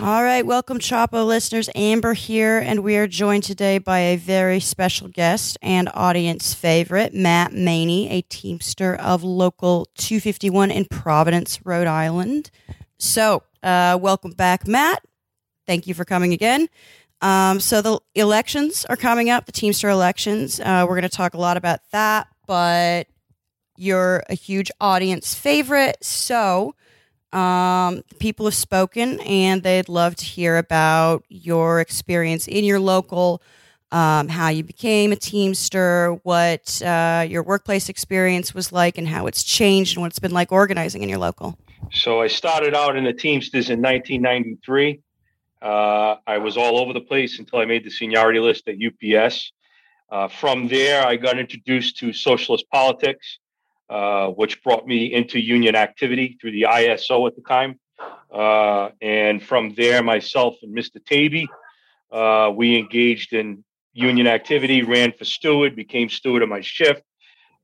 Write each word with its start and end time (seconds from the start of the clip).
All 0.00 0.22
right, 0.22 0.46
welcome, 0.46 0.78
Chapo 0.78 1.26
listeners. 1.26 1.68
Amber 1.74 2.14
here, 2.14 2.58
and 2.58 2.84
we 2.84 2.96
are 2.96 3.08
joined 3.08 3.42
today 3.42 3.78
by 3.78 3.98
a 3.98 4.16
very 4.16 4.60
special 4.60 5.08
guest 5.08 5.58
and 5.60 5.90
audience 5.92 6.54
favorite, 6.54 7.14
Matt 7.14 7.52
Maini, 7.52 8.08
a 8.08 8.22
Teamster 8.22 8.94
of 8.94 9.24
Local 9.24 9.88
251 9.96 10.70
in 10.70 10.84
Providence, 10.84 11.58
Rhode 11.66 11.88
Island. 11.88 12.52
So, 12.98 13.42
uh, 13.64 13.98
welcome 14.00 14.30
back, 14.30 14.68
Matt. 14.68 15.02
Thank 15.66 15.88
you 15.88 15.94
for 15.94 16.04
coming 16.04 16.32
again. 16.32 16.68
Um, 17.20 17.58
so, 17.58 17.82
the 17.82 17.98
elections 18.14 18.84
are 18.84 18.96
coming 18.96 19.30
up, 19.30 19.46
the 19.46 19.52
Teamster 19.52 19.88
elections. 19.88 20.60
Uh, 20.60 20.86
we're 20.88 20.94
going 20.94 21.02
to 21.02 21.08
talk 21.08 21.34
a 21.34 21.38
lot 21.38 21.56
about 21.56 21.80
that, 21.90 22.28
but 22.46 23.08
you're 23.76 24.22
a 24.30 24.34
huge 24.34 24.70
audience 24.80 25.34
favorite. 25.34 25.98
So, 26.02 26.76
um, 27.32 28.02
people 28.18 28.46
have 28.46 28.54
spoken 28.54 29.20
and 29.20 29.62
they'd 29.62 29.88
love 29.88 30.16
to 30.16 30.24
hear 30.24 30.56
about 30.56 31.24
your 31.28 31.80
experience 31.80 32.46
in 32.46 32.64
your 32.64 32.80
local, 32.80 33.42
um, 33.92 34.28
how 34.28 34.48
you 34.48 34.64
became 34.64 35.12
a 35.12 35.16
Teamster, 35.16 36.18
what 36.22 36.80
uh, 36.82 37.26
your 37.28 37.42
workplace 37.42 37.88
experience 37.88 38.54
was 38.54 38.72
like, 38.72 38.98
and 38.98 39.08
how 39.08 39.26
it's 39.26 39.42
changed 39.42 39.96
and 39.96 40.02
what 40.02 40.12
it's 40.12 40.18
been 40.18 40.32
like 40.32 40.52
organizing 40.52 41.02
in 41.02 41.08
your 41.08 41.18
local. 41.18 41.58
So 41.92 42.20
I 42.20 42.26
started 42.26 42.74
out 42.74 42.96
in 42.96 43.04
the 43.04 43.12
Teamsters 43.12 43.70
in 43.70 43.80
1993. 43.80 45.00
Uh, 45.60 46.16
I 46.26 46.38
was 46.38 46.56
all 46.56 46.78
over 46.78 46.92
the 46.92 47.00
place 47.00 47.38
until 47.38 47.58
I 47.58 47.64
made 47.64 47.84
the 47.84 47.90
seniority 47.90 48.40
list 48.40 48.68
at 48.68 48.76
UPS. 48.76 49.52
Uh, 50.10 50.28
from 50.28 50.68
there, 50.68 51.06
I 51.06 51.16
got 51.16 51.38
introduced 51.38 51.98
to 51.98 52.12
socialist 52.12 52.64
politics. 52.70 53.38
Uh, 53.90 54.28
which 54.28 54.62
brought 54.62 54.86
me 54.86 55.14
into 55.14 55.40
union 55.40 55.74
activity 55.74 56.36
through 56.38 56.50
the 56.50 56.66
ISO 56.68 57.26
at 57.26 57.34
the 57.34 57.40
time. 57.40 57.80
Uh, 58.30 58.90
and 59.00 59.42
from 59.42 59.72
there, 59.76 60.02
myself 60.02 60.56
and 60.62 60.76
Mr. 60.76 61.02
Taibi, 61.02 61.46
uh, 62.12 62.52
we 62.52 62.76
engaged 62.76 63.32
in 63.32 63.64
union 63.94 64.26
activity, 64.26 64.82
ran 64.82 65.12
for 65.12 65.24
steward, 65.24 65.74
became 65.74 66.10
steward 66.10 66.42
of 66.42 66.50
my 66.50 66.60
shift, 66.60 67.02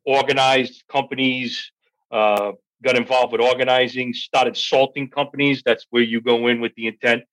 organized 0.07 0.85
companies, 0.91 1.71
uh, 2.11 2.53
got 2.83 2.97
involved 2.97 3.33
with 3.33 3.43
organizing, 3.43 4.15
started 4.15 4.57
salting 4.57 5.11
companies. 5.11 5.63
That's 5.63 5.87
where 5.91 6.03
you 6.03 6.23
go 6.23 6.47
in 6.47 6.59
with 6.59 6.75
the 6.75 6.87
intent 6.87 7.25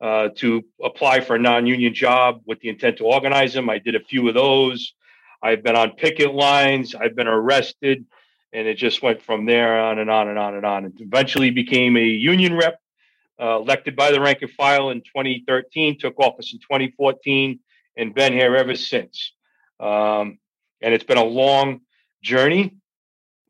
uh, 0.00 0.30
to 0.38 0.64
apply 0.82 1.20
for 1.20 1.36
a 1.36 1.38
non 1.38 1.66
union 1.66 1.94
job 1.94 2.40
with 2.46 2.58
the 2.58 2.68
intent 2.68 2.96
to 2.96 3.04
organize 3.04 3.54
them. 3.54 3.70
I 3.70 3.78
did 3.78 3.94
a 3.94 4.00
few 4.00 4.26
of 4.26 4.34
those. 4.34 4.92
I've 5.40 5.62
been 5.62 5.76
on 5.76 5.92
picket 5.92 6.34
lines, 6.34 6.96
I've 6.96 7.14
been 7.14 7.28
arrested 7.28 8.06
and 8.52 8.66
it 8.66 8.74
just 8.74 9.02
went 9.02 9.22
from 9.22 9.46
there 9.46 9.80
on 9.80 9.98
and 9.98 10.10
on 10.10 10.28
and 10.28 10.38
on 10.38 10.54
and 10.54 10.66
on. 10.66 10.84
And 10.84 11.00
eventually 11.00 11.50
became 11.50 11.96
a 11.96 12.04
union 12.04 12.56
rep, 12.56 12.80
uh, 13.40 13.56
elected 13.56 13.96
by 13.96 14.10
the 14.10 14.20
rank 14.20 14.38
and 14.42 14.50
file 14.50 14.90
in 14.90 15.00
2013, 15.00 15.98
took 15.98 16.18
office 16.18 16.52
in 16.52 16.58
2014, 16.58 17.60
and 17.96 18.14
been 18.14 18.32
here 18.32 18.56
ever 18.56 18.74
since. 18.74 19.32
Um, 19.78 20.38
and 20.82 20.94
it's 20.94 21.04
been 21.04 21.18
a 21.18 21.24
long 21.24 21.80
journey, 22.22 22.76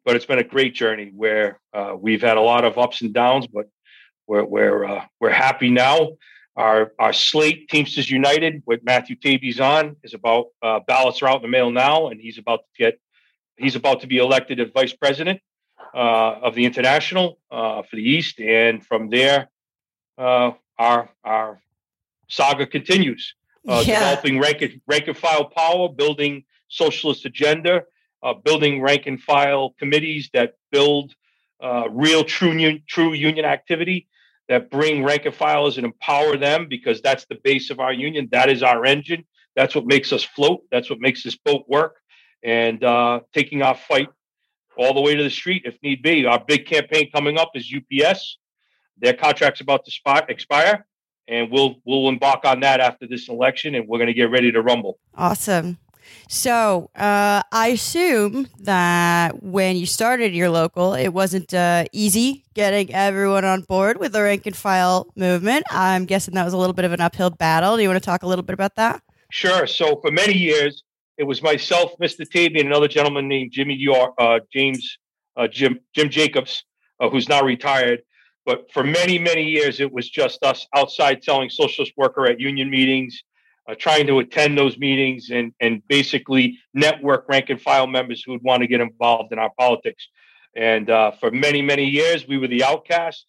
but 0.04 0.16
it's 0.16 0.26
been 0.26 0.38
a 0.38 0.44
great 0.44 0.74
journey 0.74 1.12
where 1.14 1.60
uh, 1.72 1.94
we've 1.98 2.22
had 2.22 2.36
a 2.36 2.40
lot 2.40 2.64
of 2.64 2.78
ups 2.78 3.02
and 3.02 3.12
downs, 3.12 3.46
but 3.46 3.68
we're 4.26 4.44
we're 4.44 4.84
uh, 4.84 5.04
we're 5.20 5.30
happy 5.30 5.70
now. 5.70 6.12
Our 6.56 6.92
our 6.98 7.12
slate 7.12 7.68
Teamsters 7.68 8.10
United 8.10 8.62
with 8.66 8.84
Matthew 8.84 9.16
Taibi's 9.16 9.60
on 9.60 9.96
is 10.02 10.14
about 10.14 10.46
uh, 10.62 10.80
ballots 10.86 11.22
are 11.22 11.28
out 11.28 11.36
in 11.36 11.42
the 11.42 11.48
mail 11.48 11.70
now, 11.70 12.08
and 12.08 12.20
he's 12.20 12.38
about 12.38 12.60
to 12.60 12.82
get 12.82 13.00
he's 13.60 13.76
about 13.76 14.00
to 14.00 14.06
be 14.06 14.18
elected 14.18 14.58
as 14.60 14.68
vice 14.72 14.92
president 14.92 15.40
uh, 15.94 15.98
of 16.42 16.54
the 16.54 16.64
international 16.64 17.38
uh, 17.50 17.82
for 17.82 17.96
the 17.96 18.02
East, 18.02 18.40
and 18.40 18.84
from 18.84 19.10
there, 19.10 19.48
uh, 20.18 20.52
our 20.78 21.10
our 21.24 21.60
saga 22.28 22.66
continues. 22.66 23.34
Uh, 23.68 23.82
yeah. 23.86 23.98
Developing 23.98 24.40
rank 24.40 24.62
and, 24.62 24.80
rank 24.86 25.08
and 25.08 25.16
file 25.16 25.44
power, 25.44 25.88
building 25.88 26.44
socialist 26.68 27.26
agenda, 27.26 27.82
uh, 28.22 28.32
building 28.32 28.80
rank 28.80 29.06
and 29.06 29.20
file 29.20 29.74
committees 29.78 30.30
that 30.32 30.54
build 30.72 31.14
uh, 31.62 31.84
real 31.90 32.24
true 32.24 32.52
union, 32.52 32.82
true 32.86 33.12
union 33.12 33.44
activity 33.44 34.08
that 34.48 34.70
bring 34.70 35.04
rank 35.04 35.26
and 35.26 35.34
filers 35.34 35.76
and 35.76 35.84
empower 35.84 36.38
them 36.38 36.68
because 36.68 37.02
that's 37.02 37.26
the 37.26 37.38
base 37.44 37.68
of 37.68 37.80
our 37.80 37.92
union. 37.92 38.28
That 38.32 38.48
is 38.48 38.62
our 38.62 38.86
engine. 38.86 39.24
That's 39.54 39.74
what 39.74 39.84
makes 39.84 40.10
us 40.10 40.24
float. 40.24 40.62
That's 40.72 40.88
what 40.88 41.00
makes 41.00 41.22
this 41.22 41.36
boat 41.36 41.64
work 41.68 41.99
and 42.42 42.82
uh, 42.82 43.20
taking 43.32 43.62
our 43.62 43.74
fight 43.74 44.08
all 44.76 44.94
the 44.94 45.00
way 45.00 45.14
to 45.14 45.22
the 45.22 45.30
street 45.30 45.62
if 45.64 45.76
need 45.82 46.02
be. 46.02 46.26
Our 46.26 46.42
big 46.42 46.66
campaign 46.66 47.10
coming 47.10 47.38
up 47.38 47.50
is 47.54 47.72
UPS. 47.74 48.38
Their 48.98 49.14
contract's 49.14 49.60
about 49.60 49.84
to 49.84 49.90
spot, 49.90 50.30
expire, 50.30 50.86
and 51.28 51.50
we'll 51.50 51.76
we'll 51.84 52.08
embark 52.08 52.44
on 52.44 52.60
that 52.60 52.80
after 52.80 53.06
this 53.06 53.28
election, 53.28 53.74
and 53.74 53.88
we're 53.88 53.98
going 53.98 54.08
to 54.08 54.14
get 54.14 54.30
ready 54.30 54.52
to 54.52 54.60
rumble. 54.60 54.98
Awesome. 55.14 55.78
So 56.28 56.90
uh, 56.96 57.42
I 57.52 57.68
assume 57.68 58.48
that 58.60 59.42
when 59.42 59.76
you 59.76 59.86
started 59.86 60.34
your 60.34 60.50
local, 60.50 60.94
it 60.94 61.08
wasn't 61.08 61.52
uh, 61.54 61.84
easy 61.92 62.44
getting 62.54 62.92
everyone 62.92 63.44
on 63.44 63.62
board 63.62 63.98
with 63.98 64.12
the 64.12 64.22
rank 64.22 64.46
and 64.46 64.56
file 64.56 65.06
movement. 65.16 65.66
I'm 65.70 66.04
guessing 66.06 66.34
that 66.34 66.44
was 66.44 66.52
a 66.52 66.56
little 66.56 66.72
bit 66.72 66.84
of 66.84 66.92
an 66.92 67.00
uphill 67.00 67.30
battle. 67.30 67.76
Do 67.76 67.82
you 67.82 67.88
want 67.88 68.02
to 68.02 68.04
talk 68.04 68.22
a 68.22 68.26
little 68.26 68.42
bit 68.42 68.54
about 68.54 68.76
that? 68.76 69.02
Sure. 69.30 69.66
So 69.66 70.00
for 70.00 70.10
many 70.10 70.34
years, 70.34 70.82
it 71.20 71.26
was 71.26 71.42
myself, 71.42 71.92
Mr. 72.00 72.26
Taibi, 72.26 72.60
and 72.60 72.68
another 72.68 72.88
gentleman 72.88 73.28
named 73.28 73.52
Jimmy 73.52 73.74
York, 73.74 74.14
uh, 74.18 74.40
James 74.50 74.96
uh, 75.36 75.46
Jim 75.46 75.78
Jim 75.94 76.08
Jacobs, 76.08 76.64
uh, 76.98 77.10
who's 77.10 77.28
now 77.28 77.44
retired. 77.44 78.00
But 78.46 78.72
for 78.72 78.82
many 78.82 79.18
many 79.18 79.44
years, 79.44 79.80
it 79.80 79.92
was 79.92 80.08
just 80.08 80.42
us 80.42 80.66
outside 80.74 81.22
selling 81.22 81.50
socialist 81.50 81.92
worker 81.98 82.24
at 82.24 82.40
union 82.40 82.70
meetings, 82.70 83.22
uh, 83.68 83.74
trying 83.78 84.06
to 84.06 84.20
attend 84.20 84.56
those 84.56 84.78
meetings 84.78 85.28
and 85.28 85.52
and 85.60 85.86
basically 85.88 86.58
network 86.72 87.28
rank 87.28 87.50
and 87.50 87.60
file 87.60 87.86
members 87.86 88.22
who 88.24 88.32
would 88.32 88.42
want 88.42 88.62
to 88.62 88.66
get 88.66 88.80
involved 88.80 89.30
in 89.30 89.38
our 89.38 89.50
politics. 89.58 90.08
And 90.56 90.88
uh, 90.88 91.10
for 91.10 91.30
many 91.30 91.60
many 91.60 91.84
years, 91.84 92.26
we 92.26 92.38
were 92.38 92.48
the 92.48 92.64
outcast. 92.64 93.26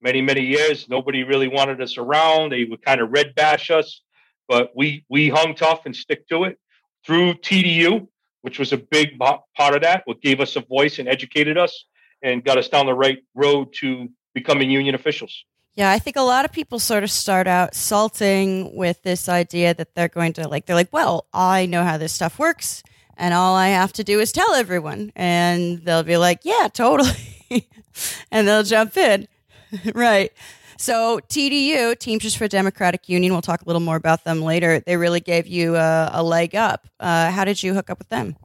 Many 0.00 0.22
many 0.22 0.40
years, 0.40 0.88
nobody 0.88 1.24
really 1.24 1.48
wanted 1.48 1.82
us 1.82 1.98
around. 1.98 2.52
They 2.52 2.64
would 2.64 2.82
kind 2.82 3.02
of 3.02 3.10
red 3.10 3.34
bash 3.34 3.70
us, 3.70 4.00
but 4.48 4.70
we 4.74 5.04
we 5.10 5.28
hung 5.28 5.54
tough 5.54 5.84
and 5.84 5.94
stick 5.94 6.26
to 6.28 6.44
it 6.44 6.58
through 7.06 7.34
TDU, 7.34 8.06
which 8.42 8.58
was 8.58 8.72
a 8.72 8.76
big 8.76 9.18
part 9.18 9.74
of 9.74 9.82
that, 9.82 10.02
what 10.04 10.20
gave 10.20 10.40
us 10.40 10.56
a 10.56 10.60
voice 10.60 10.98
and 10.98 11.08
educated 11.08 11.58
us 11.58 11.84
and 12.22 12.44
got 12.44 12.58
us 12.58 12.68
down 12.68 12.86
the 12.86 12.94
right 12.94 13.18
road 13.34 13.72
to 13.80 14.08
becoming 14.34 14.70
union 14.70 14.94
officials. 14.94 15.44
Yeah, 15.74 15.90
I 15.90 15.98
think 15.98 16.16
a 16.16 16.22
lot 16.22 16.44
of 16.44 16.52
people 16.52 16.78
sort 16.78 17.02
of 17.02 17.10
start 17.10 17.46
out 17.46 17.74
salting 17.74 18.76
with 18.76 19.02
this 19.02 19.28
idea 19.28 19.74
that 19.74 19.94
they're 19.94 20.08
going 20.08 20.32
to 20.34 20.48
like, 20.48 20.66
they're 20.66 20.76
like, 20.76 20.92
well, 20.92 21.26
I 21.32 21.66
know 21.66 21.82
how 21.82 21.98
this 21.98 22.12
stuff 22.12 22.38
works 22.38 22.82
and 23.16 23.34
all 23.34 23.54
I 23.54 23.68
have 23.68 23.92
to 23.94 24.04
do 24.04 24.20
is 24.20 24.32
tell 24.32 24.54
everyone. 24.54 25.12
And 25.14 25.84
they'll 25.84 26.02
be 26.02 26.16
like, 26.16 26.40
yeah, 26.42 26.68
totally. 26.72 27.10
and 28.30 28.46
they'll 28.46 28.62
jump 28.62 28.96
in. 28.96 29.28
right. 29.94 30.32
So 30.78 31.20
TDU, 31.28 31.98
Teamsters 31.98 32.34
for 32.34 32.48
Democratic 32.48 33.08
Union, 33.08 33.32
we'll 33.32 33.42
talk 33.42 33.62
a 33.62 33.64
little 33.66 33.80
more 33.80 33.96
about 33.96 34.24
them 34.24 34.42
later. 34.42 34.80
They 34.80 34.96
really 34.96 35.20
gave 35.20 35.46
you 35.46 35.76
a, 35.76 36.10
a 36.12 36.22
leg 36.22 36.54
up. 36.54 36.86
Uh, 36.98 37.30
how 37.30 37.44
did 37.44 37.62
you 37.62 37.74
hook 37.74 37.90
up 37.90 37.98
with 37.98 38.08
them? 38.08 38.36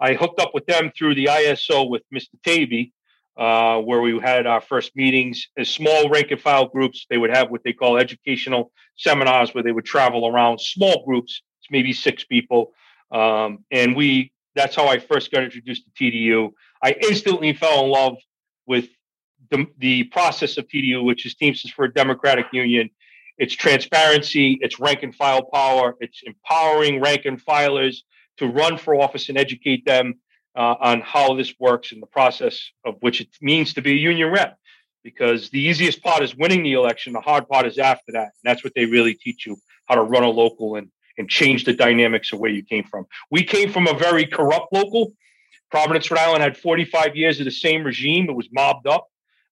I 0.00 0.14
hooked 0.14 0.40
up 0.40 0.52
with 0.54 0.66
them 0.66 0.90
through 0.96 1.14
the 1.14 1.26
ISO 1.26 1.88
with 1.88 2.02
Mr. 2.12 2.34
Taibi, 2.46 2.92
uh, 3.36 3.80
where 3.82 4.00
we 4.00 4.18
had 4.18 4.46
our 4.46 4.60
first 4.60 4.94
meetings 4.96 5.48
as 5.56 5.68
small 5.68 6.08
rank 6.08 6.30
and 6.30 6.40
file 6.40 6.66
groups. 6.66 7.06
They 7.08 7.18
would 7.18 7.30
have 7.30 7.50
what 7.50 7.62
they 7.64 7.72
call 7.72 7.96
educational 7.96 8.72
seminars 8.96 9.54
where 9.54 9.62
they 9.62 9.72
would 9.72 9.84
travel 9.84 10.26
around 10.26 10.60
small 10.60 11.04
groups, 11.04 11.42
maybe 11.70 11.92
six 11.92 12.24
people. 12.24 12.72
Um, 13.10 13.64
and 13.70 13.94
we 13.94 14.32
that's 14.54 14.76
how 14.76 14.86
I 14.86 14.98
first 14.98 15.32
got 15.32 15.42
introduced 15.42 15.84
to 15.84 16.04
TDU. 16.04 16.52
I 16.82 16.94
instantly 17.08 17.52
fell 17.54 17.84
in 17.84 17.90
love 17.90 18.16
with 18.66 18.88
the, 19.56 19.66
the 19.78 20.04
process 20.04 20.56
of 20.58 20.66
TDU, 20.68 21.04
which 21.04 21.26
is 21.26 21.34
Teamsters 21.34 21.70
for 21.70 21.84
a 21.84 21.92
Democratic 21.92 22.46
Union. 22.52 22.90
It's 23.38 23.54
transparency, 23.54 24.58
it's 24.60 24.78
rank 24.78 25.02
and 25.02 25.14
file 25.14 25.44
power, 25.44 25.96
it's 26.00 26.22
empowering 26.24 27.00
rank 27.00 27.24
and 27.24 27.44
filers 27.44 27.98
to 28.38 28.46
run 28.46 28.78
for 28.78 28.94
office 28.94 29.28
and 29.28 29.38
educate 29.38 29.84
them 29.84 30.14
uh, 30.56 30.76
on 30.80 31.00
how 31.00 31.34
this 31.34 31.54
works 31.58 31.92
and 31.92 32.02
the 32.02 32.06
process 32.06 32.70
of 32.84 32.96
which 33.00 33.20
it 33.20 33.28
means 33.40 33.74
to 33.74 33.82
be 33.82 33.92
a 33.92 33.96
union 33.96 34.30
rep. 34.30 34.58
Because 35.02 35.50
the 35.50 35.60
easiest 35.60 36.02
part 36.02 36.22
is 36.22 36.34
winning 36.34 36.62
the 36.62 36.72
election, 36.72 37.12
the 37.12 37.20
hard 37.20 37.46
part 37.48 37.66
is 37.66 37.78
after 37.78 38.12
that. 38.12 38.22
And 38.22 38.44
that's 38.44 38.64
what 38.64 38.72
they 38.74 38.86
really 38.86 39.14
teach 39.14 39.46
you 39.46 39.56
how 39.86 39.96
to 39.96 40.02
run 40.02 40.22
a 40.22 40.30
local 40.30 40.76
and, 40.76 40.88
and 41.18 41.28
change 41.28 41.64
the 41.64 41.74
dynamics 41.74 42.32
of 42.32 42.38
where 42.38 42.50
you 42.50 42.62
came 42.62 42.84
from. 42.84 43.04
We 43.30 43.42
came 43.42 43.70
from 43.70 43.86
a 43.86 43.94
very 43.94 44.24
corrupt 44.24 44.72
local. 44.72 45.12
Providence, 45.70 46.10
Rhode 46.10 46.20
Island 46.20 46.42
had 46.42 46.56
45 46.56 47.16
years 47.16 47.38
of 47.38 47.44
the 47.44 47.50
same 47.50 47.84
regime. 47.84 48.30
It 48.30 48.36
was 48.36 48.48
mobbed 48.50 48.86
up. 48.86 49.08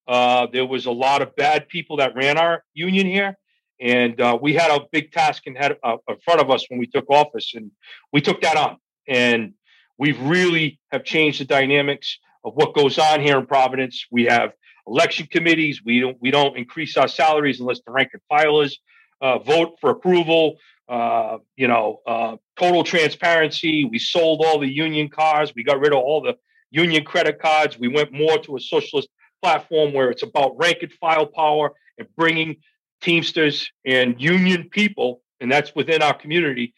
Uh, 0.06 0.46
there 0.52 0.66
was 0.66 0.86
a 0.86 0.90
lot 0.90 1.22
of 1.22 1.34
bad 1.36 1.68
people 1.68 1.98
that 1.98 2.14
ran 2.14 2.36
our 2.36 2.64
union 2.74 3.06
here, 3.06 3.36
and 3.80 4.20
uh, 4.20 4.36
we 4.40 4.54
had 4.54 4.70
a 4.70 4.80
big 4.90 5.12
task 5.12 5.46
in, 5.46 5.54
head, 5.54 5.76
uh, 5.82 5.96
in 6.08 6.16
front 6.24 6.40
of 6.40 6.50
us 6.50 6.64
when 6.68 6.78
we 6.78 6.86
took 6.86 7.08
office, 7.08 7.52
and 7.54 7.70
we 8.12 8.20
took 8.20 8.40
that 8.42 8.56
on. 8.56 8.76
And 9.08 9.54
we've 9.98 10.20
really 10.20 10.80
have 10.90 11.04
changed 11.04 11.40
the 11.40 11.44
dynamics 11.44 12.18
of 12.44 12.54
what 12.54 12.74
goes 12.74 12.98
on 12.98 13.20
here 13.20 13.38
in 13.38 13.46
Providence. 13.46 14.06
We 14.10 14.24
have 14.24 14.52
election 14.86 15.26
committees. 15.30 15.82
We 15.84 16.00
don't 16.00 16.16
we 16.20 16.30
don't 16.30 16.56
increase 16.56 16.96
our 16.96 17.08
salaries 17.08 17.60
unless 17.60 17.80
the 17.86 17.92
rank 17.92 18.10
and 18.12 18.22
filers 18.30 18.74
uh, 19.20 19.38
vote 19.38 19.76
for 19.80 19.90
approval. 19.90 20.56
Uh, 20.88 21.38
you 21.56 21.68
know, 21.68 22.00
uh, 22.06 22.36
total 22.58 22.84
transparency. 22.84 23.84
We 23.84 23.98
sold 23.98 24.42
all 24.44 24.58
the 24.58 24.70
union 24.70 25.08
cars. 25.08 25.54
We 25.54 25.62
got 25.62 25.80
rid 25.80 25.92
of 25.92 26.00
all 26.00 26.20
the 26.20 26.36
union 26.70 27.04
credit 27.04 27.40
cards. 27.40 27.78
We 27.78 27.88
went 27.88 28.12
more 28.12 28.38
to 28.38 28.56
a 28.56 28.60
socialist 28.60 29.08
platform 29.42 29.92
where 29.92 30.10
it's 30.10 30.22
about 30.22 30.56
rank 30.56 30.78
and 30.82 30.92
file 30.92 31.26
power 31.26 31.72
and 31.98 32.08
bringing 32.16 32.56
Teamsters 33.00 33.70
and 33.84 34.20
union 34.20 34.68
people, 34.70 35.22
and 35.40 35.50
that's 35.50 35.74
within 35.74 36.02
our 36.02 36.14
community, 36.14 36.72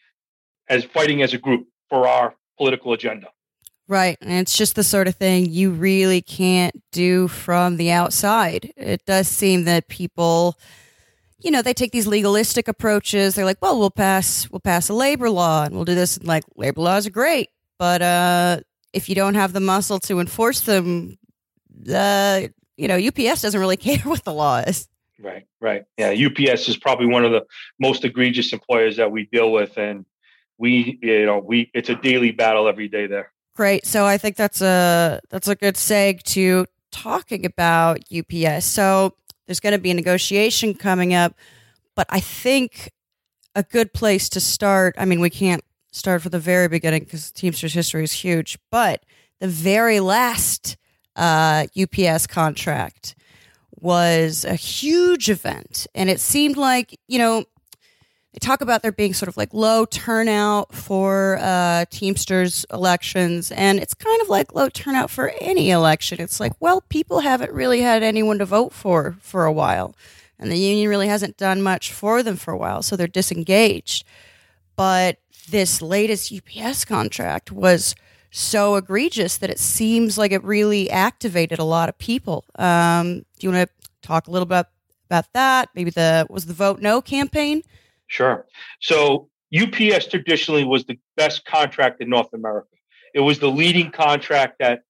as 0.67 0.83
fighting 0.83 1.21
as 1.21 1.33
a 1.33 1.37
group 1.37 1.67
for 1.87 2.07
our 2.07 2.33
political 2.57 2.93
agenda. 2.93 3.27
Right. 3.87 4.17
And 4.21 4.31
it's 4.31 4.57
just 4.57 4.73
the 4.73 4.83
sort 4.83 5.07
of 5.07 5.15
thing 5.15 5.45
you 5.45 5.69
really 5.69 6.23
can't 6.23 6.75
do 6.91 7.27
from 7.27 7.77
the 7.77 7.91
outside. 7.91 8.73
It 8.75 9.05
does 9.05 9.27
seem 9.27 9.65
that 9.65 9.87
people, 9.87 10.57
you 11.37 11.51
know, 11.51 11.61
they 11.61 11.75
take 11.75 11.91
these 11.91 12.07
legalistic 12.07 12.67
approaches. 12.67 13.35
They're 13.35 13.45
like, 13.45 13.61
well, 13.61 13.77
we'll 13.77 13.91
pass, 13.91 14.49
we'll 14.49 14.59
pass 14.59 14.89
a 14.89 14.95
labor 14.95 15.29
law 15.29 15.65
and 15.65 15.75
we'll 15.75 15.85
do 15.85 15.93
this. 15.93 16.17
And 16.17 16.25
like, 16.25 16.43
labor 16.55 16.81
laws 16.81 17.05
are 17.05 17.11
great. 17.11 17.49
But 17.77 18.01
uh, 18.01 18.61
if 18.93 19.07
you 19.09 19.13
don't 19.13 19.35
have 19.35 19.53
the 19.53 19.59
muscle 19.59 19.99
to 19.99 20.19
enforce 20.19 20.61
them, 20.61 21.19
uh, 21.93 22.47
you 22.77 22.87
know, 22.87 22.97
UPS 22.97 23.41
doesn't 23.41 23.59
really 23.59 23.77
care 23.89 23.99
what 23.99 24.23
the 24.23 24.33
law 24.33 24.59
is. 24.59 24.87
Right, 25.19 25.47
right. 25.61 25.85
Yeah, 25.97 26.11
UPS 26.11 26.67
is 26.67 26.77
probably 26.77 27.07
one 27.07 27.23
of 27.23 27.31
the 27.31 27.45
most 27.79 28.03
egregious 28.03 28.51
employers 28.51 28.97
that 28.97 29.11
we 29.11 29.27
deal 29.31 29.51
with, 29.51 29.77
and 29.77 30.05
we, 30.57 30.99
you 31.01 31.25
know, 31.25 31.39
we 31.39 31.71
it's 31.73 31.89
a 31.89 31.95
daily 31.95 32.31
battle 32.31 32.67
every 32.67 32.87
day 32.87 33.07
there. 33.07 33.31
Great. 33.55 33.85
So 33.85 34.05
I 34.05 34.17
think 34.17 34.35
that's 34.35 34.61
a 34.61 35.21
that's 35.29 35.47
a 35.47 35.55
good 35.55 35.75
seg 35.75 36.21
to 36.23 36.65
talking 36.91 37.45
about 37.45 37.99
UPS. 38.11 38.65
So 38.65 39.15
there's 39.47 39.61
going 39.61 39.73
to 39.73 39.79
be 39.79 39.91
a 39.91 39.93
negotiation 39.93 40.73
coming 40.73 41.13
up, 41.13 41.33
but 41.95 42.07
I 42.09 42.19
think 42.19 42.91
a 43.55 43.63
good 43.63 43.93
place 43.93 44.27
to 44.29 44.41
start. 44.41 44.95
I 44.97 45.05
mean, 45.05 45.21
we 45.21 45.29
can't 45.29 45.63
start 45.91 46.21
from 46.21 46.31
the 46.31 46.39
very 46.39 46.67
beginning 46.67 47.05
because 47.05 47.31
Teamsters 47.31 47.73
history 47.73 48.03
is 48.03 48.11
huge, 48.11 48.59
but 48.69 49.05
the 49.39 49.47
very 49.47 50.01
last 50.01 50.75
uh, 51.15 51.67
UPS 51.79 52.27
contract 52.27 53.15
was 53.79 54.45
a 54.45 54.55
huge 54.55 55.29
event, 55.29 55.87
and 55.93 56.09
it 56.09 56.19
seemed 56.19 56.57
like 56.57 56.99
you 57.07 57.17
know 57.17 57.45
they 58.33 58.39
talk 58.39 58.59
about 58.59 58.81
there 58.81 58.91
being 58.91 59.13
sort 59.13 59.29
of 59.29 59.37
like 59.37 59.53
low 59.53 59.85
turnout 59.85 60.73
for 60.73 61.37
uh, 61.39 61.85
Teamsters 61.89 62.65
elections, 62.71 63.51
and 63.51 63.79
it's 63.79 63.93
kind 63.93 64.21
of 64.21 64.27
like 64.27 64.53
low 64.53 64.67
turnout 64.67 65.09
for 65.09 65.31
any 65.39 65.71
election. 65.71 66.19
It's 66.19 66.39
like, 66.39 66.53
well, 66.59 66.81
people 66.89 67.21
haven't 67.21 67.53
really 67.53 67.81
had 67.81 68.03
anyone 68.03 68.39
to 68.39 68.45
vote 68.45 68.73
for 68.73 69.15
for 69.21 69.45
a 69.45 69.53
while, 69.53 69.95
and 70.37 70.51
the 70.51 70.57
union 70.57 70.89
really 70.89 71.07
hasn't 71.07 71.37
done 71.37 71.61
much 71.61 71.93
for 71.93 72.23
them 72.23 72.35
for 72.35 72.51
a 72.51 72.57
while, 72.57 72.81
so 72.81 72.95
they're 72.95 73.07
disengaged. 73.07 74.03
But 74.75 75.19
this 75.49 75.81
latest 75.81 76.33
UPS 76.33 76.83
contract 76.85 77.51
was 77.51 77.95
so 78.35 78.75
egregious 78.75 79.37
that 79.37 79.49
it 79.49 79.59
seems 79.59 80.17
like 80.17 80.31
it 80.31 80.43
really 80.43 80.89
activated 80.89 81.57
a 81.57 81.63
lot 81.63 81.87
of 81.87 81.97
people. 81.97 82.43
Um, 82.55 83.19
do 83.39 83.47
you 83.47 83.51
want 83.51 83.69
to 83.69 83.89
talk 84.01 84.27
a 84.27 84.31
little 84.31 84.45
bit 84.45 84.65
about 85.09 85.31
that? 85.33 85.69
Maybe 85.73 85.89
the 85.89 86.27
was 86.29 86.45
the 86.45 86.53
vote 86.53 86.81
no 86.81 87.01
campaign. 87.01 87.63
Sure. 88.07 88.45
So 88.81 89.29
UPS 89.57 90.07
traditionally 90.07 90.65
was 90.65 90.85
the 90.85 90.99
best 91.15 91.45
contract 91.45 92.01
in 92.01 92.09
North 92.09 92.33
America. 92.33 92.67
It 93.13 93.21
was 93.21 93.39
the 93.39 93.49
leading 93.49 93.89
contract 93.89 94.59
that 94.59 94.81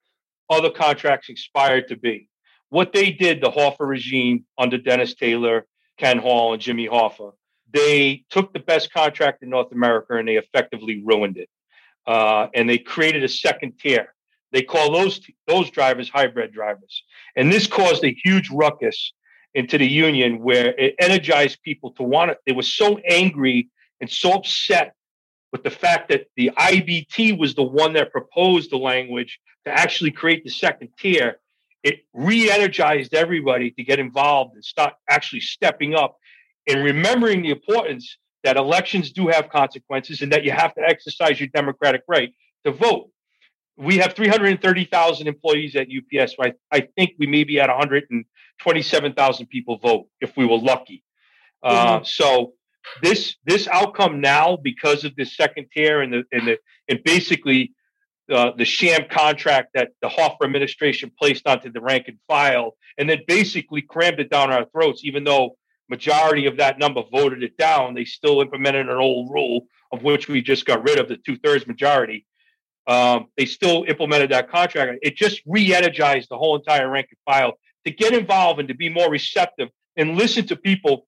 other 0.49 0.71
contracts 0.71 1.29
aspired 1.29 1.87
to 1.89 1.97
be. 1.97 2.27
What 2.69 2.93
they 2.93 3.11
did, 3.11 3.41
the 3.41 3.51
Hoffa 3.51 3.87
regime 3.87 4.45
under 4.57 4.79
Dennis 4.79 5.13
Taylor, 5.13 5.67
Ken 5.97 6.17
Hall, 6.17 6.53
and 6.53 6.61
Jimmy 6.61 6.87
Hoffa, 6.87 7.33
they 7.71 8.23
took 8.31 8.53
the 8.53 8.59
best 8.59 8.91
contract 8.91 9.43
in 9.43 9.49
North 9.49 9.71
America 9.71 10.15
and 10.15 10.27
they 10.27 10.37
effectively 10.37 11.03
ruined 11.05 11.37
it. 11.37 11.49
Uh, 12.07 12.47
and 12.53 12.69
they 12.69 12.77
created 12.77 13.23
a 13.23 13.29
second 13.29 13.73
tier. 13.79 14.13
They 14.51 14.61
call 14.61 14.91
those 14.91 15.19
those 15.47 15.69
drivers 15.69 16.09
hybrid 16.09 16.53
drivers, 16.53 17.03
and 17.35 17.51
this 17.51 17.67
caused 17.67 18.03
a 18.05 18.15
huge 18.23 18.49
ruckus 18.51 19.13
into 19.53 19.77
the 19.77 19.87
union 19.87 20.39
where 20.39 20.77
it 20.77 20.95
energized 20.99 21.61
people 21.63 21.91
to 21.91 22.03
want 22.03 22.31
it. 22.31 22.37
They 22.45 22.51
were 22.51 22.61
so 22.61 22.97
angry 23.09 23.69
and 24.01 24.09
so 24.09 24.33
upset 24.33 24.93
with 25.51 25.63
the 25.63 25.71
fact 25.71 26.09
that 26.09 26.27
the 26.35 26.51
IBT 26.57 27.39
was 27.39 27.55
the 27.55 27.63
one 27.63 27.93
that 27.93 28.11
proposed 28.11 28.69
the 28.71 28.77
language 28.77 29.39
to 29.63 29.71
actually 29.71 30.11
create 30.11 30.43
the 30.43 30.49
second 30.49 30.89
tier. 30.99 31.39
It 31.83 32.05
re 32.13 32.51
energized 32.51 33.13
everybody 33.13 33.71
to 33.71 33.83
get 33.83 33.99
involved 33.99 34.55
and 34.55 34.65
start 34.65 34.93
actually 35.09 35.39
stepping 35.39 35.95
up 35.95 36.17
and 36.67 36.83
remembering 36.83 37.41
the 37.41 37.51
importance 37.51 38.17
that 38.45 38.55
elections 38.55 39.11
do 39.11 39.27
have 39.27 39.49
consequences 39.49 40.21
and 40.21 40.31
that 40.31 40.45
you 40.45 40.51
have 40.51 40.73
to 40.75 40.81
exercise 40.81 41.39
your 41.39 41.49
democratic 41.49 42.01
right 42.07 42.33
to 42.63 42.71
vote 42.71 43.09
we 43.77 43.97
have 43.97 44.13
330,000 44.13 45.27
employees 45.27 45.75
at 45.75 45.87
UPS. 45.87 46.35
I, 46.39 46.53
I 46.71 46.87
think 46.95 47.11
we 47.19 47.27
may 47.27 47.43
be 47.43 47.59
at 47.59 47.69
127,000 47.69 49.47
people 49.47 49.77
vote 49.77 50.07
if 50.21 50.35
we 50.37 50.45
were 50.45 50.57
lucky. 50.57 51.03
Uh, 51.61 51.97
mm-hmm. 51.97 52.05
so 52.05 52.53
this 53.01 53.35
this 53.45 53.67
outcome 53.67 54.21
now, 54.21 54.55
because 54.55 55.03
of 55.03 55.15
this 55.15 55.35
second 55.35 55.67
tier 55.73 56.01
and 56.01 56.13
the 56.13 56.23
and 56.31 56.47
the 56.47 56.57
and 56.87 57.03
basically 57.03 57.73
uh, 58.31 58.51
the 58.55 58.65
sham 58.65 59.07
contract 59.09 59.69
that 59.73 59.89
the 60.01 60.07
Hoffa 60.07 60.43
administration 60.43 61.11
placed 61.19 61.47
onto 61.47 61.71
the 61.71 61.81
rank 61.81 62.07
and 62.07 62.19
file, 62.27 62.77
and 62.97 63.09
then 63.09 63.21
basically 63.27 63.81
crammed 63.81 64.19
it 64.19 64.29
down 64.29 64.51
our 64.51 64.65
throats, 64.65 65.03
even 65.03 65.23
though 65.23 65.57
majority 65.89 66.45
of 66.47 66.57
that 66.57 66.79
number 66.79 67.03
voted 67.11 67.43
it 67.43 67.57
down, 67.57 67.93
they 67.93 68.05
still 68.05 68.41
implemented 68.41 68.89
an 68.89 68.97
old 68.97 69.31
rule 69.31 69.67
of 69.91 70.03
which 70.03 70.27
we 70.27 70.41
just 70.41 70.65
got 70.65 70.83
rid 70.83 70.99
of 70.99 71.07
the 71.07 71.17
two 71.17 71.37
thirds 71.37 71.67
majority 71.67 72.25
um, 72.87 73.27
they 73.37 73.45
still 73.45 73.85
implemented 73.87 74.31
that 74.31 74.49
contract. 74.49 74.99
It 75.01 75.15
just 75.15 75.41
re-energized 75.45 76.29
the 76.29 76.37
whole 76.37 76.55
entire 76.55 76.89
rank 76.89 77.07
and 77.11 77.17
file 77.25 77.53
to 77.85 77.91
get 77.91 78.13
involved 78.13 78.59
and 78.59 78.69
to 78.69 78.75
be 78.75 78.89
more 78.89 79.09
receptive 79.09 79.69
and 79.97 80.17
listen 80.17 80.45
to 80.47 80.55
people 80.55 81.07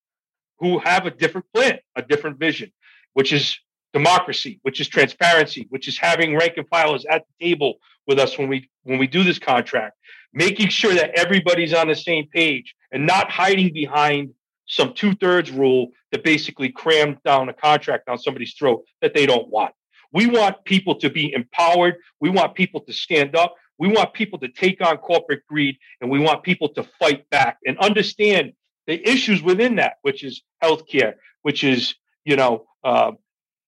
who 0.60 0.80
have 0.80 1.06
a 1.06 1.12
different 1.12 1.46
plan, 1.54 1.80
a 1.96 2.02
different 2.02 2.40
vision, 2.40 2.72
which 3.14 3.32
is 3.32 3.58
democracy, 3.94 4.60
which 4.64 4.82
is 4.82 4.88
transparency, 4.88 5.68
which 5.70 5.88
is 5.88 5.98
having 5.98 6.36
rank 6.36 6.54
and 6.58 6.70
filers 6.70 7.04
at 7.10 7.26
the 7.28 7.46
table 7.46 7.76
with 8.08 8.20
us 8.20 8.38
when 8.38 8.48
we 8.48 8.70
when 8.84 8.98
we 8.98 9.06
do 9.06 9.24
this 9.24 9.38
contract, 9.38 9.96
making 10.34 10.70
sure 10.70 10.96
that 10.96 11.12
everybody's 11.12 11.74
on 11.74 11.88
the 11.88 11.96
same 11.96 12.28
page 12.34 12.74
and 12.92 13.06
not 13.06 13.30
hiding 13.30 13.72
behind 13.72 14.30
some 14.68 14.94
two 14.94 15.16
thirds 15.16 15.52
rule 15.52 15.90
that 16.12 16.24
basically 16.24 16.70
crammed 16.70 17.18
down 17.24 17.50
a 17.50 17.54
contract 17.54 18.08
on 18.10 18.18
somebody's 18.18 18.54
throat 18.54 18.84
that 19.02 19.14
they 19.14 19.26
don't 19.26 19.50
want. 19.50 19.74
We 20.14 20.28
want 20.28 20.64
people 20.64 20.96
to 20.96 21.10
be 21.10 21.34
empowered. 21.34 21.96
We 22.20 22.30
want 22.30 22.56
people 22.56 22.82
to 22.82 22.94
stand 22.94 23.36
up. 23.36 23.56
We 23.78 23.88
want 23.90 24.14
people 24.14 24.40
to 24.40 24.48
take 24.48 24.82
on 24.82 24.98
corporate 24.98 25.46
greed 25.48 25.78
and 26.02 26.10
we 26.10 26.20
want 26.20 26.44
people 26.44 26.70
to 26.70 26.84
fight 26.84 27.30
back 27.30 27.58
and 27.66 27.78
understand 27.80 28.54
the 28.88 29.08
issues 29.08 29.42
within 29.44 29.76
that, 29.76 29.96
which 30.02 30.24
is 30.24 30.42
healthcare, 30.64 31.16
which 31.42 31.64
is, 31.64 31.96
you 32.26 32.36
know, 32.36 32.66
uh, 32.84 33.12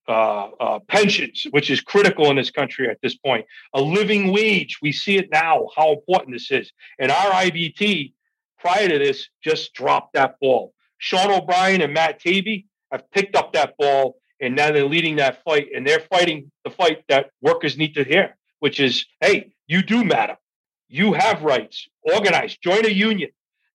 uh, 0.07 0.49
uh, 0.59 0.79
pensions, 0.87 1.45
which 1.51 1.69
is 1.69 1.81
critical 1.81 2.31
in 2.31 2.35
this 2.35 2.49
country 2.49 2.89
at 2.89 2.97
this 3.03 3.15
point. 3.15 3.45
A 3.75 3.81
living 3.81 4.31
wage, 4.31 4.79
we 4.81 4.91
see 4.91 5.17
it 5.17 5.29
now, 5.31 5.67
how 5.75 5.91
important 5.91 6.33
this 6.33 6.49
is. 6.49 6.71
And 6.97 7.11
our 7.11 7.31
IBT, 7.31 8.13
prior 8.57 8.87
to 8.87 8.97
this, 8.97 9.29
just 9.43 9.73
dropped 9.73 10.13
that 10.13 10.39
ball. 10.41 10.73
Sean 10.99 11.31
O'Brien 11.31 11.81
and 11.81 11.93
Matt 11.93 12.21
Taibi 12.21 12.65
have 12.91 13.09
picked 13.11 13.35
up 13.35 13.53
that 13.53 13.75
ball 13.77 14.17
and 14.39 14.55
now 14.55 14.71
they're 14.71 14.85
leading 14.85 15.17
that 15.17 15.43
fight 15.43 15.69
and 15.75 15.85
they're 15.85 15.99
fighting 15.99 16.51
the 16.63 16.69
fight 16.69 17.03
that 17.09 17.31
workers 17.41 17.77
need 17.77 17.95
to 17.95 18.03
hear 18.03 18.37
which 18.59 18.79
is 18.79 19.05
hey 19.19 19.51
you 19.69 19.83
do 19.83 20.03
matter. 20.03 20.35
You 20.89 21.13
have 21.13 21.43
rights. 21.43 21.87
Organize. 22.01 22.57
Join 22.57 22.85
a 22.85 22.89
union. 22.89 23.29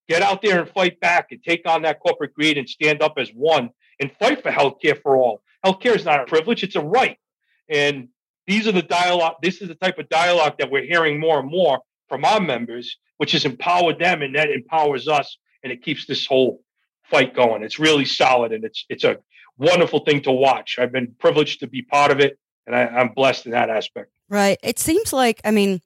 Get 0.08 0.22
out 0.22 0.42
there 0.42 0.60
and 0.60 0.68
fight 0.68 0.98
back 0.98 1.28
and 1.30 1.40
take 1.42 1.62
on 1.66 1.82
that 1.82 2.00
corporate 2.00 2.34
greed 2.34 2.58
and 2.58 2.68
stand 2.68 3.00
up 3.00 3.14
as 3.16 3.30
one 3.30 3.70
and 4.00 4.10
fight 4.18 4.42
for 4.42 4.50
health 4.50 4.78
care 4.82 4.96
for 4.96 5.16
all. 5.16 5.40
Health 5.62 5.78
care 5.80 5.94
is 5.94 6.04
not 6.04 6.20
a 6.20 6.26
privilege 6.26 6.64
it's 6.64 6.74
a 6.74 6.80
right. 6.80 7.16
And 7.70 8.08
these 8.48 8.66
are 8.66 8.72
the 8.72 8.82
dialogue 8.82 9.36
this 9.40 9.62
is 9.62 9.68
the 9.68 9.76
type 9.76 9.98
of 9.98 10.08
dialogue 10.08 10.56
that 10.58 10.70
we're 10.70 10.84
hearing 10.84 11.20
more 11.20 11.38
and 11.38 11.48
more 11.48 11.80
from 12.08 12.24
our 12.24 12.40
members 12.40 12.98
which 13.18 13.32
has 13.32 13.44
empowered 13.44 14.00
them 14.00 14.20
and 14.20 14.34
that 14.34 14.50
empowers 14.50 15.06
us 15.06 15.38
and 15.62 15.72
it 15.72 15.82
keeps 15.82 16.06
this 16.06 16.26
whole 16.26 16.60
fight 17.10 17.34
going 17.34 17.62
it's 17.62 17.78
really 17.78 18.04
solid 18.04 18.52
and 18.52 18.64
it's 18.64 18.84
it's 18.88 19.04
a 19.04 19.18
wonderful 19.58 20.00
thing 20.00 20.22
to 20.22 20.32
watch. 20.32 20.78
I've 20.78 20.92
been 20.92 21.14
privileged 21.18 21.60
to 21.60 21.66
be 21.66 21.82
part 21.82 22.10
of 22.10 22.20
it, 22.20 22.38
and 22.66 22.74
I, 22.74 22.86
I'm 22.86 23.08
blessed 23.08 23.46
in 23.46 23.52
that 23.52 23.70
aspect. 23.70 24.10
Right. 24.28 24.58
It 24.62 24.78
seems 24.78 25.12
like, 25.12 25.40
I 25.44 25.50
mean, 25.50 25.80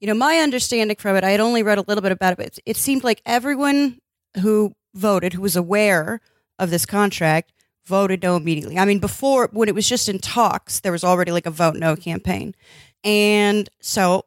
you 0.00 0.06
know, 0.06 0.14
my 0.14 0.36
understanding 0.36 0.96
from 0.96 1.16
it, 1.16 1.24
I 1.24 1.30
had 1.30 1.40
only 1.40 1.62
read 1.62 1.78
a 1.78 1.82
little 1.82 2.02
bit 2.02 2.12
about 2.12 2.32
it, 2.32 2.36
but 2.36 2.46
it, 2.46 2.58
it 2.66 2.76
seemed 2.76 3.04
like 3.04 3.22
everyone 3.26 3.98
who 4.42 4.74
voted, 4.94 5.32
who 5.32 5.42
was 5.42 5.56
aware 5.56 6.20
of 6.58 6.70
this 6.70 6.86
contract, 6.86 7.52
voted 7.84 8.22
no 8.22 8.36
immediately. 8.36 8.78
I 8.78 8.84
mean, 8.84 8.98
before, 8.98 9.48
when 9.52 9.68
it 9.68 9.74
was 9.74 9.88
just 9.88 10.08
in 10.08 10.18
talks, 10.18 10.80
there 10.80 10.92
was 10.92 11.04
already 11.04 11.32
like 11.32 11.46
a 11.46 11.50
vote 11.50 11.76
no 11.76 11.96
campaign. 11.96 12.54
And 13.02 13.68
so 13.80 14.26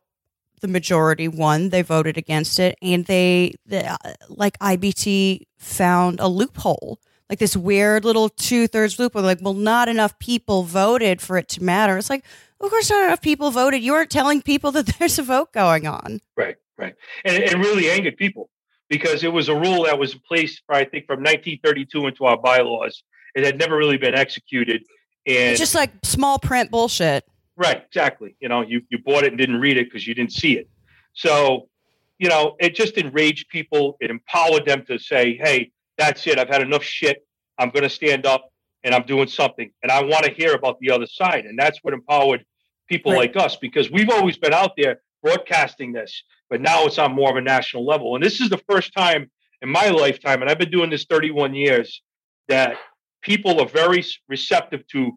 the 0.62 0.68
majority 0.68 1.27
won. 1.27 1.70
They 1.70 1.82
voted 1.82 2.18
against 2.18 2.60
it, 2.60 2.77
and 2.82 3.06
they, 3.06 3.56
the, 3.65 3.98
like 4.30 4.58
IBT, 4.60 5.48
found 5.58 6.20
a 6.20 6.27
loophole, 6.27 7.00
like 7.30 7.39
this 7.39 7.58
weird 7.58 8.06
little 8.06 8.30
two 8.30 8.68
thirds 8.68 8.98
loophole. 8.98 9.22
Like, 9.22 9.39
well, 9.41 9.53
not 9.53 9.89
enough 9.89 10.18
people 10.20 10.63
voted 10.63 11.22
for 11.22 11.38
it 11.38 11.50
to 11.50 11.63
matter. 11.63 11.98
It's 11.98 12.10
like, 12.10 12.24
of 12.60 12.70
course, 12.70 12.89
not 12.89 13.06
enough 13.06 13.22
people 13.22 13.51
voted. 13.51 13.82
You 13.82 13.94
aren't 13.94 14.12
telling 14.12 14.41
people 14.41 14.72
that 14.72 14.86
there's 15.00 15.20
a 15.20 15.24
vote 15.24 15.51
going 15.51 15.88
on. 15.88 16.22
Right, 16.38 16.56
right, 16.77 16.96
and 17.25 17.36
it 17.36 17.58
really 17.58 17.89
angered 17.89 18.18
people 18.18 18.50
because 18.89 19.24
it 19.24 19.32
was 19.32 19.50
a 19.50 19.56
rule 19.56 19.84
that 19.86 19.98
was 19.98 20.13
in 20.13 20.20
place, 20.27 20.62
for, 20.65 20.75
I 20.75 20.86
think, 20.86 21.08
from 21.08 21.20
1932 21.20 22.08
into 22.08 22.25
our 22.25 22.38
bylaws. 22.38 23.03
It 23.34 23.46
had 23.46 23.58
never 23.58 23.77
really 23.77 23.98
been 23.98 24.13
executed, 24.15 24.84
and 25.25 25.51
it's 25.51 25.60
just 25.60 25.75
like 25.75 25.91
small 26.03 26.38
print 26.38 26.70
bullshit. 26.70 27.25
Right, 27.58 27.84
exactly. 27.86 28.36
You 28.39 28.50
know, 28.50 28.62
you, 28.62 28.81
you 28.89 28.98
bought 29.00 29.24
it 29.24 29.27
and 29.27 29.38
didn't 29.38 29.60
read 29.60 29.77
it 29.77 29.86
because 29.86 30.08
you 30.08 30.13
didn't 30.13 30.31
see 30.31 30.58
it. 30.58 30.70
So, 31.13 31.70
you 32.17 32.29
know, 32.29 32.55
it 32.60 32.75
just 32.75 32.98
enraged 32.98 33.50
people. 33.50 33.98
It 34.00 34.10
empowered 34.10 34.65
them 34.65 34.86
to 34.86 34.98
say, 34.98 35.38
hey, 35.41 35.72
that's 35.98 36.25
it. 36.27 36.39
I've 36.39 36.50
had 36.50 36.62
enough 36.62 36.84
shit. 36.84 37.25
I'm 37.58 37.70
going 37.70 37.84
to 37.84 37.89
stand 37.89 38.25
up 38.25 38.51
and 38.84 38.96
I'm 38.96 39.03
doing 39.03 39.27
something. 39.27 39.72
And 39.84 39.91
I 39.91 40.01
want 40.03 40.25
to 40.25 40.31
hear 40.31 40.53
about 40.53 40.79
the 40.79 40.91
other 40.91 41.05
side. 41.05 41.46
And 41.46 41.58
that's 41.60 41.79
what 41.84 41.93
empowered 41.93 42.46
people 42.88 43.12
right. 43.12 43.34
like 43.36 43.38
us 43.38 43.55
because 43.55 43.91
we've 43.91 44.10
always 44.10 44.38
been 44.38 44.53
out 44.53 44.72
there 44.77 45.01
broadcasting 45.22 45.93
this, 45.93 46.24
but 46.50 46.62
now 46.62 46.86
it's 46.86 46.98
on 46.98 47.13
more 47.13 47.29
of 47.29 47.36
a 47.36 47.41
national 47.41 47.86
level. 47.86 48.15
And 48.15 48.24
this 48.24 48.41
is 48.41 48.50
the 48.50 48.62
first 48.70 48.93
time 48.93 49.29
in 49.62 49.70
my 49.70 49.89
lifetime, 49.89 50.41
and 50.41 50.50
I've 50.50 50.58
been 50.58 50.72
doing 50.72 50.89
this 50.89 51.05
31 51.05 51.53
years, 51.53 52.01
that 52.48 52.77
people 53.22 53.62
are 53.62 53.67
very 53.67 54.03
receptive 54.27 54.86
to 54.88 55.12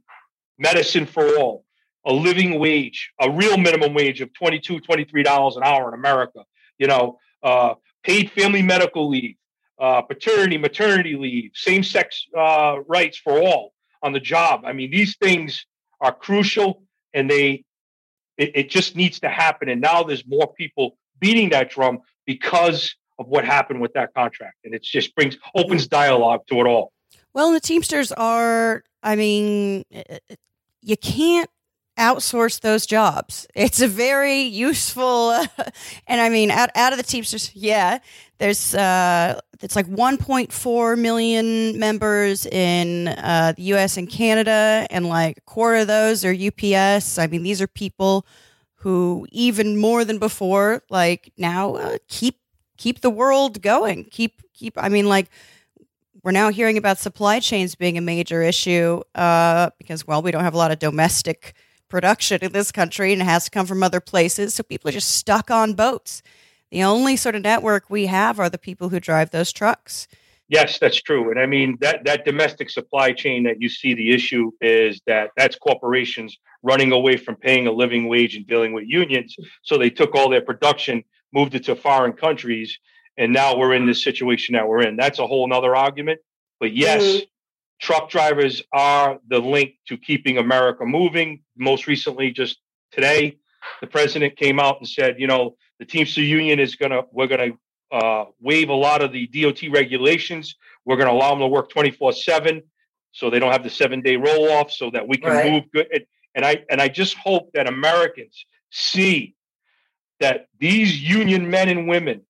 medicine 0.59 1.07
for 1.07 1.39
all 1.39 1.65
a 2.07 2.13
living 2.13 2.59
wage, 2.59 3.13
a 3.21 3.31
real 3.31 3.57
minimum 3.57 3.95
wage 3.95 4.21
of 4.21 4.31
$22, 4.33 4.81
$23 4.83 5.57
an 5.57 5.63
hour 5.63 5.89
in 5.89 5.95
America, 5.95 6.45
you 6.79 6.87
know, 6.87 7.19
uh, 7.43 7.75
paid 8.03 8.31
family 8.31 8.63
medical 8.63 9.09
leave, 9.09 9.37
uh, 9.79 10.03
paternity, 10.03 10.59
maternity 10.59 11.17
leave, 11.17 11.51
same 11.55 11.83
sex 11.83 12.27
uh, 12.37 12.77
rights 12.87 13.19
for 13.19 13.41
all 13.41 13.73
on 14.03 14.13
the 14.13 14.21
job. 14.21 14.63
I 14.65 14.73
mean, 14.73 14.91
these 14.91 15.17
things 15.17 15.67
are 16.01 16.13
crucial 16.13 16.83
and 17.13 17.31
they, 17.31 17.65
it, 18.37 18.53
it 18.55 18.71
just 18.71 18.97
needs 18.97 19.21
to 19.21 19.29
happen. 19.29 19.69
And 19.69 19.81
now 19.81 20.03
there's 20.03 20.27
more 20.27 20.53
people 20.53 20.97
beating 21.19 21.51
that 21.51 21.71
drum 21.71 22.01
because 22.27 22.95
of 23.19 23.29
what 23.29 23.45
happened 23.45 23.81
with 23.81 23.93
that 23.95 24.13
contract. 24.13 24.57
And 24.65 24.75
it 24.75 24.83
just 24.83 25.15
brings, 25.15 25.39
opens 25.55 25.87
dialogue 25.87 26.41
to 26.49 26.57
it 26.57 26.67
all. 26.67 26.93
Well, 27.33 27.53
the 27.53 27.61
Teamsters 27.61 28.13
are, 28.13 28.83
I 29.03 29.17
mean, 29.17 29.85
you 30.83 30.97
can't 30.97 31.51
outsource 31.99 32.61
those 32.61 32.87
jobs. 32.87 33.47
It's 33.55 33.81
a 33.81 33.89
very 33.89 34.43
useful, 34.43 35.33
and 36.07 36.21
I 36.21 36.29
mean, 36.29 36.51
out, 36.51 36.71
out 36.75 36.93
of 36.93 36.99
the 36.99 37.05
Teamsters, 37.05 37.51
yeah, 37.55 37.99
there's 38.39 38.75
uh, 38.75 39.41
it's 39.63 39.77
like 39.77 39.87
1.4 39.87 40.99
million 40.99 41.79
members 41.79 42.47
in 42.47 43.09
uh, 43.09 43.55
the 43.57 43.63
U.S. 43.75 43.97
and 43.97 44.09
Canada, 44.09 44.87
and 44.91 45.09
like 45.09 45.39
a 45.39 45.41
quarter 45.43 45.79
of 45.79 45.87
those 45.87 46.25
are 46.25 46.33
UPS. 46.33 47.19
I 47.19 47.27
mean, 47.27 47.43
these 47.43 47.63
are 47.63 47.67
people 47.67 48.27
who, 48.75 49.27
even 49.31 49.79
more 49.79 50.05
than 50.05 50.19
before, 50.19 50.83
like 50.91 51.33
now 51.39 51.77
uh, 51.77 51.99
keep 52.09 52.41
keep 52.77 53.01
the 53.01 53.11
world 53.11 53.63
going. 53.63 54.05
Keep 54.11 54.43
keep. 54.53 54.75
I 54.77 54.89
mean, 54.89 55.09
like 55.09 55.31
we're 56.25 56.33
now 56.33 56.51
hearing 56.51 56.79
about 56.79 56.99
supply 56.99 57.39
chains 57.39 57.75
being 57.75 57.99
a 57.99 58.01
major 58.01 58.43
issue 58.43 59.03
uh, 59.15 59.71
because, 59.79 60.07
well, 60.07 60.23
we 60.23 60.31
don't 60.31 60.43
have 60.43 60.55
a 60.55 60.59
lot 60.59 60.73
of 60.73 60.79
domestic 60.79 61.55
production 61.89 62.39
in 62.43 62.53
this 62.53 62.73
country 62.73 63.13
and 63.13 63.23
it 63.23 63.27
has 63.27 63.45
to 63.45 63.51
come 63.51 63.67
from 63.67 63.83
other 63.83 64.01
places. 64.01 64.55
So 64.55 64.63
people 64.63 64.89
are 64.89 64.93
just 64.93 65.17
stuck 65.17 65.51
on 65.51 65.75
boats. 65.75 66.23
The 66.71 66.83
only 66.83 67.17
sort 67.17 67.35
of 67.35 67.43
network 67.43 67.89
we 67.89 68.07
have 68.07 68.41
are 68.41 68.51
the 68.51 68.59
people 68.59 68.89
who 68.89 69.01
drive 69.01 69.31
those 69.31 69.53
trucks. 69.53 70.09
Yes, 70.49 70.79
that's 70.79 71.01
true. 71.01 71.31
And 71.31 71.41
I 71.41 71.47
mean 71.47 71.79
that 71.81 72.05
that 72.05 72.25
domestic 72.25 72.69
supply 72.69 73.13
chain 73.13 73.45
that 73.45 73.63
you 73.63 73.69
see 73.69 73.95
the 73.95 74.13
issue 74.13 74.51
is 74.61 75.01
that 75.07 75.31
that's 75.37 75.57
corporations 75.57 76.37
running 76.63 76.93
away 76.93 77.17
from 77.17 77.37
paying 77.37 77.67
a 77.67 77.73
living 77.73 78.09
wage 78.09 78.37
and 78.37 78.47
dealing 78.47 78.73
with 78.73 78.85
unions. 78.87 79.37
So 79.63 79.79
they 79.79 79.91
took 79.91 80.15
all 80.15 80.29
their 80.29 80.43
production, 80.43 81.03
moved 81.33 81.55
it 81.55 81.65
to 81.65 81.77
foreign 81.77 82.13
countries, 82.13 82.79
and 83.17 83.33
now 83.33 83.57
we're 83.57 83.75
in 83.75 83.87
this 83.87 84.05
situation 84.05 84.55
that 84.55 84.69
we're 84.69 84.83
in. 84.83 84.97
That's 84.97 85.19
a 85.19 85.27
whole 85.27 85.49
nother 85.49 85.75
argument. 85.75 86.21
But 86.61 86.75
yes, 86.75 87.03
mm-hmm 87.03 87.25
truck 87.81 88.11
drivers 88.11 88.63
are 88.73 89.19
the 89.29 89.39
link 89.39 89.75
to 89.89 89.97
keeping 89.97 90.39
America 90.39 90.85
moving. 90.85 91.43
Most 91.57 91.87
recently, 91.87 92.31
just 92.31 92.59
today, 92.93 93.39
the 93.81 93.87
president 93.87 94.37
came 94.37 94.61
out 94.61 94.79
and 94.79 94.89
said, 94.89 95.17
you 95.19 95.27
know, 95.27 95.57
the 95.79 95.85
Teamster 95.85 96.23
Union 96.23 96.61
is 96.61 96.77
going 96.77 96.93
to, 96.93 97.05
we're 97.13 97.27
going 97.27 97.53
to 97.53 97.97
uh, 97.97 98.25
waive 98.41 98.69
a 98.69 98.75
lot 98.75 99.03
of 99.03 99.13
the 99.13 99.27
DOT 99.27 99.63
regulations. 99.71 100.57
We're 100.85 100.97
going 100.97 101.09
to 101.09 101.15
allow 101.15 101.31
them 101.31 101.41
to 101.41 101.47
work 101.47 101.71
24 101.71 102.13
7 102.13 102.63
so 103.13 103.31
they 103.31 103.39
don't 103.39 103.53
have 103.53 103.63
the 103.63 103.71
seven 103.71 104.01
day 104.01 104.17
roll 104.17 104.51
off 104.51 104.73
so 104.73 104.91
that 104.91 105.07
we 105.07 105.17
can 105.17 105.31
right. 105.31 105.53
move 105.53 105.65
good. 105.73 105.87
And, 105.93 106.05
and 106.35 106.45
I, 106.45 106.65
and 106.69 106.81
I 106.81 106.89
just 106.89 107.17
hope 107.17 107.53
that 107.55 107.69
Americans 107.69 108.45
see 108.71 109.37
that 110.21 110.47
these 110.59 111.01
union 111.01 111.49
men 111.49 111.69
and 111.69 111.87
women 111.87 112.23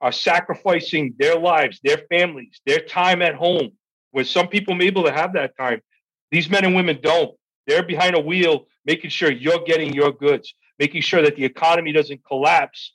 are 0.00 0.12
sacrificing 0.12 1.14
their 1.18 1.38
lives, 1.38 1.80
their 1.82 2.02
families, 2.10 2.60
their 2.66 2.80
time 2.80 3.22
at 3.22 3.34
home 3.34 3.72
where 4.16 4.24
some 4.24 4.48
people 4.48 4.74
may 4.74 4.84
be 4.84 4.86
able 4.86 5.04
to 5.04 5.12
have 5.12 5.34
that 5.34 5.54
time. 5.58 5.82
These 6.30 6.48
men 6.48 6.64
and 6.64 6.74
women 6.74 6.98
don't. 7.02 7.36
They're 7.66 7.82
behind 7.82 8.16
a 8.16 8.18
wheel, 8.18 8.66
making 8.86 9.10
sure 9.10 9.30
you're 9.30 9.62
getting 9.66 9.92
your 9.92 10.10
goods, 10.10 10.54
making 10.78 11.02
sure 11.02 11.20
that 11.20 11.36
the 11.36 11.44
economy 11.44 11.92
doesn't 11.92 12.24
collapse. 12.24 12.94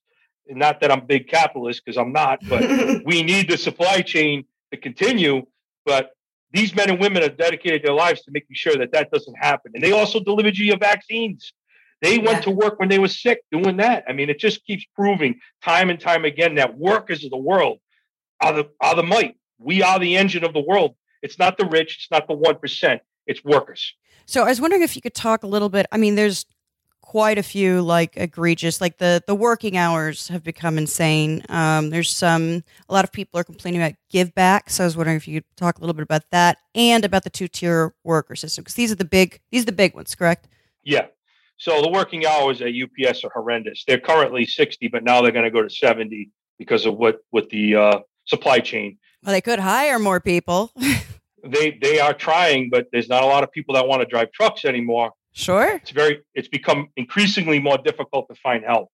And 0.49 0.57
not 0.57 0.81
that 0.81 0.91
I'm 0.91 1.05
big 1.05 1.27
capitalist 1.27 1.83
because 1.85 1.95
I'm 1.95 2.11
not, 2.11 2.39
but 2.49 2.61
we 3.05 3.21
need 3.21 3.51
the 3.51 3.57
supply 3.57 4.01
chain 4.01 4.45
to 4.71 4.77
continue. 4.77 5.43
But 5.85 6.09
these 6.53 6.75
men 6.75 6.89
and 6.89 6.99
women 6.99 7.21
have 7.21 7.37
dedicated 7.37 7.83
their 7.83 7.93
lives 7.93 8.23
to 8.23 8.31
making 8.31 8.55
sure 8.55 8.75
that 8.77 8.91
that 8.93 9.11
doesn't 9.11 9.35
happen. 9.35 9.73
And 9.75 9.83
they 9.83 9.91
also 9.91 10.19
delivered 10.19 10.57
you 10.57 10.65
your 10.65 10.79
vaccines. 10.79 11.53
They 12.01 12.17
went 12.17 12.37
yeah. 12.37 12.41
to 12.41 12.49
work 12.49 12.79
when 12.79 12.89
they 12.89 12.97
were 12.97 13.09
sick 13.09 13.43
doing 13.51 13.77
that. 13.77 14.05
I 14.09 14.13
mean, 14.13 14.31
it 14.31 14.39
just 14.39 14.65
keeps 14.65 14.85
proving 14.95 15.39
time 15.63 15.91
and 15.91 15.99
time 15.99 16.25
again 16.25 16.55
that 16.55 16.75
workers 16.75 17.23
of 17.23 17.29
the 17.29 17.37
world 17.37 17.77
are 18.39 18.53
the 18.53 18.69
are 18.81 18.95
the 18.95 19.03
might. 19.03 19.35
We 19.59 19.83
are 19.83 19.99
the 19.99 20.17
engine 20.17 20.43
of 20.43 20.53
the 20.53 20.65
world. 20.67 20.95
It's 21.21 21.37
not 21.37 21.57
the 21.57 21.65
rich, 21.65 21.97
it's 21.97 22.11
not 22.11 22.27
the 22.27 22.35
1%, 22.35 22.99
it's 23.27 23.43
workers. 23.43 23.93
So 24.25 24.43
I 24.43 24.49
was 24.49 24.61
wondering 24.61 24.81
if 24.81 24.95
you 24.95 25.01
could 25.01 25.13
talk 25.13 25.43
a 25.43 25.47
little 25.47 25.69
bit. 25.69 25.85
I 25.91 25.97
mean, 25.97 26.15
there's 26.15 26.45
quite 27.01 27.37
a 27.37 27.43
few 27.43 27.81
like 27.81 28.15
egregious 28.15 28.79
like 28.79 28.97
the 28.97 29.21
the 29.27 29.35
working 29.35 29.75
hours 29.75 30.29
have 30.29 30.43
become 30.43 30.77
insane 30.77 31.43
um, 31.49 31.89
there's 31.89 32.09
some 32.09 32.63
a 32.87 32.93
lot 32.93 33.03
of 33.03 33.11
people 33.11 33.37
are 33.37 33.43
complaining 33.43 33.81
about 33.81 33.93
give 34.09 34.33
back 34.33 34.69
so 34.69 34.83
i 34.83 34.87
was 34.87 34.95
wondering 34.95 35.17
if 35.17 35.27
you 35.27 35.41
could 35.41 35.57
talk 35.57 35.77
a 35.77 35.81
little 35.81 35.95
bit 35.95 36.03
about 36.03 36.21
that 36.31 36.59
and 36.73 37.03
about 37.03 37.23
the 37.23 37.29
two 37.29 37.49
tier 37.49 37.93
worker 38.05 38.33
system 38.33 38.61
because 38.61 38.75
these 38.75 38.93
are 38.93 38.95
the 38.95 39.03
big 39.03 39.41
these 39.51 39.63
are 39.63 39.65
the 39.65 39.71
big 39.73 39.93
ones 39.93 40.15
correct 40.15 40.47
yeah 40.83 41.07
so 41.57 41.81
the 41.81 41.89
working 41.89 42.25
hours 42.25 42.61
at 42.61 42.69
ups 42.69 43.25
are 43.25 43.31
horrendous 43.33 43.83
they're 43.85 43.99
currently 43.99 44.45
60 44.45 44.87
but 44.87 45.03
now 45.03 45.21
they're 45.21 45.33
going 45.33 45.43
to 45.43 45.51
go 45.51 45.63
to 45.63 45.69
70 45.69 46.29
because 46.59 46.85
of 46.85 46.95
what 46.95 47.17
with 47.31 47.49
the 47.49 47.75
uh, 47.75 47.99
supply 48.25 48.59
chain 48.59 48.97
well, 49.23 49.33
they 49.33 49.41
could 49.41 49.59
hire 49.59 49.99
more 49.99 50.19
people. 50.19 50.71
they 51.43 51.77
they 51.81 51.99
are 51.99 52.13
trying, 52.13 52.69
but 52.69 52.87
there's 52.91 53.09
not 53.09 53.23
a 53.23 53.25
lot 53.25 53.43
of 53.43 53.51
people 53.51 53.75
that 53.75 53.87
want 53.87 54.01
to 54.01 54.05
drive 54.05 54.31
trucks 54.31 54.65
anymore. 54.65 55.11
Sure. 55.33 55.75
It's 55.75 55.91
very 55.91 56.21
it's 56.33 56.47
become 56.47 56.89
increasingly 56.95 57.59
more 57.59 57.77
difficult 57.77 58.27
to 58.29 58.35
find 58.35 58.63
help. 58.63 58.89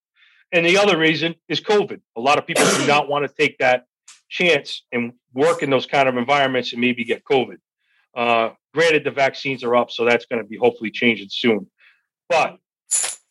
And 0.52 0.66
the 0.66 0.78
other 0.78 0.98
reason 0.98 1.36
is 1.50 1.60
COVID. 1.60 2.00
A 2.16 2.22
lot 2.22 2.38
of 2.38 2.48
people 2.48 2.66
do 2.66 2.88
not 2.88 3.10
want 3.10 3.28
to 3.28 3.34
take 3.34 3.58
that 3.58 3.86
chance 4.30 4.84
and 4.92 5.14
work 5.34 5.64
in 5.64 5.70
those 5.70 5.86
kind 5.86 6.08
of 6.08 6.18
environments 6.18 6.72
and 6.72 6.82
maybe 6.82 7.04
get 7.04 7.24
COVID. 7.24 7.58
Uh, 8.16 8.52
granted, 8.74 9.04
the 9.04 9.12
vaccines 9.12 9.64
are 9.64 9.76
up, 9.76 9.92
so 9.92 10.06
that's 10.06 10.26
going 10.26 10.42
to 10.42 10.48
be 10.48 10.58
hopefully 10.58 10.92
changing 10.92 11.28
soon. 11.30 11.68
But 12.30 12.58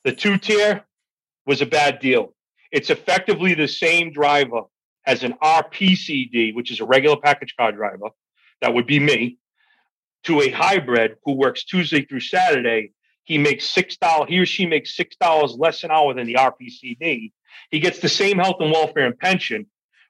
the 0.04 0.12
two 0.12 0.38
tier 0.38 0.84
was 1.46 1.60
a 1.60 1.66
bad 1.66 2.00
deal. 2.00 2.34
It's 2.72 2.90
effectively 2.90 3.54
the 3.54 3.68
same 3.68 4.12
driver 4.12 4.62
as 5.06 5.22
an 5.22 5.34
RPCD, 5.42 6.54
which 6.54 6.70
is 6.70 6.80
a 6.80 6.84
regular 6.84 7.16
package 7.16 7.54
car 7.56 7.72
driver, 7.72 8.08
that 8.60 8.74
would 8.74 8.86
be 8.86 9.00
me, 9.00 9.38
to 10.24 10.40
a 10.40 10.50
hybrid 10.50 11.16
who 11.24 11.32
works 11.32 11.64
Tuesday 11.64 12.04
through 12.04 12.20
Saturday, 12.20 12.92
he 13.24 13.38
makes 13.38 13.68
six 13.68 13.96
dollars. 13.96 14.28
He 14.28 14.38
or 14.38 14.46
she 14.46 14.66
makes 14.66 14.96
six 14.96 15.16
dollars 15.16 15.56
less 15.58 15.84
an 15.84 15.90
hour 15.90 16.14
than 16.14 16.26
the 16.26 16.34
RPCD. 16.34 17.32
He 17.70 17.80
gets 17.80 17.98
the 17.98 18.08
same 18.08 18.38
health 18.38 18.56
and 18.60 18.70
welfare 18.70 19.06
and 19.06 19.18
pension, 19.18 19.66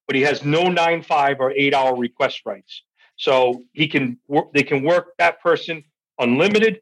but 0.07 0.17
he 0.17 0.23
has 0.23 0.45
no 0.45 0.65
nine 0.69 1.03
five 1.03 1.39
or 1.41 1.51
eight 1.53 1.75
hour 1.75 1.97
request 1.97 2.43
rights. 2.45 2.83
So 3.17 3.65
he 3.73 3.89
can 3.89 4.19
work. 4.29 4.53
They 4.53 4.63
can 4.63 4.83
work 4.83 5.15
that 5.19 5.41
person 5.41 5.85
unlimited. 6.19 6.81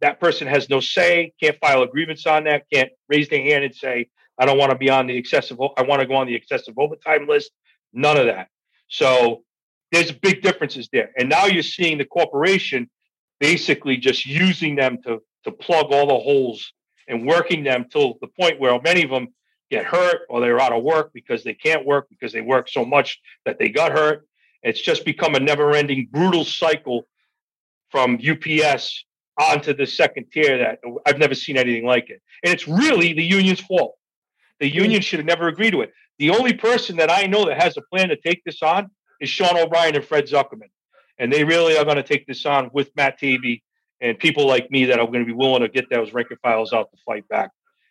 That 0.00 0.20
person 0.20 0.46
has 0.46 0.68
no 0.68 0.80
say. 0.80 1.32
Can't 1.40 1.58
file 1.58 1.82
a 1.82 1.88
grievance 1.88 2.26
on 2.26 2.44
that. 2.44 2.64
Can't 2.72 2.90
raise 3.08 3.28
their 3.28 3.42
hand 3.42 3.64
and 3.64 3.74
say, 3.74 4.08
I 4.38 4.46
don't 4.46 4.58
want 4.58 4.70
to 4.70 4.78
be 4.78 4.90
on 4.90 5.06
the 5.06 5.16
excessive. 5.16 5.58
I 5.76 5.82
want 5.82 6.02
to 6.02 6.06
go 6.06 6.14
on 6.14 6.26
the 6.26 6.34
excessive 6.34 6.74
overtime 6.76 7.26
list. 7.26 7.50
None 7.92 8.16
of 8.16 8.26
that. 8.26 8.48
So 8.88 9.44
there's 9.92 10.12
big 10.12 10.42
differences 10.42 10.88
there. 10.92 11.10
And 11.16 11.28
now 11.28 11.46
you're 11.46 11.62
seeing 11.62 11.98
the 11.98 12.04
corporation 12.04 12.90
basically 13.40 13.96
just 13.96 14.26
using 14.26 14.76
them 14.76 14.98
to 15.04 15.22
to 15.44 15.52
plug 15.52 15.92
all 15.92 16.06
the 16.06 16.14
holes 16.14 16.72
and 17.06 17.26
working 17.26 17.64
them 17.64 17.84
till 17.90 18.16
the 18.20 18.26
point 18.26 18.58
where 18.58 18.80
many 18.80 19.02
of 19.02 19.10
them 19.10 19.28
get 19.70 19.84
hurt 19.84 20.22
or 20.28 20.40
they're 20.40 20.60
out 20.60 20.72
of 20.72 20.82
work 20.82 21.10
because 21.12 21.44
they 21.44 21.54
can't 21.54 21.84
work 21.84 22.06
because 22.08 22.32
they 22.32 22.40
work 22.40 22.68
so 22.68 22.84
much 22.84 23.20
that 23.44 23.58
they 23.58 23.68
got 23.68 23.92
hurt. 23.92 24.26
It's 24.62 24.80
just 24.80 25.04
become 25.04 25.34
a 25.34 25.40
never 25.40 25.74
ending, 25.74 26.08
brutal 26.10 26.44
cycle 26.44 27.06
from 27.90 28.18
UPS 28.26 29.04
onto 29.38 29.74
the 29.74 29.86
second 29.86 30.26
tier 30.32 30.58
that 30.58 30.78
I've 31.06 31.18
never 31.18 31.34
seen 31.34 31.56
anything 31.56 31.84
like 31.84 32.08
it. 32.08 32.22
And 32.42 32.52
it's 32.54 32.66
really 32.66 33.12
the 33.12 33.24
union's 33.24 33.60
fault. 33.60 33.96
The 34.60 34.70
mm. 34.70 34.74
union 34.74 35.02
should 35.02 35.18
have 35.18 35.26
never 35.26 35.48
agreed 35.48 35.72
to 35.72 35.82
it. 35.82 35.92
The 36.18 36.30
only 36.30 36.54
person 36.54 36.96
that 36.96 37.10
I 37.10 37.26
know 37.26 37.44
that 37.46 37.60
has 37.60 37.76
a 37.76 37.82
plan 37.82 38.08
to 38.08 38.16
take 38.16 38.42
this 38.44 38.62
on 38.62 38.90
is 39.24 39.30
Sean 39.30 39.58
O'Brien 39.58 39.96
and 39.96 40.04
Fred 40.04 40.26
Zuckerman. 40.26 40.70
And 41.18 41.32
they 41.32 41.44
really 41.44 41.76
are 41.76 41.84
going 41.84 41.96
to 41.96 42.02
take 42.02 42.26
this 42.26 42.46
on 42.46 42.70
with 42.72 42.94
Matt 42.96 43.20
Taibi 43.20 43.62
and 44.00 44.18
people 44.18 44.46
like 44.46 44.70
me 44.70 44.86
that 44.86 44.98
are 44.98 45.06
going 45.06 45.20
to 45.20 45.24
be 45.24 45.32
willing 45.32 45.62
to 45.62 45.68
get 45.68 45.90
those 45.90 46.12
rank 46.12 46.28
and 46.30 46.40
files 46.40 46.72
out 46.72 46.90
to 46.90 46.96
fight 47.04 47.28
back. 47.28 47.50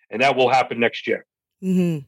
And 0.09 0.21
that 0.21 0.35
will 0.35 0.49
happen 0.49 0.79
next 0.79 1.07
year. 1.07 1.25
hmm 1.61 1.99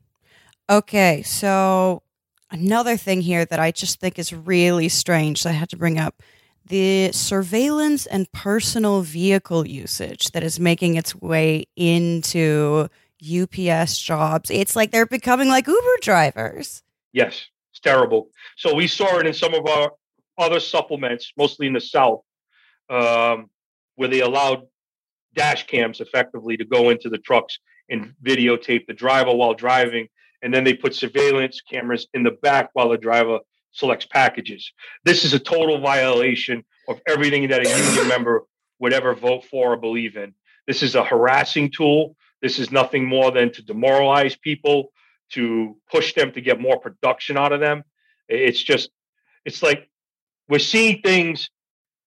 Okay. 0.69 1.21
So, 1.21 2.01
another 2.49 2.97
thing 2.97 3.21
here 3.21 3.45
that 3.45 3.59
I 3.59 3.71
just 3.71 3.99
think 3.99 4.17
is 4.17 4.33
really 4.33 4.89
strange 4.89 5.43
that 5.43 5.49
I 5.49 5.53
had 5.53 5.69
to 5.69 5.77
bring 5.77 5.99
up 5.99 6.23
the 6.67 7.11
surveillance 7.11 8.07
and 8.07 8.31
personal 8.31 9.01
vehicle 9.01 9.67
usage 9.67 10.31
that 10.31 10.43
is 10.43 10.59
making 10.59 10.95
its 10.95 11.15
way 11.15 11.65
into 11.75 12.89
UPS 13.21 13.99
jobs. 13.99 14.49
It's 14.49 14.75
like 14.75 14.91
they're 14.91 15.05
becoming 15.05 15.47
like 15.47 15.67
Uber 15.67 15.97
drivers. 16.01 16.81
Yes, 17.13 17.45
terrible. 17.85 18.29
So 18.57 18.73
we 18.73 18.87
saw 18.87 19.19
it 19.19 19.27
in 19.27 19.33
some 19.33 19.53
of 19.53 19.65
our 19.67 19.91
other 20.37 20.59
supplements, 20.59 21.31
mostly 21.37 21.67
in 21.67 21.73
the 21.73 21.81
South, 21.81 22.21
um, 22.89 23.49
where 23.95 24.09
they 24.09 24.21
allowed 24.21 24.63
dash 25.35 25.67
cams 25.67 26.01
effectively 26.01 26.57
to 26.57 26.65
go 26.65 26.89
into 26.89 27.09
the 27.09 27.19
trucks 27.19 27.59
and 27.89 28.13
videotape 28.25 28.85
the 28.87 28.93
driver 28.93 29.33
while 29.33 29.53
driving. 29.53 30.07
And 30.41 30.53
then 30.53 30.63
they 30.63 30.73
put 30.73 30.95
surveillance 30.95 31.61
cameras 31.61 32.07
in 32.13 32.23
the 32.23 32.35
back 32.47 32.69
while 32.73 32.89
the 32.89 32.97
driver 32.97 33.39
selects 33.71 34.05
packages. 34.05 34.71
This 35.03 35.23
is 35.25 35.33
a 35.33 35.39
total 35.39 35.79
violation 35.79 36.63
of 36.87 36.99
everything 37.07 37.47
that 37.49 37.65
a 37.65 37.69
union 37.69 38.07
member 38.07 38.43
would 38.79 38.93
ever 38.93 39.13
vote 39.13 39.43
for 39.45 39.73
or 39.73 39.77
believe 39.77 40.17
in. 40.17 40.33
This 40.67 40.81
is 40.81 40.95
a 40.95 41.03
harassing 41.03 41.71
tool. 41.71 42.15
This 42.41 42.59
is 42.59 42.71
nothing 42.71 43.05
more 43.05 43.31
than 43.31 43.51
to 43.53 43.61
demoralize 43.61 44.35
people, 44.35 44.91
to 45.33 45.77
push 45.91 46.13
them 46.13 46.31
to 46.31 46.41
get 46.41 46.59
more 46.59 46.79
production 46.79 47.37
out 47.37 47.51
of 47.51 47.59
them. 47.59 47.83
It's 48.27 48.61
just, 48.61 48.89
it's 49.43 49.61
like 49.61 49.89
we're 50.47 50.59
seeing 50.59 51.01
things 51.01 51.49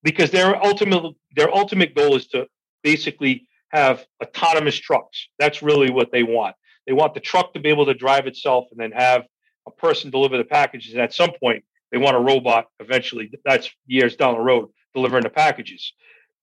because 0.03 0.31
their 0.31 0.65
ultimate 0.65 1.15
their 1.35 1.55
ultimate 1.55 1.95
goal 1.95 2.17
is 2.17 2.27
to 2.29 2.47
basically 2.83 3.47
have 3.71 4.05
autonomous 4.23 4.77
trucks. 4.77 5.29
That's 5.39 5.63
really 5.63 5.91
what 5.91 6.11
they 6.13 6.23
want. 6.23 6.57
They 6.87 6.93
want 6.93 7.15
the 7.15 7.21
truck 7.21 7.53
to 7.55 7.61
be 7.61 7.69
able 7.69 7.87
to 7.87 7.95
drive 7.95 8.27
itself 8.27 8.67
and 8.71 8.81
then 8.81 8.93
have 8.93 9.27
a 9.67 9.71
person 9.71 10.11
deliver 10.11 10.39
the 10.39 10.45
packages. 10.45 10.93
And 10.95 11.03
at 11.03 11.13
some 11.13 11.33
point, 11.39 11.65
they 11.93 11.99
want 11.99 12.17
a 12.17 12.21
robot 12.21 12.67
eventually. 12.81 13.31
That's 13.45 13.71
years 13.87 14.17
down 14.17 14.35
the 14.35 14.41
road 14.41 14.71
delivering 14.95 15.25
the 15.25 15.31
packages. 15.31 15.93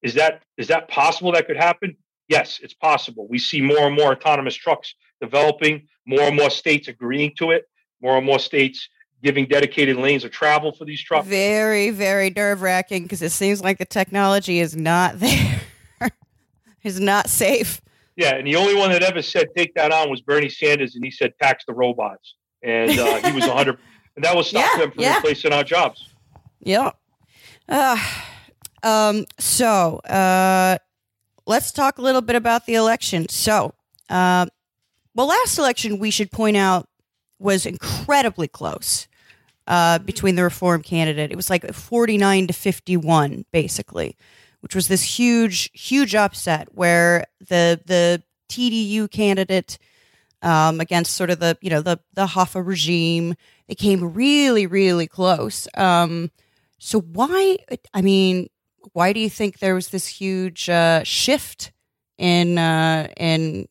Is 0.02 0.14
that 0.14 0.42
is 0.56 0.68
that 0.68 0.88
possible? 0.88 1.32
That 1.32 1.46
could 1.46 1.56
happen. 1.56 1.96
Yes, 2.28 2.60
it's 2.62 2.74
possible. 2.74 3.26
We 3.28 3.38
see 3.38 3.60
more 3.60 3.86
and 3.86 3.96
more 3.96 4.12
autonomous 4.12 4.54
trucks 4.54 4.94
developing. 5.20 5.88
More 6.06 6.22
and 6.22 6.36
more 6.36 6.50
states 6.50 6.88
agreeing 6.88 7.34
to 7.38 7.50
it. 7.50 7.68
More 8.00 8.16
and 8.16 8.26
more 8.26 8.38
states 8.38 8.88
giving 9.22 9.46
dedicated 9.46 9.96
lanes 9.96 10.24
of 10.24 10.30
travel 10.30 10.72
for 10.72 10.84
these 10.84 11.02
trucks. 11.02 11.26
Very, 11.26 11.90
very 11.90 12.30
nerve 12.30 12.62
wracking 12.62 13.04
because 13.04 13.22
it 13.22 13.32
seems 13.32 13.62
like 13.62 13.78
the 13.78 13.84
technology 13.84 14.60
is 14.60 14.76
not 14.76 15.18
there. 15.20 15.62
is 16.84 17.00
not 17.00 17.28
safe. 17.28 17.80
Yeah, 18.16 18.36
and 18.36 18.46
the 18.46 18.56
only 18.56 18.74
one 18.74 18.90
that 18.90 19.02
ever 19.02 19.20
said 19.20 19.48
take 19.56 19.74
that 19.74 19.92
on 19.92 20.08
was 20.08 20.20
Bernie 20.20 20.48
Sanders, 20.48 20.94
and 20.94 21.04
he 21.04 21.10
said 21.10 21.34
tax 21.40 21.64
the 21.66 21.74
robots 21.74 22.34
and 22.62 22.98
uh, 22.98 23.20
he 23.22 23.32
was 23.32 23.46
100 23.46 23.78
and 24.16 24.24
that 24.24 24.34
will 24.34 24.42
stop 24.42 24.68
yeah, 24.72 24.78
them 24.80 24.90
from 24.90 25.02
yeah. 25.02 25.16
replacing 25.16 25.52
our 25.52 25.64
jobs 25.64 26.08
yeah 26.60 26.90
uh, 27.68 27.98
um, 28.82 29.24
so 29.38 29.96
uh, 30.08 30.76
let's 31.46 31.72
talk 31.72 31.98
a 31.98 32.02
little 32.02 32.20
bit 32.20 32.36
about 32.36 32.66
the 32.66 32.74
election 32.74 33.28
so 33.28 33.72
uh, 34.10 34.46
well 35.16 35.26
last 35.26 35.58
election 35.58 35.98
we 35.98 36.10
should 36.10 36.30
point 36.30 36.56
out 36.56 36.88
was 37.40 37.66
incredibly 37.66 38.46
close 38.46 39.08
uh, 39.66 39.98
between 39.98 40.36
the 40.36 40.44
reform 40.44 40.82
candidate 40.82 41.32
it 41.32 41.36
was 41.36 41.50
like 41.50 41.66
49 41.72 42.46
to 42.46 42.52
51 42.52 43.44
basically 43.52 44.16
which 44.60 44.76
was 44.76 44.86
this 44.86 45.18
huge 45.18 45.70
huge 45.72 46.14
upset 46.14 46.68
where 46.72 47.24
the 47.40 47.80
the 47.84 48.22
tdu 48.48 49.10
candidate 49.10 49.78
um, 50.42 50.80
against 50.80 51.14
sort 51.14 51.30
of 51.30 51.40
the 51.40 51.58
you 51.60 51.70
know 51.70 51.82
the 51.82 51.98
the 52.14 52.26
Hoffa 52.26 52.64
regime. 52.64 53.34
They 53.68 53.74
came 53.74 54.14
really 54.14 54.66
really 54.66 55.06
close. 55.06 55.66
Um, 55.74 56.30
so 56.78 57.00
why? 57.00 57.58
I 57.92 58.02
mean, 58.02 58.48
why 58.92 59.12
do 59.12 59.20
you 59.20 59.30
think 59.30 59.58
there 59.58 59.74
was 59.74 59.88
this 59.88 60.06
huge 60.06 60.68
uh, 60.68 61.02
shift 61.04 61.72
in 62.18 62.58
uh, 62.58 63.08
in? 63.16 63.66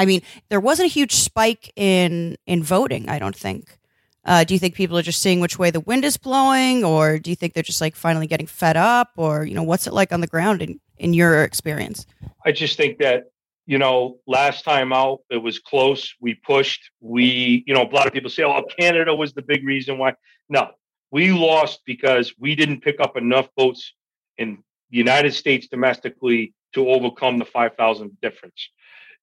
I 0.00 0.06
mean, 0.06 0.22
there 0.48 0.60
wasn't 0.60 0.86
a 0.86 0.92
huge 0.92 1.14
spike 1.14 1.70
in 1.76 2.36
in 2.46 2.62
voting. 2.62 3.10
I 3.10 3.18
don't 3.18 3.36
think. 3.36 3.78
Uh, 4.24 4.44
do 4.44 4.54
you 4.54 4.60
think 4.60 4.74
people 4.74 4.96
are 4.96 5.02
just 5.02 5.20
seeing 5.20 5.40
which 5.40 5.58
way 5.58 5.70
the 5.70 5.80
wind 5.80 6.06
is 6.06 6.16
blowing, 6.16 6.84
or 6.84 7.18
do 7.18 7.28
you 7.28 7.36
think 7.36 7.52
they're 7.52 7.62
just 7.62 7.82
like 7.82 7.94
finally 7.94 8.26
getting 8.26 8.46
fed 8.46 8.78
up, 8.78 9.10
or 9.18 9.44
you 9.44 9.54
know, 9.54 9.62
what's 9.62 9.86
it 9.86 9.92
like 9.92 10.10
on 10.10 10.22
the 10.22 10.26
ground 10.26 10.62
in 10.62 10.80
in 10.96 11.12
your 11.12 11.44
experience? 11.44 12.06
I 12.46 12.52
just 12.52 12.78
think 12.78 12.96
that 13.00 13.24
you 13.66 13.76
know, 13.76 14.18
last 14.26 14.64
time 14.64 14.90
out, 14.90 15.20
it 15.28 15.36
was 15.36 15.58
close. 15.58 16.14
We 16.18 16.34
pushed. 16.34 16.90
We, 17.00 17.62
you 17.66 17.74
know, 17.74 17.82
a 17.82 17.92
lot 17.94 18.06
of 18.06 18.14
people 18.14 18.30
say, 18.30 18.42
oh, 18.42 18.64
Canada 18.78 19.14
was 19.14 19.34
the 19.34 19.42
big 19.42 19.66
reason 19.66 19.98
why. 19.98 20.14
No, 20.48 20.70
we 21.10 21.30
lost 21.30 21.80
because 21.84 22.32
we 22.38 22.54
didn't 22.54 22.80
pick 22.80 23.00
up 23.00 23.18
enough 23.18 23.50
votes 23.54 23.92
in 24.38 24.64
the 24.90 24.96
United 24.96 25.34
States 25.34 25.68
domestically 25.68 26.54
to 26.72 26.88
overcome 26.88 27.38
the 27.38 27.44
5,000 27.44 28.18
difference. 28.22 28.70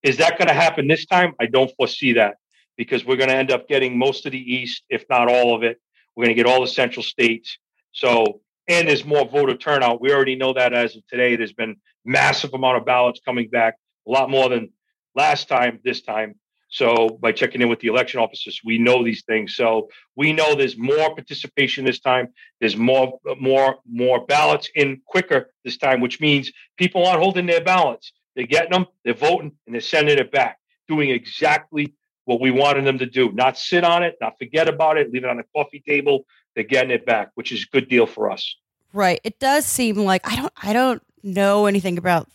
Is 0.04 0.18
that 0.18 0.38
going 0.38 0.48
to 0.48 0.54
happen 0.54 0.88
this 0.88 1.06
time? 1.06 1.34
I 1.40 1.48
don't 1.48 1.72
foresee 1.76 2.14
that 2.14 2.36
because 2.78 3.06
we're 3.06 3.18
going 3.18 3.30
to 3.30 3.36
end 3.36 3.52
up 3.52 3.68
getting 3.68 3.98
most 3.98 4.26
of 4.26 4.32
the 4.32 4.54
East, 4.54 4.84
if 4.90 5.04
not 5.10 5.30
all 5.30 5.56
of 5.56 5.64
it. 5.64 5.82
We're 6.16 6.26
going 6.26 6.36
to 6.36 6.44
get 6.44 6.50
all 6.50 6.62
the 6.62 6.68
central 6.68 7.04
states. 7.04 7.58
So, 7.92 8.42
and 8.68 8.88
there's 8.88 9.06
more 9.06 9.26
voter 9.26 9.56
turnout. 9.56 10.02
We 10.02 10.14
already 10.14 10.36
know 10.36 10.54
that 10.54 10.74
as 10.74 10.96
of 10.96 11.06
today. 11.08 11.36
There's 11.36 11.54
been 11.54 11.78
massive 12.06 12.54
amount 12.54 12.78
of 12.78 12.86
ballots 12.86 13.20
coming 13.24 13.50
back 13.50 13.76
a 14.08 14.12
lot 14.12 14.30
more 14.30 14.50
than 14.50 14.70
last 15.16 15.48
time, 15.48 15.80
this 15.84 16.02
time. 16.02 16.36
So 16.70 17.18
by 17.22 17.32
checking 17.32 17.62
in 17.62 17.70
with 17.70 17.80
the 17.80 17.88
election 17.88 18.20
officers, 18.20 18.60
we 18.64 18.78
know 18.78 19.04
these 19.04 19.24
things. 19.24 19.56
So 19.56 19.90
we 20.16 20.34
know 20.34 20.54
there's 20.54 20.78
more 20.78 21.16
participation 21.16 21.86
this 21.86 22.00
time. 22.00 22.28
There's 22.60 22.76
more, 22.76 23.20
more, 23.40 23.78
more 23.90 24.26
ballots 24.26 24.70
in 24.76 25.02
quicker 25.06 25.52
this 25.64 25.78
time, 25.78 26.02
which 26.02 26.20
means 26.20 26.52
people 26.78 27.06
aren't 27.06 27.22
holding 27.22 27.46
their 27.46 27.64
ballots. 27.64 28.12
They're 28.38 28.46
getting 28.46 28.72
them, 28.72 28.86
they're 29.04 29.16
voting, 29.16 29.54
and 29.66 29.74
they're 29.74 29.82
sending 29.82 30.20
it 30.20 30.32
back, 30.32 30.60
doing 30.88 31.10
exactly 31.10 31.96
what 32.26 32.40
we 32.40 32.52
wanted 32.52 32.86
them 32.86 33.00
to 33.00 33.08
do. 33.08 33.32
Not 33.32 33.58
sit 33.58 33.84
on 33.84 34.04
it, 34.04 34.16
not 34.22 34.38
forget 34.38 34.70
about 34.70 35.00
it, 35.00 35.12
leave 35.12 35.24
it 35.24 35.30
on 35.30 35.38
the 35.38 35.46
coffee 35.56 35.84
table. 35.86 36.26
They're 36.54 36.64
getting 36.64 36.92
it 36.92 37.04
back, 37.04 37.32
which 37.34 37.52
is 37.52 37.64
a 37.64 37.66
good 37.72 37.90
deal 37.90 38.06
for 38.06 38.30
us. 38.30 38.56
Right. 38.94 39.20
It 39.24 39.40
does 39.40 39.66
seem 39.66 39.96
like 39.96 40.32
I 40.32 40.36
don't 40.36 40.54
I 40.62 40.72
don't 40.72 41.02
know 41.24 41.66
anything 41.66 41.98
about 41.98 42.30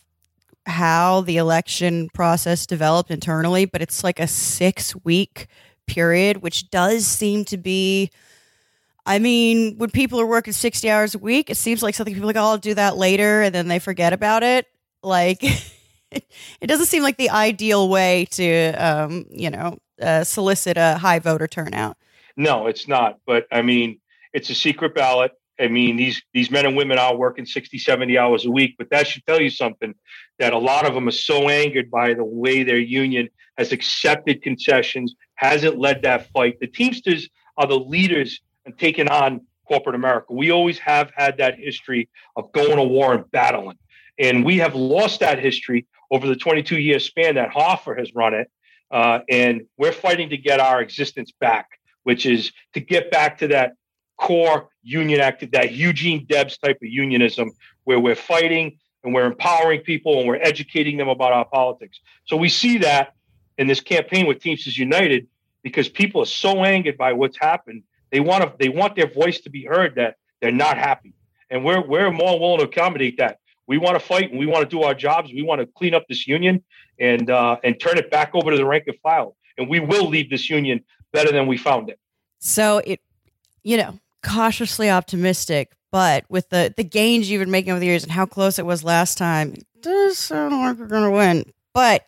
how 0.65 1.21
the 1.21 1.37
election 1.37 2.09
process 2.13 2.65
developed 2.65 3.09
internally, 3.09 3.63
but 3.63 3.81
it's 3.81 4.03
like 4.03 4.19
a 4.19 4.27
six 4.27 4.93
week 5.05 5.47
period, 5.87 6.37
which 6.37 6.69
does 6.69 7.07
seem 7.07 7.45
to 7.45 7.57
be. 7.57 8.11
I 9.05 9.19
mean, 9.19 9.77
when 9.77 9.89
people 9.89 10.19
are 10.19 10.25
working 10.25 10.53
60 10.53 10.89
hours 10.89 11.15
a 11.15 11.17
week, 11.17 11.49
it 11.49 11.57
seems 11.57 11.83
like 11.83 11.95
something 11.95 12.13
people 12.13 12.27
like, 12.27 12.37
oh, 12.37 12.41
I'll 12.41 12.57
do 12.57 12.73
that 12.73 12.97
later, 12.97 13.41
and 13.41 13.53
then 13.53 13.67
they 13.67 13.79
forget 13.79 14.13
about 14.13 14.43
it. 14.43 14.65
Like, 15.01 15.43
it 16.61 16.67
doesn't 16.67 16.87
seem 16.87 17.03
like 17.03 17.17
the 17.17 17.29
ideal 17.29 17.89
way 17.89 18.25
to, 18.31 18.71
um, 18.73 19.25
you 19.29 19.49
know, 19.49 19.77
uh, 20.01 20.23
solicit 20.23 20.77
a 20.77 20.97
high 20.97 21.19
voter 21.19 21.47
turnout. 21.47 21.97
No, 22.35 22.67
it's 22.67 22.87
not. 22.87 23.19
But 23.25 23.47
I 23.51 23.61
mean, 23.61 23.99
it's 24.33 24.49
a 24.49 24.55
secret 24.55 24.95
ballot. 24.95 25.31
I 25.59 25.67
mean, 25.67 25.97
these 25.97 26.21
these 26.33 26.49
men 26.49 26.65
and 26.65 26.75
women 26.75 26.97
are 26.97 27.15
working 27.15 27.45
60, 27.45 27.77
70 27.77 28.17
hours 28.17 28.45
a 28.45 28.51
week, 28.51 28.75
but 28.77 28.89
that 28.89 29.07
should 29.07 29.25
tell 29.25 29.39
you 29.39 29.51
something 29.51 29.93
that 30.39 30.51
a 30.51 30.57
lot 30.57 30.85
of 30.87 30.95
them 30.95 31.07
are 31.07 31.11
so 31.11 31.47
angered 31.47 31.91
by 31.91 32.13
the 32.13 32.23
way 32.23 32.63
their 32.63 32.79
union 32.79 33.29
has 33.57 33.71
accepted 33.71 34.41
concessions, 34.41 35.13
hasn't 35.35 35.77
led 35.77 36.01
that 36.01 36.31
fight. 36.31 36.59
The 36.59 36.67
Teamsters 36.67 37.29
are 37.57 37.67
the 37.67 37.77
leaders 37.77 38.41
and 38.65 38.77
taking 38.77 39.07
on 39.09 39.41
corporate 39.67 39.95
America. 39.95 40.33
We 40.33 40.51
always 40.51 40.79
have 40.79 41.11
had 41.15 41.37
that 41.37 41.57
history 41.57 42.09
of 42.35 42.51
going 42.51 42.77
to 42.77 42.83
war 42.83 43.13
and 43.13 43.29
battling. 43.31 43.77
And 44.19 44.45
we 44.45 44.57
have 44.57 44.75
lost 44.75 45.19
that 45.21 45.39
history 45.39 45.87
over 46.11 46.27
the 46.27 46.35
22 46.35 46.77
year 46.77 46.99
span 46.99 47.35
that 47.35 47.51
Hoffa 47.51 47.97
has 47.97 48.13
run 48.13 48.33
it. 48.33 48.49
Uh, 48.91 49.19
and 49.29 49.63
we're 49.77 49.91
fighting 49.91 50.29
to 50.29 50.37
get 50.37 50.59
our 50.59 50.81
existence 50.81 51.31
back, 51.39 51.67
which 52.03 52.25
is 52.25 52.51
to 52.73 52.79
get 52.79 53.09
back 53.09 53.39
to 53.39 53.47
that 53.47 53.73
core 54.17 54.69
union 54.83 55.19
act, 55.19 55.49
that 55.51 55.73
Eugene 55.73 56.25
Debs 56.29 56.57
type 56.59 56.77
of 56.77 56.87
unionism, 56.87 57.51
where 57.85 57.99
we're 57.99 58.15
fighting 58.15 58.77
and 59.03 59.13
we're 59.13 59.25
empowering 59.25 59.81
people 59.81 60.19
and 60.19 60.27
we're 60.27 60.41
educating 60.41 60.97
them 60.97 61.09
about 61.09 61.33
our 61.33 61.45
politics. 61.45 61.99
So 62.25 62.37
we 62.37 62.49
see 62.49 62.77
that 62.79 63.13
in 63.57 63.67
this 63.67 63.81
campaign 63.81 64.27
with 64.27 64.39
Teamsters 64.39 64.77
United 64.77 65.27
because 65.63 65.89
people 65.89 66.21
are 66.21 66.27
so 66.27 66.63
angered 66.63 66.97
by 66.97 67.13
what's 67.13 67.37
happened. 67.37 67.83
They 68.11 68.19
want 68.19 68.43
to 68.43 68.53
they 68.59 68.69
want 68.69 68.95
their 68.95 69.11
voice 69.11 69.41
to 69.41 69.49
be 69.49 69.65
heard 69.65 69.95
that 69.95 70.17
they're 70.41 70.51
not 70.51 70.77
happy, 70.77 71.13
and 71.49 71.65
we're 71.65 71.81
we're 71.85 72.11
more 72.11 72.39
willing 72.39 72.59
to 72.59 72.65
accommodate 72.65 73.17
that. 73.17 73.39
We 73.67 73.77
want 73.77 73.99
to 73.99 74.05
fight 74.05 74.29
and 74.31 74.39
we 74.39 74.45
want 74.45 74.69
to 74.69 74.69
do 74.69 74.83
our 74.83 74.93
jobs. 74.93 75.31
We 75.31 75.41
want 75.41 75.61
to 75.61 75.67
clean 75.67 75.93
up 75.93 76.05
this 76.07 76.27
union 76.27 76.63
and 76.99 77.29
uh, 77.29 77.57
and 77.63 77.79
turn 77.79 77.97
it 77.97 78.11
back 78.11 78.31
over 78.33 78.51
to 78.51 78.57
the 78.57 78.65
rank 78.65 78.85
and 78.87 78.97
file. 79.01 79.35
And 79.57 79.69
we 79.69 79.79
will 79.79 80.07
leave 80.07 80.29
this 80.29 80.49
union 80.49 80.83
better 81.11 81.31
than 81.31 81.47
we 81.47 81.57
found 81.57 81.89
it. 81.89 81.99
So 82.39 82.79
it, 82.79 82.99
you 83.63 83.77
know, 83.77 83.99
cautiously 84.23 84.89
optimistic, 84.89 85.71
but 85.91 86.25
with 86.29 86.49
the 86.49 86.73
the 86.75 86.83
gains 86.83 87.29
you've 87.29 87.41
been 87.41 87.51
making 87.51 87.71
over 87.71 87.79
the 87.79 87.85
years 87.85 88.03
and 88.03 88.11
how 88.11 88.25
close 88.25 88.59
it 88.59 88.65
was 88.65 88.83
last 88.83 89.17
time, 89.17 89.53
it 89.53 89.65
does 89.81 90.17
sound 90.17 90.53
like 90.53 90.77
we're 90.77 90.87
going 90.87 91.03
to 91.03 91.11
win. 91.11 91.45
But 91.73 92.05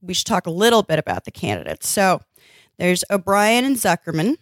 we 0.00 0.14
should 0.14 0.26
talk 0.26 0.46
a 0.46 0.50
little 0.50 0.82
bit 0.82 0.98
about 0.98 1.24
the 1.24 1.30
candidates. 1.30 1.88
So 1.88 2.20
there's 2.78 3.04
O'Brien 3.10 3.64
and 3.64 3.76
Zuckerman, 3.76 4.36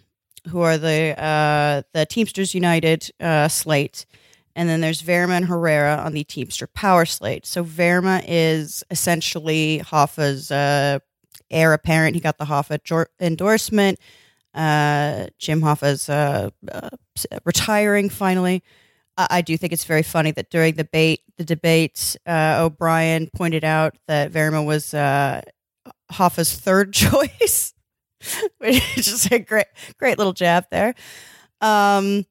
who 0.48 0.60
are 0.60 0.78
the 0.78 1.20
uh, 1.22 1.82
the 1.92 2.06
Teamsters 2.06 2.54
United 2.54 3.10
uh, 3.20 3.48
slate. 3.48 4.06
And 4.56 4.70
then 4.70 4.80
there's 4.80 5.02
Vairma 5.02 5.32
and 5.32 5.44
Herrera 5.44 5.96
on 5.98 6.14
the 6.14 6.24
Teamster 6.24 6.66
Power 6.66 7.04
slate. 7.04 7.44
So 7.44 7.62
Vairma 7.62 8.24
is 8.26 8.82
essentially 8.90 9.82
Hoffa's 9.84 10.50
uh, 10.50 11.00
heir 11.50 11.74
apparent. 11.74 12.14
He 12.14 12.20
got 12.20 12.38
the 12.38 12.46
Hoffa 12.46 12.82
jor- 12.82 13.10
endorsement. 13.20 14.00
Uh, 14.54 15.26
Jim 15.38 15.60
Hoffa's 15.60 16.08
uh, 16.08 16.48
uh, 16.72 16.88
retiring 17.44 18.08
finally. 18.08 18.62
I-, 19.18 19.26
I 19.30 19.40
do 19.42 19.58
think 19.58 19.74
it's 19.74 19.84
very 19.84 20.02
funny 20.02 20.30
that 20.30 20.48
during 20.48 20.74
the 20.74 20.84
debate, 20.84 21.20
the 21.36 21.44
debates, 21.44 22.16
uh, 22.26 22.56
O'Brien 22.60 23.28
pointed 23.36 23.62
out 23.62 23.94
that 24.08 24.32
Vairma 24.32 24.64
was 24.64 24.94
uh, 24.94 25.42
Hoffa's 26.10 26.54
third 26.58 26.92
choice, 26.94 27.74
which 28.56 28.96
is 28.96 29.30
a 29.30 29.38
great, 29.38 29.66
great 29.98 30.16
little 30.16 30.32
jab 30.32 30.64
there. 30.70 30.94
Um, 31.60 32.24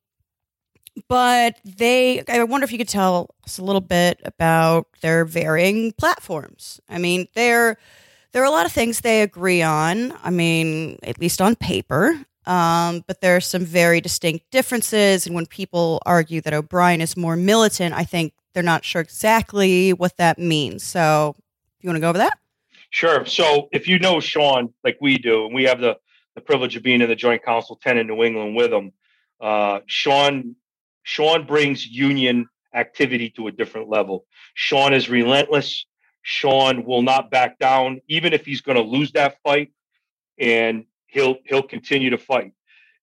but 1.08 1.58
they 1.64 2.24
i 2.28 2.44
wonder 2.44 2.66
if 2.66 2.72
you 2.72 2.78
could 2.78 2.88
tell 2.88 3.30
us 3.46 3.58
a 3.58 3.64
little 3.64 3.82
bit 3.82 4.20
about 4.24 4.88
their 5.02 5.26
varying 5.26 5.92
platforms. 5.94 6.80
I 6.90 6.98
mean 6.98 7.28
there 7.36 7.78
there 8.32 8.42
are 8.42 8.48
a 8.48 8.52
lot 8.52 8.66
of 8.66 8.72
things 8.72 9.02
they 9.02 9.22
agree 9.22 9.62
on 9.62 10.14
i 10.24 10.30
mean 10.30 11.00
at 11.04 11.20
least 11.20 11.42
on 11.42 11.56
paper 11.56 12.26
um, 12.48 13.04
but 13.08 13.22
there 13.22 13.36
are 13.36 13.42
some 13.42 13.66
very 13.66 14.02
distinct 14.02 14.52
differences 14.52 15.26
and 15.26 15.34
when 15.34 15.46
people 15.46 16.02
argue 16.06 16.42
that 16.42 16.54
o'brien 16.54 17.02
is 17.02 17.18
more 17.18 17.36
militant 17.36 17.96
i 17.96 18.04
think 18.04 18.34
they're 18.56 18.64
not 18.64 18.84
sure 18.84 19.02
exactly 19.02 19.94
what 19.94 20.18
that 20.18 20.40
means. 20.40 20.82
So 20.82 21.36
you 21.82 21.90
want 21.90 21.98
to 21.98 22.02
go 22.02 22.10
over 22.10 22.18
that? 22.18 22.40
Sure. 22.90 23.26
So 23.26 23.68
if 23.72 23.88
you 23.88 24.00
know 24.00 24.20
sean 24.20 24.74
like 24.84 24.98
we 25.00 25.20
do 25.20 25.46
and 25.46 25.54
we 25.54 25.66
have 25.66 25.80
the 25.80 25.98
the 26.34 26.42
privilege 26.42 26.76
of 26.76 26.82
being 26.82 27.02
in 27.02 27.10
the 27.10 27.16
joint 27.16 27.44
council 27.44 27.80
10 27.82 27.98
in 27.98 28.08
new 28.08 28.22
england 28.22 28.56
with 28.58 28.74
him 28.74 28.92
uh, 29.40 29.80
sean 29.86 30.56
Sean 31.06 31.46
brings 31.46 31.86
union 31.86 32.50
activity 32.74 33.30
to 33.30 33.48
a 33.48 33.52
different 33.52 33.90
level. 33.90 34.26
Sean 34.56 34.94
is 34.94 35.08
relentless. 35.08 35.86
Sean 36.24 36.84
will 36.84 37.04
not 37.04 37.30
back 37.30 37.60
down, 37.60 38.02
even 38.10 38.34
if 38.34 38.44
he's 38.44 38.62
going 38.62 38.76
to 38.76 38.82
lose 38.82 39.12
that 39.12 39.38
fight, 39.44 39.72
and 40.40 40.86
he'll 41.06 41.38
he'll 41.46 41.64
continue 41.64 42.10
to 42.10 42.18
fight. 42.18 42.54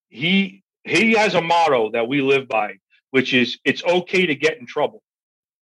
He 0.09 0.63
he 0.83 1.13
has 1.13 1.33
a 1.33 1.41
motto 1.41 1.91
that 1.91 2.09
we 2.09 2.21
live 2.21 2.49
by, 2.49 2.73
which 3.11 3.33
is 3.33 3.57
it's 3.63 3.83
okay 3.85 4.25
to 4.25 4.35
get 4.35 4.59
in 4.59 4.67
trouble. 4.67 5.01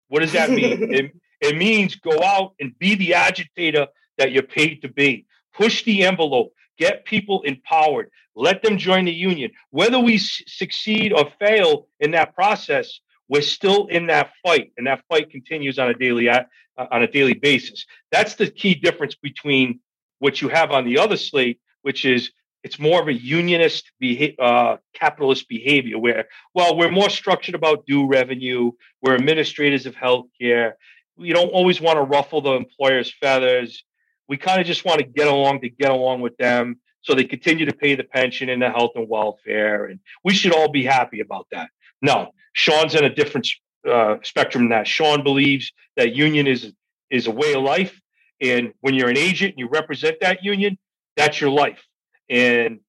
What 0.10 0.20
does 0.20 0.34
that 0.34 0.50
mean? 0.50 0.94
it, 0.94 1.16
it 1.40 1.58
means 1.58 1.96
go 1.96 2.22
out 2.22 2.54
and 2.60 2.78
be 2.78 2.96
the 2.96 3.14
agitator 3.14 3.88
that 4.18 4.34
you're 4.34 4.44
paid 4.44 4.82
to 4.82 4.90
be. 4.90 5.26
Push 5.54 5.86
the 5.86 6.04
envelope 6.04 6.52
get 6.78 7.06
people 7.06 7.42
empowered, 7.44 8.10
let 8.36 8.62
them 8.62 8.78
join 8.78 9.06
the 9.06 9.14
union. 9.14 9.52
Whether 9.70 10.00
we 10.00 10.18
succeed 10.18 11.14
or 11.14 11.30
fail 11.40 11.88
in 12.00 12.12
that 12.12 12.36
process, 12.36 13.00
we're 13.28 13.42
still 13.42 13.88
in 13.88 14.08
that 14.08 14.32
fight, 14.44 14.72
and 14.78 14.88
that 14.88 15.04
fight 15.10 15.32
continues 15.32 15.80
on 15.80 15.90
a 15.90 15.94
daily 15.94 16.30
uh, 16.30 16.44
on 16.78 17.04
a 17.04 17.08
daily 17.08 17.34
basis. 17.34 17.86
That's 18.12 18.36
the 18.36 18.50
key 18.50 18.76
difference 18.76 19.16
between 19.16 19.80
what 20.20 20.42
you 20.42 20.50
have 20.50 20.72
on 20.72 20.86
the 20.86 21.00
other 21.00 21.18
slate, 21.18 21.60
which 21.82 22.06
is 22.06 22.32
it's 22.66 22.80
more 22.80 23.00
of 23.00 23.08
a 23.08 23.14
unionist 23.14 23.92
uh, 24.40 24.78
capitalist 24.94 25.48
behavior 25.48 26.00
where 26.00 26.26
well 26.56 26.76
we're 26.76 26.90
more 26.92 27.12
structured 27.12 27.54
about 27.54 27.86
due 27.86 28.08
revenue 28.08 28.72
we're 29.04 29.14
administrators 29.14 29.86
of 29.86 29.94
healthcare 29.94 30.74
we 31.16 31.32
don't 31.32 31.50
always 31.50 31.80
want 31.80 31.98
to 31.98 32.02
ruffle 32.02 32.42
the 32.42 32.54
employer's 32.54 33.14
feathers 33.22 33.84
we 34.28 34.38
kind 34.38 34.60
of 34.60 34.68
just 34.68 34.86
want 34.86 35.00
to 35.00 35.06
get 35.06 35.28
along 35.28 35.62
to 35.62 35.70
get 35.70 35.92
along 35.92 36.22
with 36.22 36.36
them 36.38 36.80
so 37.02 37.14
they 37.14 37.24
continue 37.24 37.66
to 37.66 37.74
pay 37.74 37.96
the 37.96 38.04
pension 38.04 38.50
and 38.50 38.62
the 38.62 38.70
health 38.70 38.92
and 38.96 39.08
welfare. 39.08 39.86
And 39.86 40.00
we 40.24 40.34
should 40.34 40.54
all 40.54 40.70
be 40.70 40.84
happy 40.84 41.20
about 41.20 41.48
that. 41.52 41.70
No, 42.02 42.32
Sean's 42.54 42.96
in 42.96 43.04
a 43.04 43.14
different 43.14 43.48
uh, 43.88 44.16
spectrum 44.24 44.70
that. 44.70 44.88
Sean 44.88 45.24
believes 45.24 45.72
that 45.98 46.16
union 46.16 46.48
is 46.48 46.74
is 47.12 47.28
a 47.28 47.32
way 47.32 47.54
of 47.54 47.62
life. 47.62 48.00
And 48.42 48.74
when 48.82 48.96
you're 48.96 49.10
an 49.10 49.18
agent 49.18 49.52
and 49.52 49.60
you 49.60 49.70
represent 49.70 50.18
that 50.22 50.44
union, 50.44 50.78
that's 51.16 51.40
your 51.40 51.52
life. 51.52 51.84
And 52.30 52.80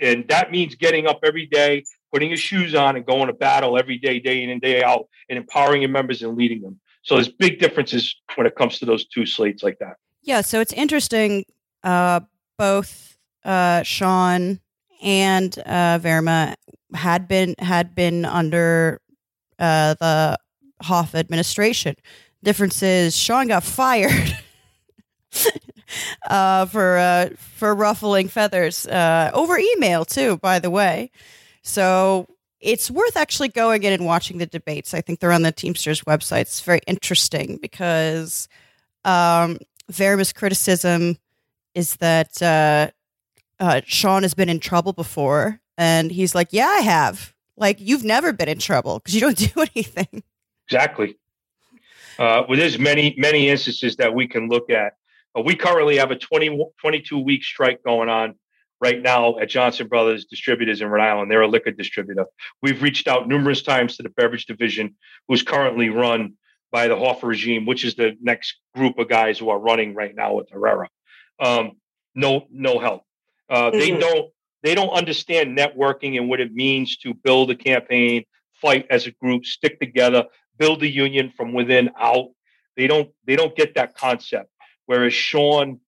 and 0.00 0.26
that 0.28 0.50
means 0.50 0.74
getting 0.76 1.06
up 1.06 1.20
every 1.24 1.46
day, 1.46 1.84
putting 2.12 2.28
your 2.28 2.36
shoes 2.38 2.74
on 2.74 2.96
and 2.96 3.04
going 3.04 3.26
to 3.26 3.32
battle 3.32 3.76
every 3.76 3.98
day, 3.98 4.20
day 4.20 4.42
in 4.42 4.50
and 4.50 4.60
day 4.60 4.82
out, 4.82 5.08
and 5.28 5.36
empowering 5.36 5.82
your 5.82 5.90
members 5.90 6.22
and 6.22 6.36
leading 6.36 6.62
them. 6.62 6.80
So 7.02 7.14
there's 7.14 7.28
big 7.28 7.58
differences 7.58 8.16
when 8.36 8.46
it 8.46 8.54
comes 8.54 8.78
to 8.78 8.86
those 8.86 9.06
two 9.06 9.26
slates 9.26 9.62
like 9.62 9.78
that. 9.80 9.96
Yeah, 10.28 10.42
so 10.42 10.60
it's 10.60 10.74
interesting. 10.74 11.46
Uh, 11.82 12.20
both 12.58 13.16
uh, 13.46 13.82
Sean 13.82 14.60
and 15.02 15.58
uh, 15.64 15.98
Vairma 16.00 16.54
had 16.92 17.26
been 17.28 17.54
had 17.58 17.94
been 17.94 18.26
under 18.26 19.00
uh, 19.58 19.94
the 19.94 20.38
Hoff 20.82 21.14
administration. 21.14 21.94
Difference 22.42 22.82
is 22.82 23.16
Sean 23.16 23.48
got 23.48 23.62
fired 23.64 24.36
uh, 26.28 26.66
for 26.66 26.98
uh, 26.98 27.30
for 27.38 27.74
ruffling 27.74 28.28
feathers 28.28 28.86
uh, 28.86 29.30
over 29.32 29.58
email 29.58 30.04
too. 30.04 30.36
By 30.36 30.58
the 30.58 30.68
way, 30.68 31.10
so 31.62 32.26
it's 32.60 32.90
worth 32.90 33.16
actually 33.16 33.48
going 33.48 33.82
in 33.82 33.94
and 33.94 34.04
watching 34.04 34.36
the 34.36 34.46
debates. 34.46 34.92
I 34.92 35.00
think 35.00 35.20
they're 35.20 35.32
on 35.32 35.40
the 35.40 35.52
Teamsters 35.52 36.02
website. 36.02 36.42
It's 36.42 36.60
very 36.60 36.80
interesting 36.86 37.58
because 37.62 38.46
um, 39.06 39.56
Vairma's 39.90 40.32
criticism 40.32 41.16
is 41.74 41.96
that 41.96 42.40
uh, 42.42 42.90
uh, 43.60 43.80
Sean 43.84 44.22
has 44.22 44.34
been 44.34 44.48
in 44.48 44.60
trouble 44.60 44.92
before, 44.92 45.60
and 45.76 46.10
he's 46.10 46.34
like, 46.34 46.48
"Yeah, 46.50 46.66
I 46.66 46.80
have. 46.80 47.34
Like, 47.56 47.78
you've 47.80 48.04
never 48.04 48.32
been 48.32 48.48
in 48.48 48.58
trouble 48.58 48.98
because 48.98 49.14
you 49.14 49.20
don't 49.20 49.36
do 49.54 49.60
anything." 49.60 50.22
Exactly. 50.66 51.16
Uh, 52.18 52.42
well, 52.48 52.58
there's 52.58 52.78
many 52.78 53.14
many 53.16 53.48
instances 53.48 53.96
that 53.96 54.14
we 54.14 54.26
can 54.26 54.48
look 54.48 54.70
at. 54.70 54.94
Uh, 55.36 55.42
we 55.42 55.54
currently 55.54 55.96
have 55.96 56.10
a 56.10 56.16
20, 56.16 56.66
22 56.80 57.18
week 57.18 57.44
strike 57.44 57.82
going 57.82 58.08
on 58.08 58.34
right 58.80 59.00
now 59.00 59.38
at 59.38 59.48
Johnson 59.48 59.88
Brothers 59.88 60.24
Distributors 60.24 60.80
in 60.80 60.88
Rhode 60.88 61.02
Island. 61.02 61.30
They're 61.30 61.42
a 61.42 61.48
liquor 61.48 61.70
distributor. 61.70 62.26
We've 62.62 62.80
reached 62.82 63.08
out 63.08 63.28
numerous 63.28 63.62
times 63.62 63.96
to 63.96 64.02
the 64.02 64.08
beverage 64.10 64.46
division, 64.46 64.96
who's 65.26 65.42
currently 65.42 65.88
run 65.88 66.34
by 66.70 66.88
the 66.88 66.94
Hoffa 66.94 67.24
regime, 67.24 67.66
which 67.66 67.84
is 67.84 67.94
the 67.94 68.16
next 68.20 68.56
group 68.74 68.98
of 68.98 69.08
guys 69.08 69.38
who 69.38 69.48
are 69.48 69.58
running 69.58 69.94
right 69.94 70.14
now 70.14 70.34
with 70.34 70.50
Herrera. 70.50 70.88
Um, 71.40 71.72
no, 72.14 72.46
no 72.50 72.78
help. 72.78 73.04
Uh, 73.48 73.70
mm-hmm. 73.70 73.78
They 73.78 73.90
don't. 73.98 74.32
They 74.64 74.74
don't 74.74 74.90
understand 74.90 75.56
networking 75.56 76.18
and 76.18 76.28
what 76.28 76.40
it 76.40 76.52
means 76.52 76.96
to 76.98 77.14
build 77.14 77.48
a 77.52 77.54
campaign, 77.54 78.24
fight 78.60 78.88
as 78.90 79.06
a 79.06 79.12
group, 79.12 79.46
stick 79.46 79.78
together, 79.78 80.24
build 80.58 80.82
a 80.82 80.88
union 80.88 81.32
from 81.36 81.52
within 81.52 81.90
out. 81.96 82.30
They 82.76 82.88
don't. 82.88 83.10
They 83.24 83.36
don't 83.36 83.54
get 83.54 83.74
that 83.76 83.94
concept. 83.94 84.50
Whereas 84.86 85.14
Sean, 85.14 85.80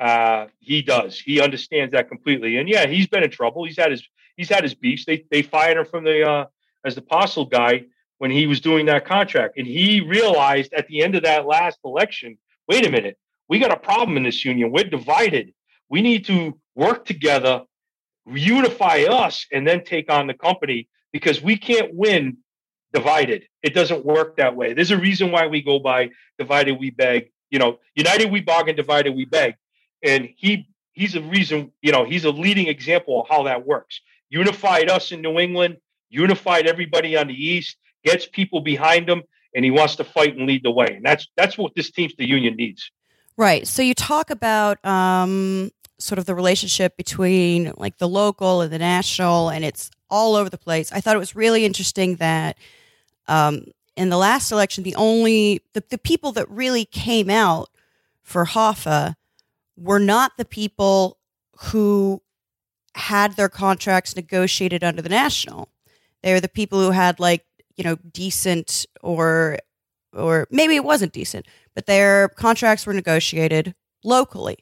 uh, 0.00 0.46
he 0.60 0.82
does. 0.82 1.20
He 1.20 1.40
understands 1.40 1.92
that 1.92 2.08
completely. 2.08 2.56
And 2.56 2.68
yeah, 2.68 2.86
he's 2.86 3.06
been 3.06 3.22
in 3.22 3.30
trouble. 3.30 3.64
He's 3.64 3.76
had 3.76 3.90
his. 3.90 4.06
He's 4.36 4.48
had 4.48 4.62
his 4.62 4.74
beefs. 4.74 5.04
They 5.04 5.24
they 5.30 5.42
fired 5.42 5.76
him 5.76 5.84
from 5.84 6.04
the 6.04 6.26
uh, 6.26 6.44
as 6.84 6.94
the 6.94 7.02
parcel 7.02 7.44
guy 7.44 7.84
when 8.18 8.30
he 8.30 8.46
was 8.46 8.60
doing 8.60 8.86
that 8.86 9.04
contract. 9.04 9.58
And 9.58 9.66
he 9.66 10.00
realized 10.00 10.72
at 10.72 10.88
the 10.88 11.02
end 11.02 11.14
of 11.14 11.22
that 11.24 11.46
last 11.46 11.78
election, 11.84 12.38
wait 12.68 12.86
a 12.86 12.90
minute, 12.90 13.18
we 13.48 13.58
got 13.58 13.72
a 13.72 13.76
problem 13.76 14.16
in 14.16 14.22
this 14.22 14.44
union. 14.44 14.72
We're 14.72 14.84
divided. 14.84 15.52
We 15.88 16.02
need 16.02 16.26
to 16.26 16.58
work 16.74 17.04
together, 17.04 17.62
unify 18.26 19.04
us, 19.08 19.46
and 19.52 19.66
then 19.66 19.84
take 19.84 20.10
on 20.10 20.26
the 20.26 20.34
company 20.34 20.88
because 21.12 21.40
we 21.40 21.56
can't 21.56 21.94
win 21.94 22.38
divided. 22.92 23.44
It 23.62 23.74
doesn't 23.74 24.04
work 24.04 24.36
that 24.36 24.56
way. 24.56 24.72
There's 24.72 24.90
a 24.90 24.98
reason 24.98 25.30
why 25.30 25.46
we 25.46 25.62
go 25.62 25.78
by 25.78 26.10
divided 26.38 26.78
we 26.78 26.90
beg. 26.90 27.30
You 27.50 27.58
know, 27.58 27.78
united 27.94 28.30
we 28.30 28.40
bargain, 28.40 28.74
divided 28.74 29.14
we 29.14 29.24
beg. 29.24 29.54
And 30.02 30.28
he 30.36 30.68
he's 30.92 31.14
a 31.14 31.20
reason, 31.20 31.72
you 31.82 31.92
know, 31.92 32.04
he's 32.04 32.24
a 32.24 32.30
leading 32.30 32.66
example 32.66 33.20
of 33.20 33.28
how 33.28 33.44
that 33.44 33.66
works. 33.66 34.00
Unified 34.30 34.90
us 34.90 35.12
in 35.12 35.20
New 35.20 35.38
England, 35.38 35.76
unified 36.08 36.66
everybody 36.66 37.16
on 37.16 37.28
the 37.28 37.34
East, 37.34 37.76
gets 38.06 38.24
people 38.24 38.60
behind 38.60 39.08
him, 39.08 39.22
and 39.54 39.64
he 39.64 39.70
wants 39.70 39.96
to 39.96 40.04
fight 40.04 40.36
and 40.36 40.46
lead 40.46 40.62
the 40.62 40.70
way. 40.70 40.86
And 40.86 41.04
that's 41.04 41.28
that's 41.36 41.58
what 41.58 41.74
this 41.74 41.90
team's 41.90 42.14
the 42.16 42.26
union 42.26 42.56
needs. 42.56 42.90
Right. 43.36 43.66
So 43.66 43.82
you 43.82 43.92
talk 43.92 44.30
about 44.30 44.82
um, 44.84 45.70
sort 45.98 46.18
of 46.18 46.24
the 46.24 46.34
relationship 46.34 46.96
between 46.96 47.72
like 47.76 47.98
the 47.98 48.08
local 48.08 48.62
and 48.62 48.72
the 48.72 48.78
national, 48.78 49.50
and 49.50 49.64
it's 49.64 49.90
all 50.08 50.36
over 50.36 50.48
the 50.48 50.58
place. 50.58 50.92
I 50.92 51.00
thought 51.00 51.16
it 51.16 51.18
was 51.18 51.36
really 51.36 51.64
interesting 51.64 52.16
that 52.16 52.56
um, 53.28 53.66
in 53.96 54.08
the 54.08 54.16
last 54.16 54.52
election, 54.52 54.84
the 54.84 54.94
only 54.94 55.60
the, 55.74 55.82
the 55.90 55.98
people 55.98 56.32
that 56.32 56.48
really 56.48 56.84
came 56.84 57.28
out 57.28 57.68
for 58.22 58.46
Hoffa 58.46 59.16
were 59.76 59.98
not 59.98 60.36
the 60.36 60.44
people 60.44 61.18
who 61.58 62.22
had 62.94 63.36
their 63.36 63.48
contracts 63.48 64.16
negotiated 64.16 64.82
under 64.82 65.02
the 65.02 65.08
national. 65.08 65.68
They 66.22 66.32
were 66.32 66.40
the 66.40 66.48
people 66.48 66.80
who 66.80 66.90
had 66.92 67.20
like 67.20 67.44
you 67.76 67.84
know 67.84 67.96
decent 68.12 68.86
or 69.02 69.58
or 70.12 70.46
maybe 70.50 70.76
it 70.76 70.84
wasn't 70.84 71.12
decent, 71.12 71.46
but 71.74 71.86
their 71.86 72.28
contracts 72.28 72.86
were 72.86 72.94
negotiated 72.94 73.74
locally. 74.02 74.58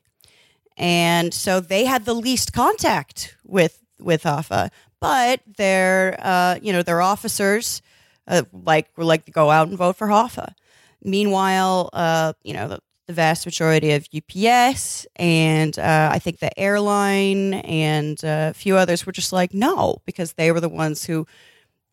And 0.76 1.32
so 1.32 1.60
they 1.60 1.84
had 1.84 2.04
the 2.04 2.14
least 2.14 2.52
contact 2.52 3.36
with 3.44 3.80
with 4.00 4.24
Hoffa, 4.24 4.70
but 5.00 5.40
their 5.56 6.18
uh, 6.20 6.58
you 6.60 6.72
know 6.72 6.82
their 6.82 7.00
officers 7.00 7.80
uh, 8.26 8.42
like 8.52 8.88
were 8.96 9.04
like 9.04 9.26
to 9.26 9.30
go 9.30 9.50
out 9.50 9.68
and 9.68 9.78
vote 9.78 9.96
for 9.96 10.08
Hoffa. 10.08 10.54
Meanwhile, 11.02 11.90
uh, 11.92 12.32
you 12.42 12.54
know 12.54 12.68
the, 12.68 12.80
the, 13.06 13.12
vast 13.12 13.46
majority 13.46 13.92
of 13.92 14.08
UPS 14.12 15.06
and 15.16 15.78
uh, 15.78 16.08
I 16.10 16.18
think 16.18 16.40
the 16.40 16.58
airline 16.58 17.54
and 17.54 18.22
uh, 18.24 18.48
a 18.50 18.54
few 18.54 18.76
others 18.76 19.06
were 19.06 19.12
just 19.12 19.32
like 19.32 19.54
no 19.54 19.98
because 20.06 20.32
they 20.32 20.50
were 20.50 20.60
the 20.60 20.68
ones 20.68 21.04
who 21.04 21.26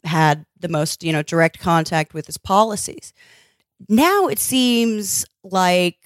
had 0.03 0.45
the 0.59 0.69
most 0.69 1.03
you 1.03 1.11
know 1.11 1.23
direct 1.23 1.59
contact 1.59 2.13
with 2.13 2.25
his 2.25 2.37
policies 2.37 3.13
now 3.87 4.27
it 4.27 4.39
seems 4.39 5.25
like 5.43 5.97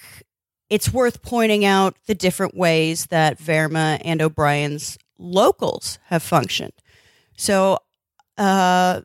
it's 0.69 0.91
worth 0.91 1.21
pointing 1.21 1.63
out 1.63 1.95
the 2.07 2.15
different 2.15 2.55
ways 2.55 3.07
that 3.07 3.39
Vairma 3.39 4.01
and 4.03 4.21
O'Brien's 4.21 4.97
locals 5.17 5.99
have 6.05 6.23
functioned. 6.23 6.73
So, 7.37 7.79
uh, 8.37 9.01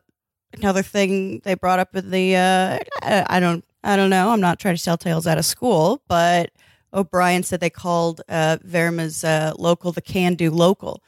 another 0.53 0.81
thing 0.81 1.41
they 1.43 1.53
brought 1.53 1.79
up 1.79 1.95
in 1.95 2.11
the 2.11 2.35
uh, 2.35 2.79
I 3.01 3.39
don't 3.39 3.63
I 3.83 3.95
don't 3.95 4.09
know. 4.09 4.29
I'm 4.29 4.41
not 4.41 4.59
trying 4.59 4.75
to 4.75 4.83
tell 4.83 4.97
tales 4.97 5.27
out 5.27 5.37
of 5.37 5.45
school, 5.45 6.01
but 6.07 6.51
O'Brien 6.93 7.43
said 7.43 7.59
they 7.59 7.69
called 7.69 8.21
uh, 8.27 8.57
Vairma's 8.65 9.23
uh, 9.23 9.53
local 9.57 9.91
the 9.91 10.01
Can 10.01 10.35
Do 10.35 10.51
Local. 10.51 11.01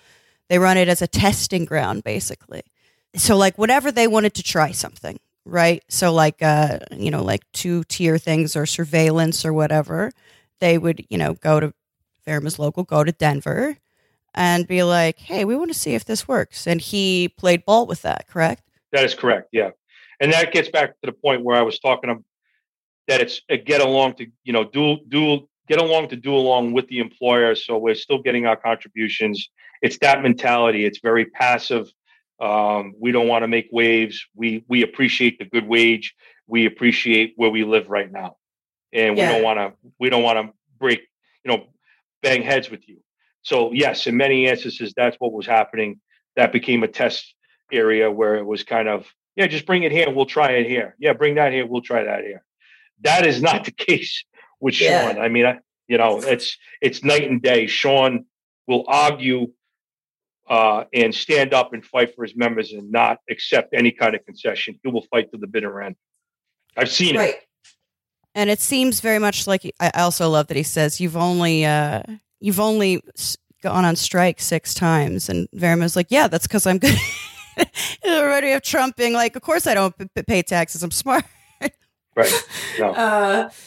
They 0.49 0.59
run 0.59 0.77
it 0.77 0.87
as 0.87 1.01
a 1.01 1.07
testing 1.07 1.65
ground, 1.65 2.03
basically. 2.03 2.61
So, 3.15 3.37
like, 3.37 3.57
whatever 3.57 3.91
they 3.91 4.07
wanted 4.07 4.33
to 4.35 4.43
try 4.43 4.71
something, 4.71 5.19
right? 5.45 5.83
So 5.89 6.13
like 6.13 6.41
uh, 6.41 6.79
you 6.91 7.11
know, 7.11 7.23
like 7.23 7.43
two 7.53 7.83
tier 7.85 8.17
things 8.17 8.55
or 8.55 8.65
surveillance 8.65 9.45
or 9.45 9.53
whatever, 9.53 10.11
they 10.59 10.77
would, 10.77 11.05
you 11.09 11.17
know, 11.17 11.33
go 11.33 11.59
to 11.59 11.73
Vairma's 12.25 12.59
local, 12.59 12.83
go 12.83 13.03
to 13.03 13.11
Denver 13.11 13.77
and 14.33 14.67
be 14.67 14.83
like, 14.83 15.19
Hey, 15.19 15.45
we 15.45 15.55
want 15.55 15.71
to 15.71 15.77
see 15.77 15.95
if 15.95 16.05
this 16.05 16.27
works. 16.27 16.67
And 16.67 16.81
he 16.81 17.29
played 17.29 17.65
ball 17.65 17.85
with 17.85 18.01
that, 18.03 18.27
correct? 18.27 18.63
That 18.91 19.03
is 19.03 19.13
correct, 19.13 19.49
yeah. 19.51 19.71
And 20.19 20.31
that 20.31 20.53
gets 20.53 20.69
back 20.69 20.91
to 20.91 21.05
the 21.05 21.11
point 21.11 21.43
where 21.43 21.57
I 21.57 21.61
was 21.61 21.79
talking 21.79 22.09
about 22.09 22.23
that 23.07 23.19
it's 23.19 23.41
a 23.49 23.57
get 23.57 23.81
along 23.81 24.15
to, 24.15 24.27
you 24.43 24.53
know, 24.53 24.63
do 24.63 24.97
do 25.09 25.49
get 25.67 25.79
along 25.79 26.09
to 26.09 26.15
do 26.15 26.35
along 26.35 26.73
with 26.73 26.87
the 26.87 26.99
employer. 26.99 27.55
So 27.55 27.77
we're 27.77 27.95
still 27.95 28.21
getting 28.21 28.45
our 28.45 28.55
contributions. 28.55 29.49
It's 29.81 29.97
that 29.99 30.21
mentality. 30.21 30.85
It's 30.85 30.99
very 30.99 31.25
passive 31.25 31.91
um, 32.43 32.93
we 32.99 33.13
don't 33.13 33.29
want 33.29 33.43
to 33.43 33.47
make 33.47 33.69
waves. 33.71 34.25
We 34.35 34.65
we 34.67 34.83
appreciate 34.83 35.39
the 35.39 35.45
good 35.45 35.65
wage. 35.65 36.13
We 36.45 36.65
appreciate 36.65 37.33
where 37.37 37.49
we 37.49 37.63
live 37.63 37.89
right 37.89 38.11
now, 38.11 38.35
and 38.91 39.17
yeah. 39.17 39.27
we 39.27 39.33
don't 39.33 39.43
want 39.43 39.59
to 39.59 39.89
we 39.97 40.09
don't 40.09 40.23
want 40.23 40.45
to 40.45 40.53
break 40.77 41.01
you 41.45 41.51
know 41.51 41.67
bang 42.21 42.43
heads 42.43 42.69
with 42.69 42.87
you. 42.87 42.97
So 43.43 43.71
yes, 43.71 44.07
in 44.07 44.17
many 44.17 44.47
instances, 44.47 44.93
that's 44.95 45.15
what 45.19 45.31
was 45.31 45.45
happening. 45.45 46.01
That 46.35 46.51
became 46.51 46.83
a 46.83 46.87
test 46.87 47.33
area 47.71 48.11
where 48.11 48.35
it 48.35 48.45
was 48.45 48.63
kind 48.63 48.89
of 48.89 49.07
yeah, 49.37 49.47
just 49.47 49.65
bring 49.65 49.83
it 49.83 49.93
here. 49.93 50.09
We'll 50.09 50.25
try 50.25 50.51
it 50.51 50.67
here. 50.67 50.95
Yeah, 50.99 51.13
bring 51.13 51.35
that 51.35 51.53
here. 51.53 51.65
We'll 51.65 51.81
try 51.81 52.03
that 52.03 52.25
here. 52.25 52.43
That 53.03 53.25
is 53.25 53.41
not 53.41 53.63
the 53.63 53.71
case 53.87 54.25
with 54.59 54.79
yeah. 54.81 55.13
Sean. 55.13 55.21
I 55.21 55.29
mean, 55.29 55.45
I, 55.45 55.59
you 55.87 55.97
know, 55.97 56.19
it's 56.19 56.57
it's 56.81 57.05
night 57.05 57.29
and 57.29 57.41
day. 57.41 57.67
Sean 57.67 58.25
will 58.67 58.83
argue 58.87 59.47
uh, 60.53 60.85
and 60.93 61.15
stand 61.15 61.51
up 61.51 61.73
and 61.73 61.83
fight 61.83 62.13
for 62.13 62.23
his 62.23 62.35
members 62.35 62.73
and 62.73 62.91
not 62.91 63.17
accept 63.27 63.73
any 63.73 63.91
kind 63.91 64.13
of 64.13 64.23
concession. 64.23 64.79
He 64.83 64.91
will 64.91 65.01
fight 65.09 65.31
to 65.31 65.37
the 65.39 65.47
bitter 65.47 65.81
end. 65.81 65.95
I've 66.77 66.91
seen 66.91 67.17
right. 67.17 67.29
it. 67.29 67.47
And 68.35 68.51
it 68.51 68.59
seems 68.59 68.99
very 68.99 69.17
much 69.17 69.47
like 69.47 69.73
I 69.79 69.89
also 69.95 70.29
love 70.29 70.45
that 70.47 70.57
he 70.57 70.61
says 70.61 71.01
you've 71.01 71.17
only 71.17 71.65
uh, 71.65 72.03
you've 72.39 72.59
only 72.59 73.01
gone 73.63 73.83
on 73.83 73.95
strike 73.95 74.39
six 74.39 74.75
times, 74.75 75.27
and 75.27 75.47
Vairma's 75.53 75.95
like, 75.95 76.07
yeah, 76.11 76.27
that's 76.27 76.45
because 76.45 76.67
I'm 76.67 76.77
good. 76.77 76.97
already 78.05 78.49
have 78.49 78.61
Trump 78.61 78.95
being 78.95 79.13
like, 79.13 79.35
of 79.35 79.41
course 79.41 79.65
I 79.65 79.73
don't 79.73 79.95
p- 79.97 80.23
pay 80.23 80.43
taxes. 80.43 80.83
I'm 80.83 80.91
smart. 80.91 81.25
right. 82.15 82.47
No. 82.77 82.93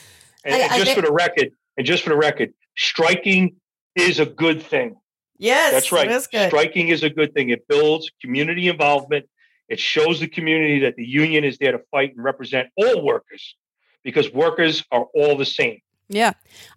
Uh, 0.47 0.53
and, 0.53 0.55
I, 0.55 0.77
and 0.77 0.85
just 0.85 0.93
I, 0.93 0.95
for 0.95 1.03
the 1.03 1.13
record, 1.13 1.51
and 1.77 1.85
just 1.85 2.05
for 2.05 2.11
the 2.11 2.17
record, 2.17 2.53
striking 2.77 3.57
is 3.97 4.21
a 4.21 4.27
good 4.27 4.63
thing. 4.63 4.97
Yes, 5.39 5.73
that's 5.73 5.93
right. 5.93 6.09
That's 6.09 6.27
good. 6.27 6.49
Striking 6.49 6.89
is 6.89 7.03
a 7.03 7.11
good 7.11 7.35
thing. 7.35 7.51
It 7.51 7.69
builds 7.69 8.11
community 8.21 8.69
involvement. 8.69 9.27
It 9.69 9.81
shows 9.81 10.21
the 10.21 10.29
community 10.29 10.81
that 10.81 10.97
the 10.97 11.05
union 11.05 11.45
is 11.45 11.59
there 11.59 11.73
to 11.73 11.81
fight 11.91 12.15
and 12.15 12.25
represent 12.25 12.69
all 12.77 13.05
workers 13.05 13.57
because 14.03 14.33
workers 14.33 14.85
are 14.93 15.07
all 15.15 15.37
the 15.37 15.45
same. 15.45 15.81
Yeah. 16.09 16.33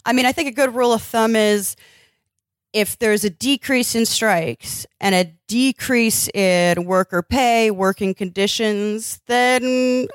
I 0.05 0.13
mean, 0.13 0.25
I 0.25 0.31
think 0.31 0.49
a 0.49 0.51
good 0.51 0.73
rule 0.73 0.91
of 0.91 1.01
thumb 1.01 1.35
is 1.35 1.75
if 2.73 2.97
there's 2.99 3.23
a 3.23 3.29
decrease 3.29 3.95
in 3.95 4.05
strikes 4.05 4.85
and 4.99 5.15
a 5.15 5.31
decrease 5.47 6.27
in 6.29 6.85
worker 6.85 7.21
pay, 7.21 7.71
working 7.71 8.13
conditions, 8.13 9.21
then 9.27 10.07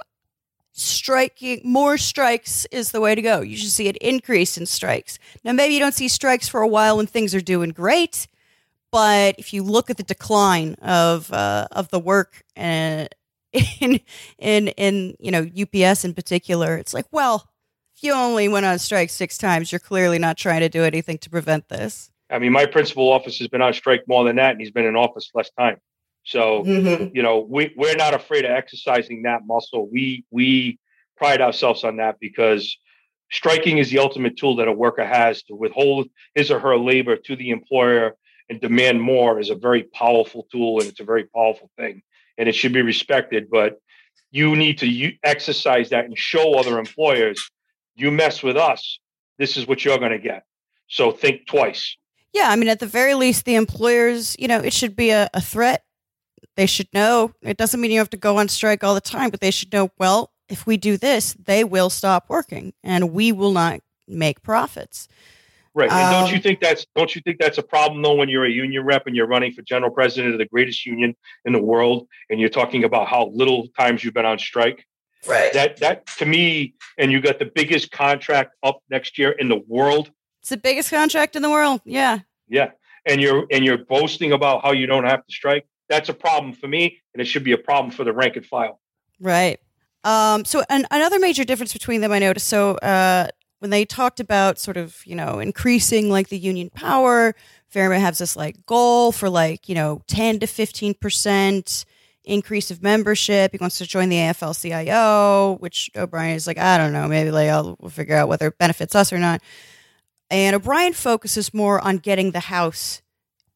striking 0.72 1.60
more 1.64 1.96
strikes 1.96 2.66
is 2.72 2.90
the 2.90 3.00
way 3.00 3.14
to 3.14 3.22
go. 3.22 3.40
You 3.40 3.56
should 3.56 3.70
see 3.70 3.88
an 3.88 3.96
increase 4.00 4.58
in 4.58 4.66
strikes. 4.66 5.18
Now 5.44 5.52
maybe 5.52 5.74
you 5.74 5.80
don't 5.80 5.94
see 5.94 6.08
strikes 6.08 6.48
for 6.48 6.60
a 6.60 6.68
while 6.68 6.96
when 6.96 7.06
things 7.06 7.34
are 7.34 7.40
doing 7.40 7.70
great, 7.70 8.26
but 8.94 9.34
if 9.38 9.52
you 9.52 9.64
look 9.64 9.90
at 9.90 9.96
the 9.96 10.04
decline 10.04 10.74
of 10.74 11.32
uh, 11.32 11.66
of 11.72 11.88
the 11.88 11.98
work 11.98 12.44
uh, 12.56 13.06
in 13.80 13.98
in 14.38 14.68
in 14.68 15.16
you 15.18 15.32
know 15.32 15.44
UPS 15.44 16.04
in 16.04 16.14
particular, 16.14 16.76
it's 16.76 16.94
like, 16.94 17.06
well, 17.10 17.50
if 17.96 18.04
you 18.04 18.12
only 18.12 18.46
went 18.46 18.66
on 18.66 18.78
strike 18.78 19.10
six 19.10 19.36
times, 19.36 19.72
you're 19.72 19.80
clearly 19.80 20.20
not 20.20 20.36
trying 20.36 20.60
to 20.60 20.68
do 20.68 20.84
anything 20.84 21.18
to 21.18 21.28
prevent 21.28 21.68
this. 21.68 22.12
I 22.30 22.38
mean, 22.38 22.52
my 22.52 22.66
principal 22.66 23.10
office 23.10 23.36
has 23.38 23.48
been 23.48 23.62
on 23.62 23.74
strike 23.74 24.04
more 24.06 24.22
than 24.22 24.36
that, 24.36 24.52
and 24.52 24.60
he's 24.60 24.70
been 24.70 24.86
in 24.86 24.94
office 24.94 25.28
less 25.34 25.50
time. 25.58 25.78
So, 26.22 26.62
mm-hmm. 26.62 27.16
you 27.16 27.22
know, 27.24 27.40
we 27.40 27.74
we're 27.76 27.96
not 27.96 28.14
afraid 28.14 28.44
of 28.44 28.52
exercising 28.52 29.22
that 29.24 29.40
muscle. 29.44 29.88
We 29.90 30.24
we 30.30 30.78
pride 31.16 31.40
ourselves 31.40 31.82
on 31.82 31.96
that 31.96 32.20
because 32.20 32.78
striking 33.32 33.78
is 33.78 33.90
the 33.90 33.98
ultimate 33.98 34.36
tool 34.36 34.54
that 34.56 34.68
a 34.68 34.72
worker 34.72 35.04
has 35.04 35.42
to 35.44 35.56
withhold 35.56 36.06
his 36.36 36.52
or 36.52 36.60
her 36.60 36.78
labor 36.78 37.16
to 37.16 37.34
the 37.34 37.50
employer 37.50 38.14
and 38.48 38.60
demand 38.60 39.00
more 39.00 39.40
is 39.40 39.50
a 39.50 39.54
very 39.54 39.84
powerful 39.84 40.46
tool 40.50 40.80
and 40.80 40.88
it's 40.88 41.00
a 41.00 41.04
very 41.04 41.24
powerful 41.24 41.70
thing 41.76 42.02
and 42.38 42.48
it 42.48 42.54
should 42.54 42.72
be 42.72 42.82
respected 42.82 43.48
but 43.50 43.80
you 44.30 44.56
need 44.56 44.78
to 44.78 45.12
exercise 45.22 45.90
that 45.90 46.04
and 46.04 46.18
show 46.18 46.54
other 46.54 46.78
employers 46.78 47.50
you 47.94 48.10
mess 48.10 48.42
with 48.42 48.56
us 48.56 48.98
this 49.38 49.56
is 49.56 49.66
what 49.66 49.84
you're 49.84 49.98
going 49.98 50.12
to 50.12 50.18
get. 50.18 50.44
So 50.88 51.10
think 51.10 51.46
twice. 51.46 51.96
Yeah 52.32 52.48
i 52.48 52.56
mean 52.56 52.68
at 52.68 52.80
the 52.80 52.86
very 52.86 53.14
least 53.14 53.44
the 53.44 53.54
employers 53.54 54.34
you 54.38 54.48
know 54.48 54.58
it 54.58 54.72
should 54.72 54.96
be 54.96 55.10
a, 55.10 55.28
a 55.34 55.40
threat. 55.40 55.84
They 56.56 56.66
should 56.66 56.88
know. 56.92 57.32
It 57.42 57.56
doesn't 57.56 57.80
mean 57.80 57.90
you 57.90 57.98
have 57.98 58.10
to 58.10 58.16
go 58.16 58.38
on 58.38 58.48
strike 58.48 58.84
all 58.84 58.94
the 58.94 59.00
time 59.00 59.30
but 59.30 59.40
they 59.40 59.50
should 59.50 59.72
know 59.72 59.90
well 59.98 60.30
if 60.48 60.66
we 60.66 60.76
do 60.76 60.96
this 60.96 61.34
they 61.42 61.64
will 61.64 61.90
stop 61.90 62.26
working 62.28 62.74
and 62.82 63.12
we 63.12 63.32
will 63.32 63.52
not 63.52 63.80
make 64.06 64.42
profits 64.42 65.08
Right. 65.74 65.90
And 65.90 66.12
don't 66.12 66.30
you 66.30 66.36
um, 66.36 66.42
think 66.42 66.60
that's 66.60 66.86
don't 66.94 67.14
you 67.16 67.20
think 67.22 67.38
that's 67.40 67.58
a 67.58 67.62
problem 67.62 68.00
though 68.00 68.14
when 68.14 68.28
you're 68.28 68.44
a 68.44 68.50
union 68.50 68.84
rep 68.84 69.08
and 69.08 69.16
you're 69.16 69.26
running 69.26 69.52
for 69.52 69.62
general 69.62 69.90
president 69.90 70.32
of 70.32 70.38
the 70.38 70.46
greatest 70.46 70.86
union 70.86 71.16
in 71.44 71.52
the 71.52 71.60
world 71.60 72.06
and 72.30 72.38
you're 72.38 72.48
talking 72.48 72.84
about 72.84 73.08
how 73.08 73.30
little 73.34 73.66
times 73.76 74.04
you've 74.04 74.14
been 74.14 74.24
on 74.24 74.38
strike? 74.38 74.86
Right. 75.26 75.52
That 75.52 75.78
that 75.78 76.06
to 76.18 76.26
me, 76.26 76.74
and 76.96 77.10
you 77.10 77.20
got 77.20 77.40
the 77.40 77.50
biggest 77.52 77.90
contract 77.90 78.54
up 78.62 78.82
next 78.88 79.18
year 79.18 79.32
in 79.32 79.48
the 79.48 79.62
world. 79.66 80.12
It's 80.40 80.50
the 80.50 80.56
biggest 80.56 80.90
contract 80.90 81.34
in 81.34 81.42
the 81.42 81.50
world. 81.50 81.80
Yeah. 81.84 82.20
Yeah. 82.48 82.70
And 83.06 83.20
you're 83.20 83.46
and 83.50 83.64
you're 83.64 83.78
boasting 83.78 84.32
about 84.32 84.62
how 84.62 84.72
you 84.72 84.86
don't 84.86 85.04
have 85.04 85.26
to 85.26 85.32
strike. 85.32 85.66
That's 85.88 86.08
a 86.08 86.14
problem 86.14 86.52
for 86.52 86.68
me, 86.68 87.00
and 87.14 87.20
it 87.20 87.24
should 87.24 87.44
be 87.44 87.52
a 87.52 87.58
problem 87.58 87.90
for 87.90 88.04
the 88.04 88.12
rank 88.12 88.36
and 88.36 88.46
file. 88.46 88.80
Right. 89.20 89.58
Um, 90.04 90.44
so 90.44 90.62
an, 90.68 90.86
another 90.90 91.18
major 91.18 91.44
difference 91.44 91.72
between 91.72 92.00
them, 92.00 92.12
I 92.12 92.18
noticed. 92.18 92.48
So 92.48 92.76
uh, 92.76 93.28
when 93.64 93.70
they 93.70 93.86
talked 93.86 94.20
about 94.20 94.58
sort 94.58 94.76
of, 94.76 95.00
you 95.06 95.16
know, 95.16 95.38
increasing 95.38 96.10
like 96.10 96.28
the 96.28 96.36
union 96.36 96.68
power, 96.68 97.34
Vairma 97.72 97.98
has 97.98 98.18
this 98.18 98.36
like 98.36 98.66
goal 98.66 99.10
for 99.10 99.30
like, 99.30 99.70
you 99.70 99.74
know, 99.74 100.02
10 100.06 100.40
to 100.40 100.46
15% 100.46 101.86
increase 102.24 102.70
of 102.70 102.82
membership. 102.82 103.52
He 103.52 103.58
wants 103.58 103.78
to 103.78 103.86
join 103.86 104.10
the 104.10 104.18
AFL 104.18 104.60
CIO, 104.60 105.56
which 105.60 105.90
O'Brien 105.96 106.36
is 106.36 106.46
like, 106.46 106.58
I 106.58 106.76
don't 106.76 106.92
know, 106.92 107.08
maybe 107.08 107.30
like 107.30 107.48
I'll 107.48 107.74
we'll 107.80 107.88
figure 107.88 108.14
out 108.14 108.28
whether 108.28 108.48
it 108.48 108.58
benefits 108.58 108.94
us 108.94 109.14
or 109.14 109.18
not. 109.18 109.40
And 110.28 110.54
O'Brien 110.54 110.92
focuses 110.92 111.54
more 111.54 111.80
on 111.80 111.96
getting 111.96 112.32
the 112.32 112.40
house 112.40 113.00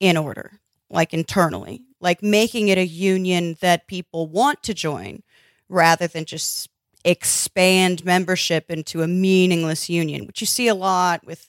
in 0.01 0.17
order, 0.17 0.59
like 0.89 1.13
internally, 1.13 1.83
like 2.01 2.23
making 2.23 2.69
it 2.69 2.79
a 2.79 2.87
union 2.87 3.59
that 3.61 3.87
people 3.87 4.27
want 4.27 4.63
to 4.63 4.73
join 4.73 5.23
rather 5.69 6.07
than 6.07 6.25
just 6.25 6.71
expand 7.05 8.05
membership 8.05 8.71
into 8.71 9.03
a 9.03 9.09
meaningless 9.09 9.89
union, 9.89 10.27
which 10.27 10.41
you 10.41 10.47
see 10.47 10.69
a 10.69 10.75
lot 10.75 11.25
with. 11.25 11.49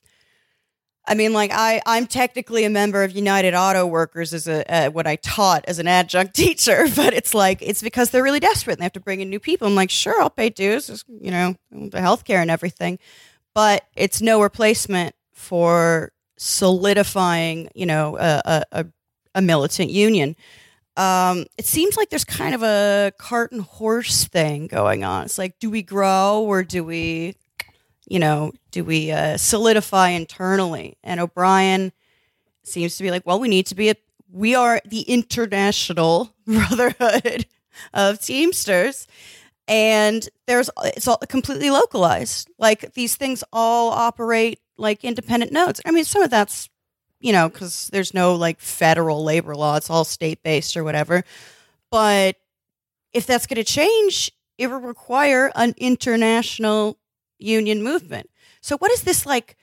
I 1.06 1.16
mean, 1.16 1.34
like 1.34 1.50
I, 1.52 1.82
I'm 1.88 2.06
technically 2.06 2.66
a 2.66 2.70
member 2.70 3.04
of 3.04 3.12
United 3.12 3.56
Auto 3.56 3.88
Workers 3.88 4.32
as 4.34 4.48
a 4.48 4.72
uh, 4.72 4.90
what 4.92 5.08
I 5.08 5.16
taught 5.16 5.66
as 5.68 5.80
an 5.80 5.88
adjunct 5.88 6.36
teacher, 6.36 6.86
but 6.96 7.14
it's 7.14 7.34
like 7.34 7.62
it's 7.62 7.82
because 7.82 8.12
they're 8.12 8.24
really 8.24 8.40
desperate 8.40 8.74
and 8.74 8.82
they 8.82 8.86
have 8.86 8.94
to 8.94 9.00
bring 9.00 9.22
in 9.22 9.30
new 9.30 9.40
people. 9.40 9.68
I'm 9.68 9.76
like, 9.76 9.90
sure, 9.90 10.22
I'll 10.22 10.30
pay 10.30 10.50
dues, 10.50 11.04
you 11.08 11.32
know, 11.32 11.56
the 11.72 11.98
healthcare 11.98 12.42
and 12.42 12.52
everything, 12.52 13.00
but 13.56 13.86
it's 13.96 14.22
no 14.22 14.42
replacement 14.42 15.16
for 15.34 16.12
solidifying, 16.38 17.70
you 17.76 17.86
know, 17.86 18.18
a, 18.18 18.64
a, 18.72 18.86
a 19.36 19.42
militant 19.42 19.90
union. 19.90 20.36
Um, 20.98 21.46
it 21.58 21.66
seems 21.66 21.96
like 21.96 22.10
there's 22.10 22.26
kind 22.26 22.54
of 22.54 22.64
a 22.64 23.14
cart 23.18 23.52
and 23.52 23.62
horse 23.62 24.26
thing 24.26 24.68
going 24.68 25.04
on. 25.04 25.26
It's 25.26 25.38
like, 25.38 25.58
do 25.60 25.70
we 25.70 25.82
grow 25.82 26.44
or 26.46 26.64
do 26.64 26.84
we, 26.84 27.36
you 28.08 28.20
know, 28.20 28.52
do 28.72 28.84
we 28.84 29.12
uh, 29.12 29.38
solidify 29.38 30.10
internally? 30.10 30.98
And 31.04 31.20
O'Brien 31.20 31.94
seems 32.64 32.98
to 32.98 33.04
be 33.04 33.12
like, 33.12 33.26
well, 33.26 33.40
we 33.40 33.48
need 33.48 33.68
to 33.68 33.76
be 33.76 33.90
a, 33.90 33.96
we 34.32 34.56
are 34.56 34.82
the 34.86 35.02
international 35.02 36.34
brotherhood 36.46 37.46
of 37.94 38.20
Teamsters 38.20 39.08
and 39.70 40.28
there's 40.48 40.70
it's 40.84 41.08
all 41.08 41.20
completely 41.30 41.70
localized 41.70 42.50
like 42.58 42.94
these 42.96 43.16
things 43.16 43.44
all 43.54 43.92
operate 43.92 44.60
like 44.78 45.06
independent 45.06 45.54
nodes 45.54 45.80
i 45.86 45.92
mean 45.92 46.04
some 46.04 46.24
of 46.24 46.32
that's 46.32 46.70
you 47.20 47.32
know 47.32 47.50
because 47.50 47.90
there's 47.92 48.14
no 48.14 48.36
like 48.36 48.60
federal 48.60 49.24
labor 49.24 49.56
law 49.56 49.76
it's 49.76 49.90
all 49.90 50.04
state 50.04 50.42
based 50.44 50.76
or 50.78 50.84
whatever 50.84 51.24
but 51.92 52.36
if 53.14 53.26
that's 53.26 53.48
going 53.48 53.56
to 53.56 53.64
change 53.64 54.32
it 54.58 54.68
will 54.68 54.80
require 54.80 55.52
an 55.56 55.74
international 55.78 56.98
union 57.38 57.84
movement 57.84 58.30
so 58.62 58.78
what 58.78 58.92
is 58.92 59.04
this 59.04 59.26
like 59.26 59.58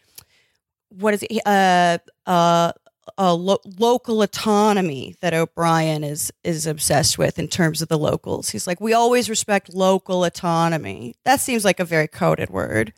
what 0.88 1.14
is 1.14 1.22
it 1.22 1.42
uh 1.46 1.98
uh 2.28 2.72
a 3.18 3.34
lo- 3.34 3.60
local 3.78 4.22
autonomy 4.22 5.16
that 5.20 5.32
O'Brien 5.32 6.04
is 6.04 6.32
is 6.44 6.66
obsessed 6.66 7.18
with 7.18 7.38
in 7.38 7.48
terms 7.48 7.80
of 7.80 7.88
the 7.88 7.98
locals. 7.98 8.50
He's 8.50 8.66
like, 8.66 8.80
we 8.80 8.92
always 8.92 9.30
respect 9.30 9.72
local 9.72 10.24
autonomy. 10.24 11.14
That 11.24 11.40
seems 11.40 11.64
like 11.64 11.80
a 11.80 11.84
very 11.84 12.08
coded 12.08 12.50
word. 12.50 12.92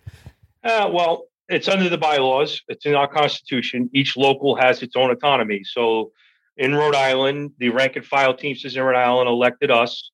Uh, 0.64 0.88
well, 0.92 1.28
it's 1.49 1.69
under 1.69 1.89
the 1.89 1.99
bylaws. 1.99 2.63
It's 2.69 2.87
in 2.87 2.95
our 2.95 3.09
constitution. 3.09 3.91
Each 3.93 4.17
local 4.17 4.57
has 4.57 4.83
its 4.83 4.97
own 4.97 5.11
autonomy. 5.11 5.65
So, 5.65 6.13
in 6.57 6.75
Rhode 6.75 6.97
Island, 6.97 7.53
the 7.59 7.69
rank 7.71 7.97
and 7.97 8.05
file 8.05 8.35
teamsters 8.35 8.77
in 8.77 8.83
Rhode 8.83 8.99
Island 8.99 9.29
elected 9.29 9.71
us 9.71 10.11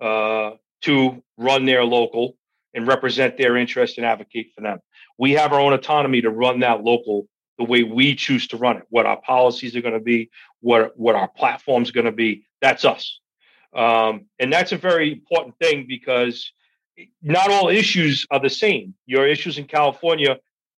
uh, 0.00 0.50
to 0.82 1.22
run 1.38 1.64
their 1.64 1.84
local 1.84 2.36
and 2.74 2.86
represent 2.86 3.38
their 3.38 3.56
interests 3.56 3.96
and 3.96 4.06
advocate 4.06 4.52
for 4.54 4.60
them. 4.60 4.78
We 5.18 5.32
have 5.32 5.52
our 5.52 5.60
own 5.60 5.72
autonomy 5.72 6.20
to 6.20 6.30
run 6.30 6.60
that 6.60 6.84
local 6.84 7.26
the 7.58 7.64
way 7.64 7.82
we 7.82 8.14
choose 8.14 8.46
to 8.48 8.56
run 8.56 8.76
it, 8.76 8.84
what 8.90 9.06
our 9.06 9.20
policies 9.20 9.74
are 9.74 9.80
going 9.80 9.94
to 9.94 10.00
be, 10.00 10.30
what 10.60 10.96
what 10.96 11.16
our 11.16 11.30
are 11.40 11.58
going 11.66 12.04
to 12.04 12.12
be. 12.12 12.44
That's 12.60 12.84
us, 12.84 13.20
um, 13.74 14.26
and 14.38 14.52
that's 14.52 14.72
a 14.72 14.76
very 14.76 15.12
important 15.12 15.58
thing 15.58 15.86
because 15.88 16.52
not 17.22 17.50
all 17.50 17.68
issues 17.68 18.26
are 18.30 18.40
the 18.40 18.50
same. 18.50 18.94
Your 19.06 19.26
issues 19.26 19.58
in 19.58 19.64
California 19.64 20.38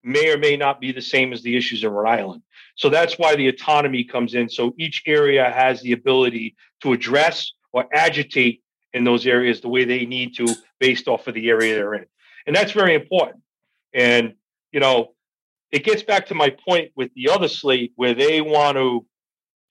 may 0.09 0.33
or 0.33 0.39
may 0.39 0.57
not 0.57 0.81
be 0.81 0.91
the 0.93 1.03
same 1.03 1.33
as 1.33 1.43
the 1.43 1.57
issues 1.57 1.85
in 1.85 1.91
Rhode 1.91 2.09
Island. 2.09 2.43
So 2.77 2.89
that's 2.89 3.19
why 3.19 3.37
the 3.37 3.49
autonomy 3.49 4.05
comes 4.05 4.35
in. 4.35 4.49
So 4.49 4.75
each 4.79 5.03
area 5.07 5.51
has 5.51 5.83
the 5.83 5.93
ability 5.93 6.57
to 6.83 6.93
address 6.93 7.53
or 7.73 7.87
agitate 7.93 8.63
in 8.95 9.05
those 9.05 9.27
areas 9.27 9.61
the 9.61 9.69
way 9.69 9.85
they 9.85 10.07
need 10.07 10.35
to 10.37 10.55
based 10.81 11.09
off 11.09 11.27
of 11.27 11.35
the 11.35 11.49
area 11.49 11.75
they're 11.75 11.95
in. 11.95 12.07
And 12.47 12.57
that's 12.57 12.73
very 12.73 12.95
important. 12.95 13.43
And, 13.93 14.35
you 14.73 14.81
know, 14.81 15.15
it 15.71 15.85
gets 15.85 16.03
back 16.03 16.27
to 16.29 16.35
my 16.35 16.51
point 16.51 16.93
with 16.97 17.13
the 17.15 17.29
other 17.29 17.49
slate 17.49 17.93
where 17.97 18.15
they 18.15 18.41
want 18.41 18.77
to 18.77 19.05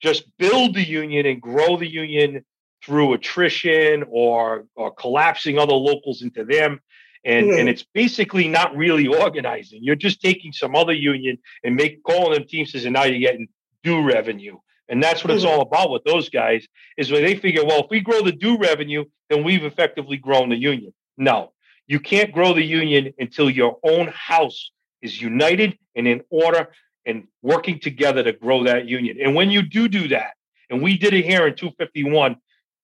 just 0.00 0.24
build 0.38 0.74
the 0.74 0.86
union 0.86 1.26
and 1.26 1.42
grow 1.42 1.76
the 1.76 1.90
union 1.90 2.44
through 2.84 3.14
attrition 3.14 4.04
or 4.08 4.66
or 4.76 4.92
collapsing 4.92 5.58
other 5.58 5.74
locals 5.74 6.22
into 6.22 6.44
them 6.44 6.80
and 7.24 7.46
mm-hmm. 7.46 7.58
and 7.58 7.68
it's 7.68 7.84
basically 7.94 8.48
not 8.48 8.76
really 8.76 9.06
organizing 9.06 9.80
you're 9.82 9.94
just 9.94 10.20
taking 10.20 10.52
some 10.52 10.74
other 10.74 10.92
union 10.92 11.38
and 11.64 11.76
make 11.76 12.02
calling 12.02 12.32
them 12.32 12.46
teamsters 12.48 12.84
and 12.84 12.94
now 12.94 13.04
you're 13.04 13.20
getting 13.20 13.48
due 13.82 14.02
revenue 14.02 14.56
and 14.88 15.02
that's 15.02 15.22
what 15.22 15.30
mm-hmm. 15.30 15.36
it's 15.36 15.44
all 15.44 15.60
about 15.60 15.90
with 15.90 16.04
those 16.04 16.28
guys 16.28 16.66
is 16.96 17.10
where 17.10 17.20
they 17.20 17.36
figure 17.36 17.64
well 17.64 17.84
if 17.84 17.90
we 17.90 18.00
grow 18.00 18.22
the 18.22 18.32
due 18.32 18.58
revenue 18.58 19.04
then 19.30 19.44
we've 19.44 19.64
effectively 19.64 20.16
grown 20.16 20.48
the 20.48 20.56
union 20.56 20.92
no 21.16 21.52
you 21.86 21.98
can't 21.98 22.32
grow 22.32 22.52
the 22.52 22.64
union 22.64 23.12
until 23.18 23.48
your 23.48 23.78
own 23.82 24.08
house 24.08 24.70
is 25.02 25.20
united 25.20 25.78
and 25.94 26.06
in 26.06 26.22
order 26.30 26.68
and 27.08 27.26
working 27.42 27.80
together 27.80 28.22
to 28.22 28.32
grow 28.32 28.64
that 28.64 28.86
union. 28.86 29.16
And 29.20 29.34
when 29.34 29.50
you 29.50 29.62
do 29.62 29.88
do 29.88 30.08
that, 30.08 30.34
and 30.70 30.82
we 30.82 30.98
did 30.98 31.14
it 31.14 31.24
here 31.24 31.46
in 31.46 31.56
251, 31.56 32.36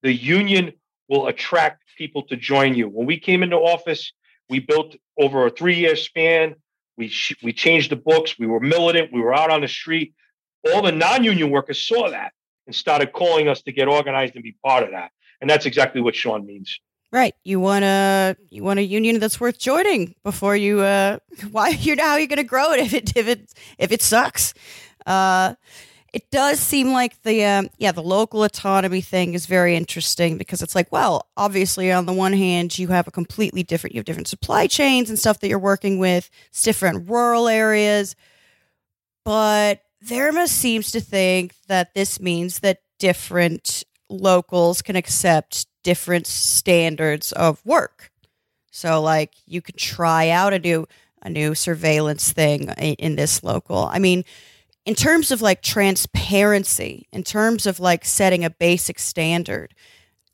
the 0.03 0.12
union 0.12 0.73
will 1.09 1.27
attract 1.27 1.83
people 1.99 2.23
to 2.25 2.37
join 2.37 2.75
you. 2.75 2.88
When 2.88 3.07
we 3.07 3.20
came 3.20 3.42
into 3.42 3.57
office, 3.57 4.12
we 4.49 4.61
built 4.61 4.97
over 5.19 5.47
a 5.47 5.51
three-year 5.51 5.97
span. 5.97 6.57
We 6.97 7.09
sh- 7.09 7.37
we 7.43 7.53
changed 7.53 7.91
the 7.91 7.97
books. 7.97 8.39
We 8.39 8.47
were 8.47 8.61
militant. 8.61 9.13
We 9.13 9.21
were 9.21 9.35
out 9.35 9.51
on 9.51 9.61
the 9.61 9.69
street. 9.69 10.15
All 10.73 10.83
the 10.83 10.93
non-union 10.93 11.51
workers 11.51 11.87
saw 11.87 12.11
that 12.11 12.33
and 12.67 12.75
started 12.75 13.13
calling 13.13 13.49
us 13.49 13.63
to 13.63 13.73
get 13.73 13.89
organized 13.89 14.35
and 14.35 14.43
be 14.43 14.57
part 14.65 14.83
of 14.85 14.91
that. 14.91 15.11
And 15.41 15.51
that's 15.51 15.67
exactly 15.67 16.01
what 16.01 16.15
Sean 16.15 16.47
means. 16.47 16.79
Right. 17.13 17.35
You 17.45 17.61
want 17.61 17.85
a 17.85 18.37
you 18.51 18.65
want 18.65 18.81
a 18.81 18.83
union 18.83 19.21
that's 19.21 19.41
worth 19.41 19.59
joining 19.59 20.17
before 20.25 20.57
you 20.57 20.81
uh 20.81 21.19
why 21.53 21.69
you're 21.69 22.01
how 22.01 22.17
you're 22.17 22.29
to 22.29 22.43
grow 22.43 22.73
it 22.73 22.81
if 22.81 22.95
it 22.95 23.17
if 23.17 23.29
it 23.29 23.53
if 23.79 23.93
it 23.93 24.03
sucks. 24.03 24.53
Uh 25.07 25.55
it 26.14 26.31
does 26.31 26.61
seem 26.61 26.92
like 26.92 27.20
the 27.22 27.44
um, 27.44 27.68
yeah 27.79 27.92
the 27.92 28.03
local 28.03 28.44
autonomy 28.44 29.00
thing 29.00 29.35
is 29.35 29.46
very 29.46 29.74
interesting 29.74 30.38
because 30.38 30.62
it's 30.62 30.74
like 30.74 30.90
well 30.92 31.29
obviously 31.37 31.90
on 31.90 32.07
the 32.07 32.12
one 32.12 32.33
hand 32.33 32.79
you 32.79 32.88
have 32.88 33.09
a 33.09 33.11
completely 33.11 33.62
different 33.62 33.94
you 33.94 33.98
have 33.98 34.07
different 34.07 34.29
supply 34.29 34.66
chains 34.66 35.11
and 35.11 35.18
stuff 35.18 35.40
that 35.40 35.48
you're 35.48 35.59
working 35.59 35.98
with 35.98 36.31
it's 36.48 36.62
different 36.62 37.09
rural 37.11 37.48
areas 37.48 38.14
but 39.24 39.81
Vairma 40.05 40.46
seems 40.48 40.92
to 40.92 41.00
think 41.00 41.55
that 41.66 41.94
this 41.94 42.20
means 42.20 42.61
that 42.61 42.81
different 42.98 43.83
locals 44.09 44.83
can 44.83 44.96
accept 44.96 45.66
different 45.83 46.27
standards 46.27 47.33
of 47.33 47.64
work. 47.64 48.11
So 48.70 49.00
like 49.00 49.33
you 49.46 49.62
could 49.62 49.77
try 49.77 50.29
out 50.29 50.53
a 50.53 50.59
new 50.59 50.87
a 51.22 51.31
new 51.31 51.55
surveillance 51.55 52.33
thing 52.33 52.68
in 52.68 53.16
this 53.16 53.42
local. 53.42 53.88
I 53.90 53.98
mean, 53.98 54.24
in 54.87 54.94
terms 54.94 55.31
of 55.31 55.40
like 55.40 55.62
transparency, 55.62 57.07
in 57.12 57.23
terms 57.23 57.66
of 57.66 57.81
like 57.81 58.05
setting 58.05 58.44
a 58.44 58.51
basic 58.51 58.99
standard, 58.99 59.75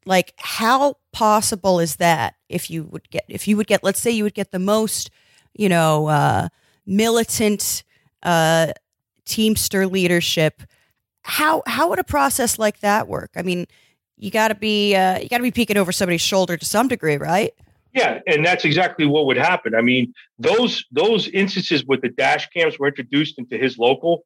like 0.04 0.34
how 0.38 0.96
possible 1.12 1.80
is 1.80 1.96
that 1.96 2.34
if 2.48 2.70
you 2.70 2.84
would 2.84 3.08
get 3.10 3.24
if 3.28 3.46
you 3.46 3.56
would 3.56 3.66
get 3.66 3.84
let's 3.84 4.00
say 4.00 4.10
you 4.10 4.24
would 4.24 4.34
get 4.34 4.50
the 4.50 4.58
most, 4.58 5.10
you 5.54 5.68
know, 5.68 6.06
uh 6.08 6.48
militant 6.86 7.84
uh 8.22 8.72
teamster 9.24 9.86
leadership 9.86 10.62
how 11.22 11.62
how 11.66 11.88
would 11.88 11.98
a 11.98 12.04
process 12.04 12.58
like 12.58 12.80
that 12.80 13.08
work? 13.08 13.30
I 13.36 13.42
mean, 13.42 13.66
you 14.16 14.30
got 14.30 14.48
to 14.48 14.54
be 14.54 14.94
uh, 14.94 15.18
you 15.18 15.28
got 15.28 15.38
to 15.38 15.42
be 15.42 15.50
peeking 15.50 15.76
over 15.76 15.92
somebody's 15.92 16.20
shoulder 16.20 16.56
to 16.56 16.64
some 16.64 16.88
degree, 16.88 17.16
right? 17.16 17.52
Yeah, 17.92 18.20
and 18.26 18.44
that's 18.44 18.64
exactly 18.64 19.06
what 19.06 19.26
would 19.26 19.36
happen. 19.36 19.74
I 19.74 19.80
mean, 19.80 20.14
those 20.38 20.84
those 20.90 21.28
instances 21.28 21.84
with 21.84 22.02
the 22.02 22.08
dash 22.08 22.48
cams 22.50 22.78
were 22.78 22.88
introduced 22.88 23.38
into 23.38 23.58
his 23.58 23.78
local. 23.78 24.24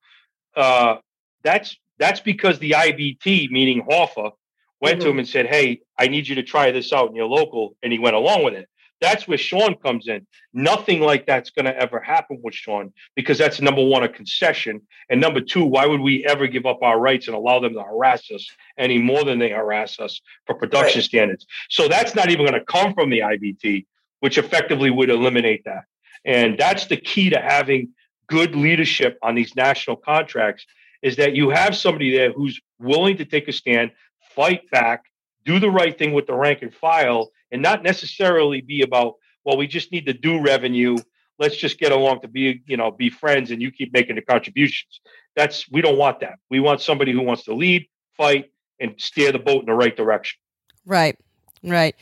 Uh, 0.56 0.96
that's 1.42 1.76
that's 1.98 2.20
because 2.20 2.58
the 2.58 2.72
IBT, 2.72 3.50
meaning 3.50 3.84
Hoffa, 3.88 4.32
went 4.80 4.98
mm-hmm. 4.98 5.04
to 5.04 5.10
him 5.10 5.18
and 5.18 5.28
said, 5.28 5.46
"Hey, 5.46 5.80
I 5.98 6.08
need 6.08 6.26
you 6.26 6.34
to 6.36 6.42
try 6.42 6.70
this 6.70 6.92
out 6.92 7.08
in 7.08 7.16
your 7.16 7.26
local," 7.26 7.76
and 7.82 7.92
he 7.92 7.98
went 7.98 8.16
along 8.16 8.44
with 8.44 8.54
it. 8.54 8.68
That's 9.00 9.28
where 9.28 9.36
Sean 9.36 9.74
comes 9.74 10.08
in. 10.08 10.26
Nothing 10.52 11.00
like 11.00 11.26
that's 11.26 11.50
going 11.50 11.66
to 11.66 11.76
ever 11.76 12.00
happen 12.00 12.40
with 12.42 12.54
Sean 12.54 12.92
because 13.14 13.36
that's 13.36 13.60
number 13.60 13.84
one, 13.84 14.02
a 14.02 14.08
concession. 14.08 14.80
And 15.10 15.20
number 15.20 15.40
two, 15.40 15.64
why 15.64 15.84
would 15.84 16.00
we 16.00 16.24
ever 16.24 16.46
give 16.46 16.64
up 16.64 16.82
our 16.82 16.98
rights 16.98 17.26
and 17.26 17.36
allow 17.36 17.60
them 17.60 17.74
to 17.74 17.82
harass 17.82 18.30
us 18.30 18.48
any 18.78 18.98
more 18.98 19.24
than 19.24 19.38
they 19.38 19.50
harass 19.50 19.98
us 20.00 20.20
for 20.46 20.54
production 20.54 21.00
right. 21.00 21.04
standards? 21.04 21.46
So 21.68 21.88
that's 21.88 22.14
not 22.14 22.30
even 22.30 22.46
going 22.46 22.58
to 22.58 22.64
come 22.64 22.94
from 22.94 23.10
the 23.10 23.18
IBT, 23.18 23.84
which 24.20 24.38
effectively 24.38 24.90
would 24.90 25.10
eliminate 25.10 25.64
that. 25.64 25.84
And 26.24 26.56
that's 26.56 26.86
the 26.86 26.96
key 26.96 27.30
to 27.30 27.40
having 27.40 27.90
good 28.26 28.54
leadership 28.54 29.18
on 29.22 29.34
these 29.34 29.54
national 29.56 29.96
contracts 29.96 30.64
is 31.02 31.16
that 31.16 31.34
you 31.34 31.50
have 31.50 31.76
somebody 31.76 32.16
there 32.16 32.32
who's 32.32 32.60
willing 32.78 33.16
to 33.18 33.24
take 33.24 33.46
a 33.48 33.52
stand, 33.52 33.90
fight 34.34 34.68
back, 34.70 35.04
do 35.44 35.58
the 35.58 35.70
right 35.70 35.98
thing 35.98 36.12
with 36.12 36.26
the 36.26 36.34
rank 36.34 36.62
and 36.62 36.74
file, 36.74 37.30
and 37.52 37.60
not 37.60 37.82
necessarily 37.82 38.60
be 38.60 38.82
about, 38.82 39.14
well, 39.44 39.56
we 39.56 39.66
just 39.66 39.92
need 39.92 40.06
to 40.06 40.12
do 40.14 40.40
revenue. 40.40 40.96
let's 41.38 41.56
just 41.56 41.78
get 41.78 41.92
along 41.92 42.20
to 42.20 42.28
be, 42.28 42.62
you 42.66 42.76
know, 42.76 42.90
be 42.90 43.10
friends 43.10 43.50
and 43.50 43.60
you 43.60 43.70
keep 43.70 43.92
making 43.92 44.16
the 44.16 44.22
contributions. 44.22 45.00
That's 45.36 45.68
we 45.70 45.82
don't 45.82 45.98
want 45.98 46.20
that. 46.20 46.38
We 46.48 46.60
want 46.60 46.80
somebody 46.80 47.12
who 47.12 47.22
wants 47.22 47.44
to 47.44 47.54
lead, 47.54 47.86
fight, 48.16 48.52
and 48.80 48.94
steer 48.98 49.32
the 49.32 49.38
boat 49.38 49.60
in 49.60 49.66
the 49.66 49.74
right 49.74 49.96
direction. 49.96 50.38
Right. 50.86 51.18
Right. 51.62 51.96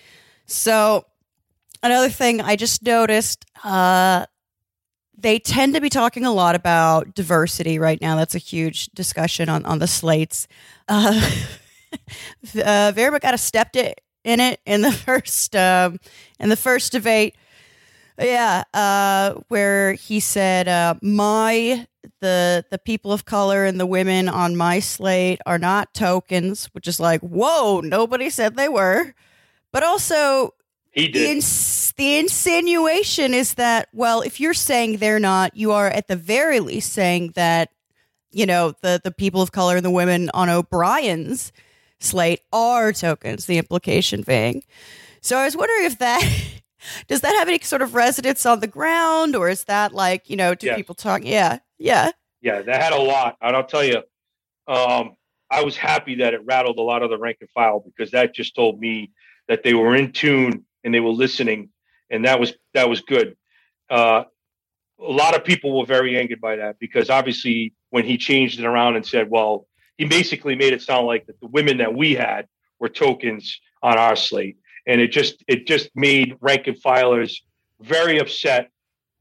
So 0.47 1.07
another 1.83 2.11
thing 2.11 2.41
I 2.41 2.57
just 2.57 2.83
noticed, 2.83 3.45
uh, 3.65 4.27
they 5.23 5.39
tend 5.39 5.75
to 5.75 5.81
be 5.81 5.89
talking 5.89 6.25
a 6.25 6.33
lot 6.33 6.55
about 6.55 7.15
diversity 7.15 7.79
right 7.79 8.01
now. 8.01 8.17
That's 8.17 8.35
a 8.35 8.39
huge 8.39 8.87
discussion 8.89 9.49
on, 9.49 9.65
on 9.65 9.79
the 9.79 9.87
slates. 9.87 10.49
Uh, 10.89 11.21
uh, 11.93 12.93
Vairma 12.93 13.21
got 13.21 13.35
a 13.35 13.39
stepped 13.39 13.77
it 13.77 14.01
in 14.25 14.41
it 14.41 14.61
in 14.67 14.83
the 14.83 14.93
first 15.07 15.55
um, 15.57 15.99
in 16.39 16.49
the 16.49 16.57
first 16.57 16.93
debate. 16.93 17.37
Yeah, 18.19 18.65
uh, 18.75 19.41
where 19.49 19.95
he 19.95 20.21
said, 20.21 20.69
uh, 20.69 20.95
"My 21.01 21.87
the 22.21 22.65
the 22.71 22.79
people 22.79 23.13
of 23.13 23.25
color 23.25 23.65
and 23.65 23.81
the 23.81 23.87
women 23.87 24.29
on 24.29 24.57
my 24.57 24.81
slate 24.81 25.41
are 25.47 25.59
not 25.59 25.95
tokens," 25.95 26.67
which 26.73 26.87
is 26.87 27.01
like, 27.01 27.21
whoa, 27.23 27.81
nobody 27.81 28.29
said 28.29 28.57
they 28.57 28.69
were. 28.69 29.15
But 29.73 29.83
also, 29.83 30.55
he 30.93 31.09
did. 31.09 31.27
The, 31.27 31.31
ins- 31.33 31.93
the 31.97 32.19
insinuation 32.19 33.35
is 33.35 33.55
that, 33.55 33.89
well, 33.93 34.21
if 34.21 34.41
you're 34.41 34.55
saying 34.55 34.99
they're 34.99 35.19
not, 35.19 35.57
you 35.57 35.73
are 35.73 35.89
at 35.89 36.07
the 36.07 36.17
very 36.17 36.61
least 36.61 36.93
saying 36.93 37.33
that, 37.35 37.71
you 38.31 38.47
know, 38.47 38.75
the, 38.83 39.01
the 39.03 39.11
people 39.11 39.43
of 39.43 39.53
color 39.53 39.77
and 39.77 39.85
the 39.85 39.91
women 39.91 40.31
on 40.35 40.49
O'Brien's 40.49 41.53
slate 41.99 42.41
are 42.53 42.93
tokens, 42.93 43.47
the 43.47 43.59
implication 43.59 44.23
being. 44.23 44.63
So 45.23 45.39
I 45.39 45.45
was 45.45 45.57
wondering 45.57 45.85
if 45.85 45.99
that 45.99 46.23
does 47.09 47.21
that 47.23 47.35
have 47.37 47.49
any 47.49 47.61
sort 47.61 47.83
of 47.83 47.95
residence 47.95 48.45
on 48.45 48.61
the 48.61 48.67
ground, 48.67 49.37
or 49.37 49.49
is 49.49 49.65
that 49.65 49.95
like, 49.95 50.29
you 50.29 50.37
know, 50.37 50.55
do 50.55 50.67
yes. 50.67 50.77
people 50.77 50.95
talk? 50.95 51.23
Yeah, 51.25 51.59
yeah. 51.79 52.11
Yeah, 52.41 52.63
that 52.63 52.83
had 52.83 52.93
a 52.93 53.01
lot. 53.01 53.37
And 53.41 53.57
I'll 53.57 53.65
tell 53.65 53.85
you, 53.85 54.03
um, 54.67 55.17
I 55.51 55.63
was 55.63 55.77
happy 55.77 56.17
that 56.17 56.35
it 56.35 56.45
rattled 56.45 56.79
a 56.79 56.83
lot 56.83 57.03
of 57.03 57.11
the 57.11 57.19
rank 57.19 57.39
and 57.41 57.51
file 57.51 57.81
because 57.81 58.11
that 58.13 58.35
just 58.35 58.55
told 58.55 58.81
me 58.81 59.13
that 59.49 59.63
they 59.63 59.75
were 59.75 59.95
in 59.95 60.13
tune 60.13 60.65
and 60.85 60.95
they 60.95 61.01
were 61.01 61.11
listening, 61.11 61.71
and 62.11 62.25
that 62.25 62.41
was 62.41 62.53
that 62.75 62.89
was 62.89 63.01
good. 63.01 63.37
Uh, 63.91 64.25
a 65.01 65.13
lot 65.13 65.35
of 65.35 65.45
people 65.45 65.79
were 65.79 65.87
very 65.87 66.19
angered 66.19 66.41
by 66.41 66.57
that 66.57 66.79
because 66.79 67.11
obviously 67.11 67.75
when 67.91 68.05
he 68.05 68.17
changed 68.17 68.61
it 68.61 68.65
around 68.65 68.97
and 68.97 69.05
said, 69.05 69.29
well, 69.29 69.67
he 69.99 70.05
basically 70.05 70.55
made 70.55 70.73
it 70.73 70.81
sound 70.81 71.07
like 71.07 71.27
that 71.27 71.41
the 71.41 71.49
women 71.49 71.79
that 71.79 71.95
we 71.95 72.15
had 72.15 72.47
were 72.79 72.89
tokens 72.89 73.61
on 73.83 73.99
our 73.99 74.17
slate, 74.17 74.57
and 74.87 75.01
it 75.01 75.09
just 75.09 75.43
it 75.49 75.67
just 75.67 75.91
made 75.95 76.37
rank 76.41 76.67
and 76.67 76.77
filers 76.77 77.37
very 77.81 78.19
upset. 78.19 78.71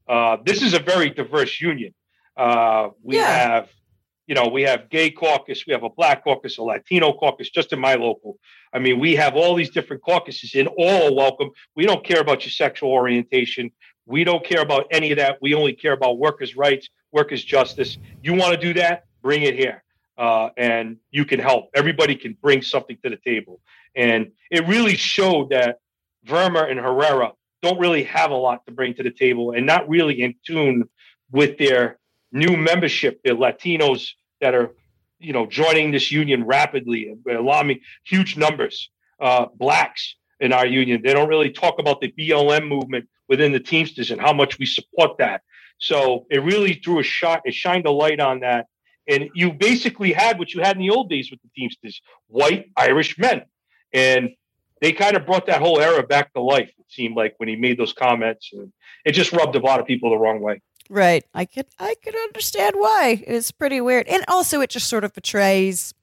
Uh, 0.08 0.36
this 0.44 0.62
is 0.62 0.74
a 0.74 0.78
very 0.78 1.10
diverse 1.10 1.60
union. 1.60 1.94
Uh, 2.36 2.88
we 3.02 3.16
yeah. 3.16 3.26
have 3.26 3.68
you 4.26 4.34
know, 4.34 4.48
we 4.48 4.62
have 4.62 4.88
gay 4.88 5.10
caucus, 5.10 5.66
we 5.66 5.72
have 5.72 5.82
a 5.82 5.90
black 5.90 6.24
caucus, 6.24 6.58
a 6.58 6.62
Latino 6.62 7.12
caucus, 7.12 7.50
just 7.50 7.72
in 7.72 7.80
my 7.80 7.94
local. 7.94 8.38
I 8.72 8.78
mean, 8.78 8.98
we 8.98 9.14
have 9.16 9.34
all 9.34 9.54
these 9.54 9.70
different 9.70 10.02
caucuses 10.02 10.54
and 10.54 10.68
all 10.78 11.14
welcome. 11.14 11.50
We 11.76 11.84
don't 11.84 12.04
care 12.04 12.20
about 12.20 12.44
your 12.44 12.50
sexual 12.52 12.90
orientation. 12.90 13.70
We 14.06 14.24
don't 14.24 14.44
care 14.44 14.62
about 14.62 14.86
any 14.90 15.12
of 15.12 15.18
that. 15.18 15.38
We 15.40 15.54
only 15.54 15.74
care 15.74 15.92
about 15.92 16.18
workers' 16.18 16.56
rights, 16.56 16.88
workers' 17.12 17.44
justice. 17.44 17.98
You 18.22 18.34
want 18.34 18.54
to 18.54 18.60
do 18.60 18.74
that? 18.80 19.04
Bring 19.22 19.42
it 19.42 19.54
here. 19.54 19.82
Uh, 20.18 20.50
and 20.56 20.96
you 21.10 21.24
can 21.24 21.40
help. 21.40 21.70
Everybody 21.74 22.16
can 22.16 22.36
bring 22.40 22.62
something 22.62 22.98
to 23.02 23.10
the 23.10 23.16
table. 23.16 23.60
And 23.94 24.32
it 24.50 24.66
really 24.66 24.96
showed 24.96 25.50
that 25.50 25.78
Vairma 26.26 26.70
and 26.70 26.78
Herrera 26.78 27.32
don't 27.62 27.78
really 27.78 28.04
have 28.04 28.30
a 28.30 28.36
lot 28.36 28.64
to 28.66 28.72
bring 28.72 28.94
to 28.94 29.02
the 29.02 29.10
table 29.10 29.52
and 29.52 29.66
not 29.66 29.88
really 29.88 30.20
in 30.20 30.34
tune 30.46 30.88
with 31.30 31.58
their 31.58 31.98
new 32.32 32.56
membership, 32.56 33.20
the 33.24 33.30
Latinos 33.30 34.10
that 34.40 34.54
are, 34.54 34.72
you 35.22 35.32
know, 35.32 35.46
joining 35.46 35.92
this 35.92 36.10
union 36.10 36.44
rapidly, 36.44 37.14
alarming 37.30 37.80
huge 38.04 38.36
numbers. 38.36 38.90
Uh, 39.20 39.46
blacks 39.54 40.16
in 40.40 40.52
our 40.52 40.66
union, 40.66 41.00
they 41.04 41.12
don't 41.12 41.28
really 41.28 41.50
talk 41.50 41.78
about 41.78 42.00
the 42.00 42.12
BLM 42.18 42.66
movement 42.66 43.08
within 43.28 43.52
the 43.52 43.60
Teamsters 43.60 44.10
and 44.10 44.20
how 44.20 44.32
much 44.32 44.58
we 44.58 44.66
support 44.66 45.16
that. 45.18 45.42
So 45.78 46.26
it 46.28 46.42
really 46.42 46.74
threw 46.74 46.98
a 46.98 47.04
shot, 47.04 47.42
it 47.44 47.54
shined 47.54 47.86
a 47.86 47.90
light 47.90 48.18
on 48.18 48.40
that. 48.40 48.66
And 49.08 49.30
you 49.34 49.52
basically 49.52 50.12
had 50.12 50.38
what 50.38 50.54
you 50.54 50.60
had 50.60 50.76
in 50.76 50.82
the 50.82 50.90
old 50.90 51.08
days 51.08 51.30
with 51.30 51.40
the 51.42 51.48
Teamsters 51.56 52.00
white 52.26 52.70
Irish 52.76 53.16
men. 53.18 53.42
And 53.92 54.30
they 54.80 54.92
kind 54.92 55.16
of 55.16 55.26
brought 55.26 55.46
that 55.46 55.60
whole 55.60 55.80
era 55.80 56.02
back 56.02 56.32
to 56.32 56.40
life, 56.40 56.70
it 56.78 56.86
seemed 56.88 57.16
like, 57.16 57.34
when 57.36 57.48
he 57.48 57.56
made 57.56 57.78
those 57.78 57.92
comments. 57.92 58.50
And 58.52 58.72
it 59.04 59.12
just 59.12 59.32
rubbed 59.32 59.54
a 59.54 59.60
lot 59.60 59.78
of 59.78 59.86
people 59.86 60.10
the 60.10 60.18
wrong 60.18 60.40
way. 60.40 60.60
Right. 60.90 61.24
I 61.34 61.44
could 61.44 61.66
I 61.78 61.94
could 62.02 62.14
understand 62.14 62.76
why. 62.76 63.22
It's 63.26 63.50
pretty 63.50 63.80
weird. 63.80 64.06
And 64.08 64.24
also 64.28 64.60
it 64.60 64.70
just 64.70 64.88
sort 64.88 65.04
of 65.04 65.14
betrays 65.14 65.94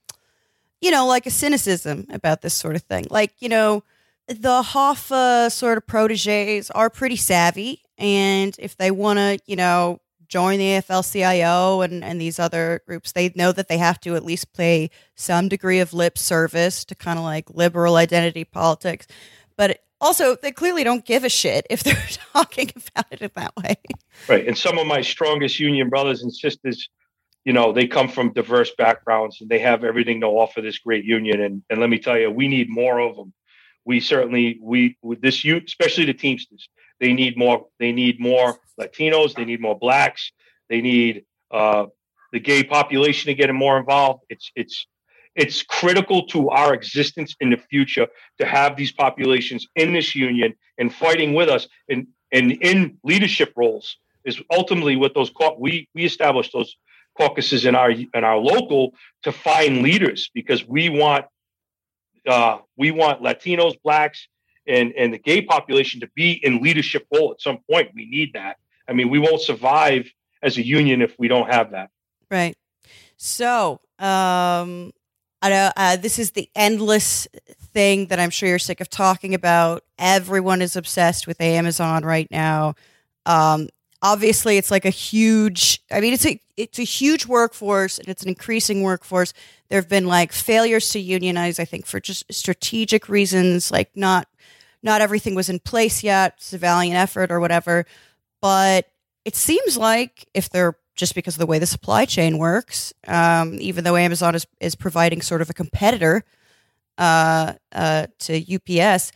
you 0.81 0.91
know, 0.91 1.05
like 1.05 1.25
a 1.25 1.31
cynicism 1.31 2.05
about 2.09 2.41
this 2.41 2.53
sort 2.53 2.75
of 2.75 2.83
thing. 2.83 3.05
Like, 3.09 3.33
you 3.39 3.49
know, 3.49 3.83
the 4.27 4.61
Hoffa 4.61 5.51
sort 5.51 5.77
of 5.77 5.87
proteges 5.87 6.71
are 6.71 6.89
pretty 6.89 7.15
savvy 7.15 7.83
and 7.97 8.55
if 8.59 8.77
they 8.77 8.91
want 8.91 9.19
to, 9.19 9.39
you 9.45 9.55
know, 9.55 9.99
join 10.27 10.59
the 10.59 10.65
AFL-CIO 10.65 11.81
and, 11.81 12.03
and 12.03 12.21
these 12.21 12.39
other 12.39 12.81
groups, 12.85 13.11
they 13.11 13.33
know 13.35 13.51
that 13.51 13.67
they 13.67 13.79
have 13.79 13.99
to 14.01 14.15
at 14.15 14.23
least 14.23 14.53
play 14.53 14.91
some 15.15 15.49
degree 15.49 15.79
of 15.79 15.91
lip 15.91 16.17
service 16.17 16.85
to 16.85 16.95
kind 16.95 17.17
of 17.17 17.25
like 17.25 17.49
liberal 17.49 17.95
identity 17.95 18.45
politics. 18.45 19.07
But 19.57 19.81
also, 20.01 20.35
they 20.35 20.51
clearly 20.51 20.83
don't 20.83 21.05
give 21.05 21.23
a 21.23 21.29
shit 21.29 21.65
if 21.69 21.83
they're 21.83 22.07
talking 22.33 22.71
about 22.75 23.05
it 23.11 23.21
in 23.21 23.31
that 23.35 23.55
way. 23.57 23.75
Right. 24.27 24.47
And 24.47 24.57
some 24.57 24.77
of 24.77 24.87
my 24.87 25.01
strongest 25.01 25.59
union 25.59 25.89
brothers 25.89 26.23
and 26.23 26.33
sisters, 26.33 26.89
you 27.45 27.53
know, 27.53 27.71
they 27.71 27.87
come 27.87 28.09
from 28.09 28.33
diverse 28.33 28.71
backgrounds 28.77 29.41
and 29.41 29.49
they 29.49 29.59
have 29.59 29.83
everything 29.83 30.21
to 30.21 30.27
offer 30.27 30.61
this 30.61 30.77
great 30.79 31.05
union. 31.05 31.41
And, 31.41 31.63
and 31.69 31.79
let 31.79 31.89
me 31.89 31.99
tell 31.99 32.17
you, 32.17 32.29
we 32.29 32.47
need 32.47 32.69
more 32.69 32.99
of 32.99 33.15
them. 33.15 33.33
We 33.85 33.99
certainly, 33.99 34.59
we, 34.61 34.97
with 35.01 35.21
this 35.21 35.43
you 35.43 35.61
especially 35.65 36.05
the 36.05 36.13
Teamsters, 36.13 36.69
they 36.99 37.13
need 37.13 37.37
more, 37.37 37.67
they 37.79 37.91
need 37.91 38.19
more 38.19 38.59
Latinos, 38.79 39.33
they 39.33 39.45
need 39.45 39.61
more 39.61 39.77
blacks, 39.77 40.31
they 40.69 40.81
need 40.81 41.23
uh, 41.49 41.85
the 42.31 42.39
gay 42.39 42.63
population 42.63 43.27
to 43.27 43.33
get 43.33 43.51
more 43.53 43.79
involved. 43.79 44.25
It's, 44.29 44.51
it's, 44.55 44.85
it's 45.39 45.63
critical 45.63 46.27
to 46.27 46.49
our 46.49 46.73
existence 46.73 47.35
in 47.39 47.49
the 47.49 47.57
future 47.57 48.07
to 48.39 48.45
have 48.45 48.75
these 48.75 48.91
populations 48.91 49.65
in 49.75 49.93
this 49.93 50.13
union 50.13 50.53
and 50.77 50.93
fighting 50.93 51.33
with 51.33 51.49
us 51.49 51.67
and, 51.87 52.07
and 52.31 52.51
in 52.51 52.97
leadership 53.03 53.53
roles 53.55 53.97
is 54.25 54.41
ultimately 54.51 54.95
what 54.97 55.13
those 55.13 55.31
we 55.57 55.87
we 55.95 56.03
established 56.03 56.51
those 56.53 56.75
caucuses 57.17 57.65
in 57.65 57.73
our 57.73 57.91
in 57.91 58.23
our 58.23 58.37
local 58.37 58.93
to 59.23 59.31
find 59.31 59.81
leaders 59.81 60.29
because 60.33 60.67
we 60.67 60.89
want 60.89 61.25
uh, 62.27 62.57
we 62.77 62.91
want 62.91 63.21
Latinos, 63.21 63.75
blacks, 63.81 64.27
and 64.67 64.93
and 64.97 65.13
the 65.13 65.17
gay 65.17 65.41
population 65.41 66.01
to 66.01 66.09
be 66.15 66.31
in 66.31 66.61
leadership 66.61 67.07
role 67.13 67.31
at 67.31 67.41
some 67.41 67.59
point. 67.69 67.91
We 67.95 68.05
need 68.05 68.33
that. 68.33 68.57
I 68.87 68.93
mean, 68.93 69.09
we 69.09 69.19
won't 69.19 69.41
survive 69.41 70.11
as 70.43 70.57
a 70.57 70.65
union 70.65 71.01
if 71.01 71.15
we 71.17 71.27
don't 71.27 71.49
have 71.51 71.71
that. 71.71 71.89
Right. 72.29 72.55
So, 73.17 73.81
um, 73.99 74.91
I 75.41 75.49
know 75.49 75.71
uh, 75.75 75.95
this 75.95 76.19
is 76.19 76.31
the 76.31 76.49
endless 76.55 77.27
thing 77.73 78.07
that 78.07 78.19
I'm 78.19 78.29
sure 78.29 78.49
you're 78.49 78.59
sick 78.59 78.81
of 78.81 78.89
talking 78.89 79.33
about. 79.33 79.83
Everyone 79.97 80.61
is 80.61 80.75
obsessed 80.75 81.27
with 81.27 81.39
Amazon 81.39 82.03
right 82.03 82.29
now. 82.29 82.75
Um, 83.25 83.69
obviously, 84.01 84.57
it's 84.57 84.71
like 84.71 84.85
a 84.85 84.89
huge. 84.89 85.81
I 85.91 86.01
mean, 86.01 86.13
it's 86.13 86.25
a 86.25 86.39
it's 86.57 86.79
a 86.79 86.83
huge 86.83 87.25
workforce 87.25 87.99
and 87.99 88.09
it's 88.09 88.23
an 88.23 88.29
increasing 88.29 88.83
workforce. 88.83 89.33
There 89.69 89.79
have 89.79 89.89
been 89.89 90.07
like 90.07 90.33
failures 90.33 90.89
to 90.91 90.99
unionize. 90.99 91.59
I 91.59 91.65
think 91.65 91.85
for 91.85 91.99
just 91.99 92.25
strategic 92.33 93.07
reasons, 93.07 93.71
like 93.71 93.95
not 93.95 94.27
not 94.83 95.01
everything 95.01 95.35
was 95.35 95.49
in 95.49 95.59
place 95.59 96.03
yet. 96.03 96.41
Valiant 96.51 96.97
effort 96.97 97.31
or 97.31 97.39
whatever, 97.39 97.85
but 98.41 98.89
it 99.25 99.35
seems 99.35 99.77
like 99.77 100.27
if 100.33 100.49
they're 100.49 100.75
just 100.99 101.15
because 101.15 101.35
of 101.35 101.39
the 101.39 101.45
way 101.45 101.59
the 101.59 101.65
supply 101.65 102.05
chain 102.05 102.37
works. 102.37 102.93
Um, 103.07 103.57
even 103.59 103.83
though 103.83 103.95
Amazon 103.95 104.35
is 104.35 104.45
is 104.59 104.75
providing 104.75 105.21
sort 105.21 105.41
of 105.41 105.49
a 105.49 105.53
competitor 105.53 106.23
uh, 106.97 107.53
uh, 107.71 108.07
to 108.19 108.55
UPS, 108.55 109.11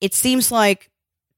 it 0.00 0.14
seems 0.14 0.50
like 0.50 0.90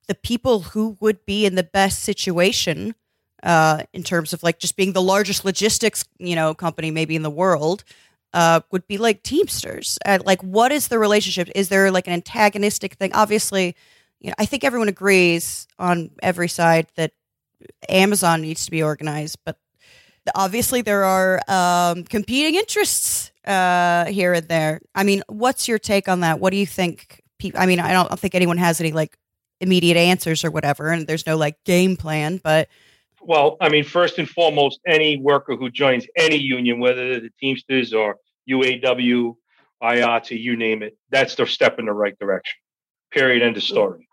the 0.08 0.14
people 0.14 0.60
who 0.60 0.96
would 1.00 1.26
be 1.26 1.44
in 1.44 1.56
the 1.56 1.64
best 1.64 2.02
situation 2.02 2.94
uh, 3.42 3.82
in 3.92 4.02
terms 4.02 4.32
of 4.32 4.42
like 4.42 4.58
just 4.58 4.76
being 4.76 4.92
the 4.92 5.02
largest 5.02 5.44
logistics 5.44 6.04
you 6.18 6.36
know 6.36 6.54
company 6.54 6.90
maybe 6.90 7.16
in 7.16 7.22
the 7.22 7.30
world 7.30 7.84
uh, 8.32 8.60
would 8.70 8.86
be 8.86 8.98
like 8.98 9.22
Teamsters. 9.22 9.98
Uh, 10.04 10.18
like, 10.24 10.42
what 10.42 10.70
is 10.70 10.88
the 10.88 10.98
relationship? 10.98 11.48
Is 11.54 11.68
there 11.70 11.90
like 11.90 12.06
an 12.06 12.12
antagonistic 12.12 12.94
thing? 12.94 13.12
Obviously, 13.14 13.74
you 14.20 14.28
know, 14.28 14.34
I 14.38 14.44
think 14.44 14.62
everyone 14.62 14.88
agrees 14.88 15.66
on 15.78 16.10
every 16.22 16.48
side 16.48 16.86
that 16.96 17.12
Amazon 17.88 18.42
needs 18.42 18.64
to 18.64 18.70
be 18.70 18.82
organized, 18.82 19.38
but 19.44 19.58
obviously 20.34 20.82
there 20.82 21.04
are 21.04 21.40
um, 21.48 22.04
competing 22.04 22.54
interests 22.54 23.30
uh, 23.46 24.06
here 24.06 24.32
and 24.32 24.48
there. 24.48 24.80
I 24.94 25.04
mean, 25.04 25.22
what's 25.28 25.68
your 25.68 25.78
take 25.78 26.08
on 26.08 26.20
that? 26.20 26.40
What 26.40 26.50
do 26.50 26.56
you 26.56 26.66
think? 26.66 27.22
Pe- 27.38 27.52
I 27.54 27.66
mean, 27.66 27.80
I 27.80 27.92
don't 27.92 28.18
think 28.18 28.34
anyone 28.34 28.58
has 28.58 28.80
any 28.80 28.92
like 28.92 29.16
immediate 29.60 29.96
answers 29.96 30.44
or 30.44 30.50
whatever, 30.50 30.90
and 30.90 31.06
there's 31.06 31.26
no 31.26 31.36
like 31.36 31.62
game 31.64 31.96
plan. 31.96 32.40
But 32.42 32.68
well, 33.22 33.56
I 33.60 33.68
mean, 33.68 33.84
first 33.84 34.18
and 34.18 34.28
foremost, 34.28 34.80
any 34.86 35.16
worker 35.16 35.56
who 35.56 35.70
joins 35.70 36.06
any 36.16 36.36
union, 36.36 36.78
whether 36.80 37.08
they're 37.08 37.20
the 37.20 37.30
Teamsters 37.40 37.92
or 37.92 38.16
UAW, 38.48 39.36
IATA, 39.82 40.40
you 40.40 40.56
name 40.56 40.82
it, 40.82 40.96
that's 41.10 41.34
their 41.34 41.46
step 41.46 41.78
in 41.78 41.86
the 41.86 41.92
right 41.92 42.18
direction. 42.18 42.58
Period. 43.10 43.42
End 43.42 43.56
of 43.56 43.62
story. 43.62 44.05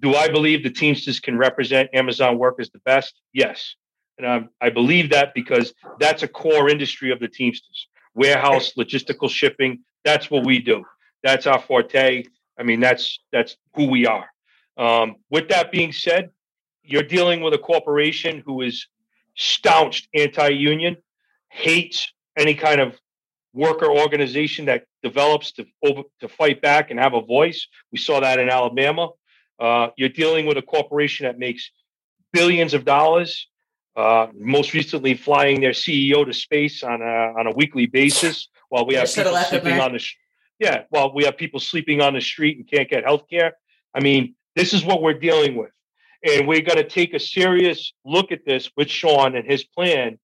Do 0.00 0.14
I 0.14 0.28
believe 0.28 0.62
the 0.62 0.70
Teamsters 0.70 1.20
can 1.20 1.36
represent 1.36 1.90
Amazon 1.92 2.38
workers 2.38 2.70
the 2.70 2.80
best? 2.80 3.14
Yes. 3.32 3.76
And 4.18 4.26
um, 4.26 4.48
I 4.60 4.70
believe 4.70 5.10
that 5.10 5.34
because 5.34 5.72
that's 5.98 6.22
a 6.22 6.28
core 6.28 6.68
industry 6.68 7.10
of 7.10 7.20
the 7.20 7.28
Teamsters 7.28 7.88
warehouse, 8.14 8.72
logistical 8.76 9.30
shipping. 9.30 9.80
That's 10.04 10.30
what 10.30 10.44
we 10.44 10.58
do. 10.58 10.84
That's 11.22 11.46
our 11.46 11.60
forte. 11.60 12.24
I 12.58 12.62
mean, 12.62 12.80
that's 12.80 13.20
that's 13.32 13.56
who 13.74 13.86
we 13.88 14.06
are. 14.06 14.26
Um, 14.76 15.16
with 15.30 15.48
that 15.48 15.70
being 15.70 15.92
said, 15.92 16.30
you're 16.82 17.02
dealing 17.02 17.40
with 17.42 17.54
a 17.54 17.58
corporation 17.58 18.42
who 18.44 18.62
is 18.62 18.86
staunched 19.36 20.08
anti-union, 20.14 20.96
hates 21.50 22.12
any 22.36 22.54
kind 22.54 22.80
of 22.80 22.98
worker 23.52 23.90
organization 23.90 24.66
that 24.66 24.84
develops 25.02 25.52
to 25.52 25.66
over, 25.84 26.02
to 26.20 26.28
fight 26.28 26.60
back 26.62 26.90
and 26.90 27.00
have 27.00 27.14
a 27.14 27.22
voice. 27.22 27.66
We 27.92 27.98
saw 27.98 28.20
that 28.20 28.38
in 28.38 28.48
Alabama. 28.48 29.10
Uh, 29.60 29.88
you're 29.96 30.08
dealing 30.08 30.46
with 30.46 30.56
a 30.56 30.62
corporation 30.62 31.26
that 31.26 31.38
makes 31.38 31.70
billions 32.32 32.74
of 32.74 32.84
dollars. 32.84 33.46
Uh, 33.96 34.28
most 34.38 34.72
recently, 34.72 35.14
flying 35.14 35.60
their 35.60 35.72
CEO 35.72 36.24
to 36.24 36.32
space 36.32 36.82
on 36.82 37.02
a 37.02 37.34
on 37.38 37.46
a 37.46 37.52
weekly 37.52 37.86
basis, 37.86 38.48
while 38.68 38.86
we 38.86 38.94
have 38.94 39.12
people 39.12 39.36
sleeping 39.36 39.80
on 39.80 39.92
the 39.92 39.98
sh- 39.98 40.16
yeah, 40.58 40.82
while 40.90 41.12
we 41.12 41.24
have 41.24 41.36
people 41.36 41.58
sleeping 41.58 42.00
on 42.00 42.14
the 42.14 42.20
street 42.20 42.56
and 42.58 42.70
can't 42.70 42.88
get 42.88 43.04
health 43.04 43.24
care. 43.28 43.54
I 43.94 44.00
mean, 44.00 44.34
this 44.54 44.72
is 44.72 44.84
what 44.84 45.02
we're 45.02 45.18
dealing 45.18 45.56
with. 45.56 45.70
And 46.24 46.46
we're 46.46 46.60
going 46.60 46.76
to 46.76 46.88
take 46.88 47.14
a 47.14 47.18
serious 47.18 47.92
look 48.04 48.30
at 48.30 48.44
this 48.44 48.70
with 48.76 48.90
Sean 48.90 49.34
and 49.34 49.50
his 49.50 49.64
plan. 49.64 50.18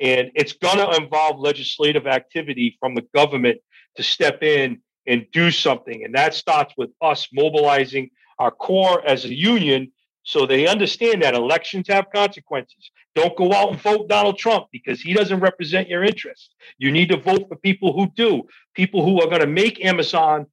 And 0.00 0.30
it's 0.34 0.54
going 0.54 0.78
to 0.78 0.96
involve 0.96 1.38
legislative 1.38 2.06
activity 2.06 2.76
from 2.80 2.94
the 2.94 3.06
government 3.14 3.60
to 3.96 4.02
step 4.02 4.42
in 4.42 4.80
and 5.06 5.26
do 5.32 5.50
something. 5.50 6.04
And 6.04 6.14
that 6.14 6.34
starts 6.34 6.72
with 6.76 6.90
us 7.02 7.28
mobilizing 7.32 8.10
our 8.42 8.50
core 8.50 9.06
as 9.06 9.24
a 9.24 9.32
union 9.32 9.92
so 10.24 10.46
they 10.46 10.66
understand 10.66 11.22
that 11.22 11.34
elections 11.34 11.86
have 11.88 12.06
consequences. 12.14 12.90
Don't 13.14 13.36
go 13.36 13.52
out 13.52 13.70
and 13.70 13.80
vote 13.80 14.08
Donald 14.08 14.36
Trump 14.38 14.66
because 14.72 15.00
he 15.00 15.12
doesn't 15.12 15.40
represent 15.40 15.88
your 15.88 16.02
interests. 16.02 16.50
You 16.78 16.90
need 16.90 17.08
to 17.10 17.16
vote 17.16 17.48
for 17.48 17.56
people 17.56 17.92
who 17.92 18.08
do, 18.16 18.42
people 18.74 19.04
who 19.04 19.20
are 19.20 19.28
going 19.28 19.40
to 19.40 19.46
make 19.46 19.84
Amazon 19.84 20.46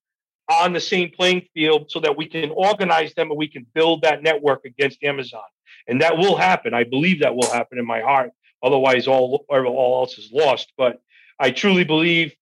on 0.50 0.74
the 0.74 0.80
same 0.80 1.10
playing 1.10 1.48
field 1.54 1.90
so 1.90 2.00
that 2.00 2.18
we 2.18 2.28
can 2.28 2.52
organize 2.52 3.14
them 3.14 3.30
and 3.30 3.38
we 3.38 3.48
can 3.48 3.66
build 3.74 4.02
that 4.04 4.24
network 4.24 4.66
against 4.66 5.04
Amazon. 5.04 5.44
And 5.88 6.02
that 6.02 6.18
will 6.18 6.36
happen. 6.36 6.74
I 6.74 6.84
believe 6.84 7.22
that 7.22 7.36
will 7.36 7.52
happen 7.52 7.80
in 7.80 7.86
my 7.86 8.02
heart. 8.02 8.32
Otherwise, 8.62 9.08
all, 9.08 9.46
all 9.50 10.02
else 10.02 10.18
is 10.18 10.32
lost. 10.32 10.74
But 10.78 11.02
I 11.40 11.52
truly 11.52 11.84
believe, 11.84 12.36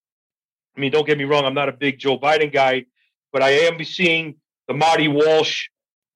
I 0.75 0.79
mean, 0.79 0.91
don't 0.91 1.05
get 1.05 1.17
me 1.17 1.25
wrong, 1.25 1.45
I'm 1.45 1.53
not 1.53 1.69
a 1.69 1.73
big 1.73 1.99
Joe 1.99 2.17
Biden 2.17 2.51
guy, 2.51 2.85
but 3.31 3.43
I 3.43 3.49
am 3.49 3.83
seeing 3.83 4.35
the 4.67 4.73
Marty 4.73 5.07
Walsh 5.07 5.67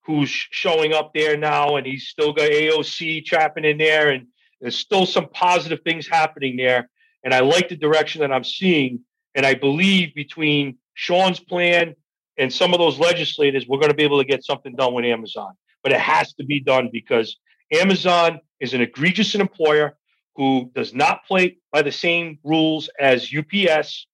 who's 0.06 0.30
showing 0.30 0.94
up 0.94 1.14
there 1.14 1.38
now, 1.38 1.76
and 1.76 1.86
he's 1.86 2.08
still 2.08 2.34
got 2.34 2.50
AOC 2.50 3.24
trapping 3.26 3.66
in 3.66 3.78
there, 3.78 4.10
and 4.10 4.28
there's 4.60 4.78
still 4.78 5.06
some 5.06 5.30
positive 5.30 5.80
things 5.84 6.08
happening 6.08 6.58
there. 6.58 6.90
And 7.24 7.34
I 7.34 7.42
like 7.42 7.70
the 7.70 7.76
direction 7.76 8.22
that 8.22 8.32
I'm 8.32 8.44
seeing. 8.44 9.02
And 9.36 9.46
I 9.46 9.54
believe 9.54 10.14
between 10.14 10.78
Sean's 10.94 11.40
plan 11.40 11.96
and 12.38 12.52
some 12.52 12.74
of 12.74 12.80
those 12.80 13.00
legislators, 13.00 13.68
we're 13.68 13.80
going 13.80 13.92
to 13.92 13.96
be 13.96 14.04
able 14.04 14.20
to 14.20 14.28
get 14.28 14.44
something 14.44 14.76
done 14.76 14.94
with 14.94 15.06
Amazon. 15.06 15.54
But 15.84 15.94
it 15.94 16.00
has 16.00 16.34
to 16.34 16.44
be 16.44 16.60
done 16.60 16.90
because 16.92 17.38
Amazon 17.72 18.40
is 18.60 18.74
an 18.74 18.82
egregious 18.82 19.34
employer 19.36 19.98
who 20.36 20.72
does 20.76 20.94
not 20.94 21.26
play 21.26 21.58
by 21.72 21.82
the 21.82 21.92
same 21.92 22.40
rules 22.44 22.90
as 23.00 23.34
UPS 23.36 24.08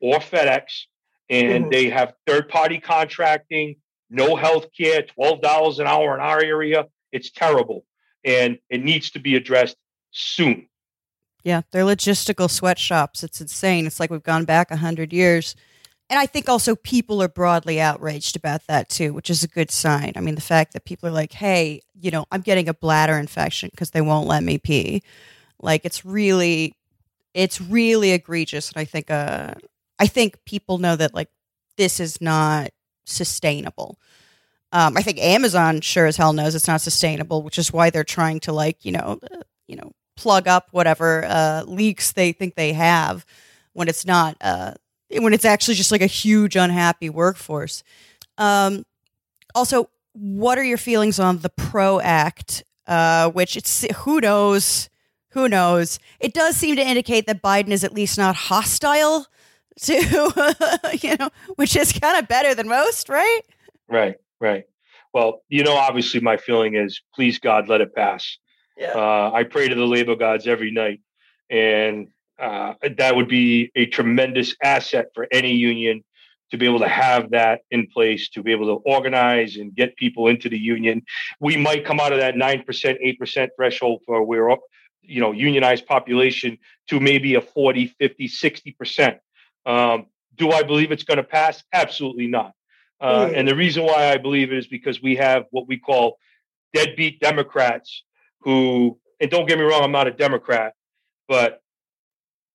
or 0.00 0.18
FedEx. 0.18 0.86
And 1.30 1.64
mm-hmm. 1.64 1.70
they 1.70 1.90
have 1.90 2.14
third 2.26 2.48
party 2.48 2.78
contracting 2.78 3.76
no 4.10 4.36
health 4.36 4.66
care, 4.76 5.02
$12 5.18 5.78
an 5.78 5.86
hour 5.86 6.14
in 6.14 6.20
our 6.20 6.42
area. 6.42 6.86
It's 7.12 7.30
terrible. 7.30 7.84
And 8.24 8.58
it 8.70 8.82
needs 8.82 9.10
to 9.10 9.18
be 9.18 9.36
addressed 9.36 9.76
soon. 10.10 10.68
Yeah, 11.42 11.62
they're 11.70 11.84
logistical 11.84 12.50
sweatshops. 12.50 13.22
It's 13.22 13.40
insane. 13.40 13.86
It's 13.86 14.00
like 14.00 14.10
we've 14.10 14.22
gone 14.22 14.44
back 14.44 14.70
a 14.70 14.74
100 14.74 15.12
years. 15.12 15.54
And 16.10 16.18
I 16.18 16.26
think 16.26 16.48
also 16.48 16.76
people 16.76 17.22
are 17.22 17.28
broadly 17.28 17.80
outraged 17.80 18.36
about 18.36 18.66
that 18.66 18.88
too, 18.88 19.12
which 19.12 19.30
is 19.30 19.42
a 19.42 19.48
good 19.48 19.70
sign. 19.70 20.12
I 20.16 20.20
mean, 20.20 20.34
the 20.34 20.40
fact 20.40 20.72
that 20.72 20.84
people 20.84 21.08
are 21.08 21.12
like, 21.12 21.32
hey, 21.32 21.80
you 21.98 22.10
know, 22.10 22.26
I'm 22.30 22.42
getting 22.42 22.68
a 22.68 22.74
bladder 22.74 23.16
infection 23.18 23.70
because 23.70 23.90
they 23.90 24.00
won't 24.00 24.26
let 24.26 24.42
me 24.42 24.58
pee. 24.58 25.02
Like, 25.60 25.84
it's 25.84 26.04
really, 26.04 26.74
it's 27.32 27.60
really 27.60 28.12
egregious. 28.12 28.70
And 28.70 28.80
I 28.80 28.84
think, 28.84 29.10
uh, 29.10 29.54
I 29.98 30.06
think 30.06 30.44
people 30.44 30.78
know 30.78 30.96
that 30.96 31.14
like 31.14 31.28
this 31.76 32.00
is 32.00 32.20
not 32.20 32.70
sustainable. 33.04 33.98
Um, 34.72 34.96
I 34.96 35.02
think 35.02 35.18
Amazon 35.20 35.80
sure 35.80 36.06
as 36.06 36.16
hell 36.16 36.32
knows 36.32 36.54
it's 36.54 36.66
not 36.66 36.80
sustainable, 36.80 37.42
which 37.42 37.58
is 37.58 37.72
why 37.72 37.90
they're 37.90 38.02
trying 38.02 38.40
to 38.40 38.52
like 38.52 38.84
you 38.84 38.92
know 38.92 39.20
uh, 39.32 39.42
you 39.68 39.76
know 39.76 39.92
plug 40.16 40.48
up 40.48 40.68
whatever 40.72 41.24
uh, 41.24 41.62
leaks 41.66 42.12
they 42.12 42.32
think 42.32 42.54
they 42.54 42.72
have 42.72 43.24
when 43.72 43.88
it's 43.88 44.04
not 44.04 44.36
uh, 44.40 44.72
when 45.18 45.32
it's 45.32 45.44
actually 45.44 45.74
just 45.74 45.92
like 45.92 46.02
a 46.02 46.06
huge 46.06 46.56
unhappy 46.56 47.08
workforce. 47.08 47.84
Um, 48.36 48.84
also, 49.54 49.90
what 50.12 50.58
are 50.58 50.64
your 50.64 50.78
feelings 50.78 51.20
on 51.20 51.38
the 51.38 51.50
PRO 51.50 52.00
Act, 52.00 52.64
uh, 52.86 53.30
which 53.30 53.56
it's 53.56 53.86
who 53.98 54.20
knows 54.20 54.88
who 55.30 55.48
knows? 55.48 55.98
It 56.18 56.34
does 56.34 56.56
seem 56.56 56.76
to 56.76 56.86
indicate 56.86 57.26
that 57.26 57.42
Biden 57.42 57.70
is 57.70 57.84
at 57.84 57.92
least 57.92 58.18
not 58.18 58.34
hostile 58.34 59.26
to 59.80 60.56
you 61.02 61.16
know, 61.16 61.30
which 61.56 61.76
is 61.76 61.92
kind 61.92 62.18
of 62.18 62.28
better 62.28 62.54
than 62.54 62.68
most, 62.68 63.08
right? 63.08 63.40
Right, 63.88 64.16
right. 64.40 64.64
Well, 65.12 65.42
you 65.48 65.62
know, 65.62 65.74
obviously, 65.74 66.20
my 66.20 66.36
feeling 66.36 66.74
is, 66.74 67.00
please 67.14 67.38
God, 67.38 67.68
let 67.68 67.80
it 67.80 67.94
pass. 67.94 68.38
Yeah. 68.76 68.92
Uh, 68.94 69.30
I 69.32 69.44
pray 69.44 69.68
to 69.68 69.74
the 69.74 69.86
labor 69.86 70.16
gods 70.16 70.46
every 70.46 70.72
night, 70.72 71.00
and 71.50 72.08
uh, 72.38 72.74
that 72.98 73.14
would 73.14 73.28
be 73.28 73.70
a 73.76 73.86
tremendous 73.86 74.56
asset 74.62 75.06
for 75.14 75.28
any 75.30 75.52
union 75.52 76.02
to 76.50 76.58
be 76.58 76.66
able 76.66 76.80
to 76.80 76.88
have 76.88 77.30
that 77.30 77.60
in 77.70 77.86
place, 77.86 78.28
to 78.30 78.42
be 78.42 78.52
able 78.52 78.66
to 78.66 78.82
organize 78.84 79.56
and 79.56 79.74
get 79.74 79.96
people 79.96 80.28
into 80.28 80.48
the 80.48 80.58
union. 80.58 81.02
We 81.40 81.56
might 81.56 81.84
come 81.84 82.00
out 82.00 82.12
of 82.12 82.18
that 82.18 82.36
nine 82.36 82.64
percent, 82.64 82.98
eight 83.00 83.18
percent 83.18 83.52
threshold 83.56 84.02
for 84.06 84.24
we're 84.24 84.56
you 85.02 85.20
know 85.20 85.32
unionized 85.32 85.86
population 85.86 86.58
to 86.88 86.98
maybe 86.98 87.34
a 87.34 87.40
40 87.40 87.94
50 87.98 88.26
60 88.26 88.72
percent 88.72 89.18
um, 89.66 90.06
do 90.36 90.50
I 90.50 90.62
believe 90.62 90.92
it's 90.92 91.04
going 91.04 91.18
to 91.18 91.24
pass? 91.24 91.62
Absolutely 91.72 92.26
not. 92.26 92.52
Uh, 93.00 93.26
mm. 93.26 93.38
And 93.38 93.48
the 93.48 93.54
reason 93.54 93.84
why 93.84 94.10
I 94.10 94.16
believe 94.16 94.52
it 94.52 94.58
is 94.58 94.66
because 94.66 95.02
we 95.02 95.16
have 95.16 95.44
what 95.50 95.68
we 95.68 95.78
call 95.78 96.18
deadbeat 96.72 97.20
Democrats 97.20 98.04
who, 98.40 98.98
and 99.20 99.30
don't 99.30 99.46
get 99.46 99.58
me 99.58 99.64
wrong, 99.64 99.82
I'm 99.82 99.92
not 99.92 100.06
a 100.06 100.12
Democrat, 100.12 100.74
but 101.28 101.60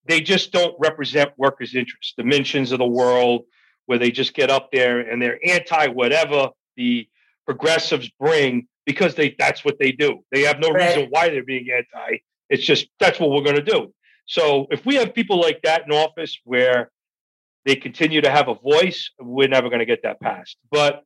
they 0.06 0.20
just 0.20 0.52
don't 0.52 0.74
represent 0.78 1.30
workers' 1.36 1.74
interests. 1.74 2.14
The 2.16 2.24
Manchins 2.24 2.72
of 2.72 2.78
the 2.78 2.86
world, 2.86 3.44
where 3.86 3.98
they 3.98 4.10
just 4.10 4.34
get 4.34 4.50
up 4.50 4.70
there 4.72 5.00
and 5.00 5.20
they're 5.20 5.38
anti 5.44 5.88
whatever 5.88 6.50
the 6.76 7.08
progressives 7.44 8.08
bring 8.20 8.68
because 8.86 9.14
they 9.14 9.34
that's 9.38 9.64
what 9.64 9.78
they 9.78 9.92
do. 9.92 10.20
They 10.30 10.42
have 10.42 10.60
no 10.60 10.70
right. 10.70 10.94
reason 10.94 11.08
why 11.10 11.28
they're 11.28 11.44
being 11.44 11.66
anti. 11.70 12.18
It's 12.48 12.64
just 12.64 12.88
that's 12.98 13.18
what 13.18 13.30
we're 13.30 13.42
going 13.42 13.56
to 13.56 13.62
do. 13.62 13.92
So 14.26 14.68
if 14.70 14.86
we 14.86 14.94
have 14.96 15.12
people 15.12 15.40
like 15.40 15.60
that 15.62 15.82
in 15.86 15.92
office 15.92 16.38
where 16.44 16.90
they 17.64 17.76
continue 17.76 18.20
to 18.20 18.30
have 18.30 18.48
a 18.48 18.54
voice, 18.54 19.10
we're 19.18 19.48
never 19.48 19.68
going 19.68 19.80
to 19.80 19.86
get 19.86 20.02
that 20.02 20.20
passed. 20.20 20.56
But 20.70 21.02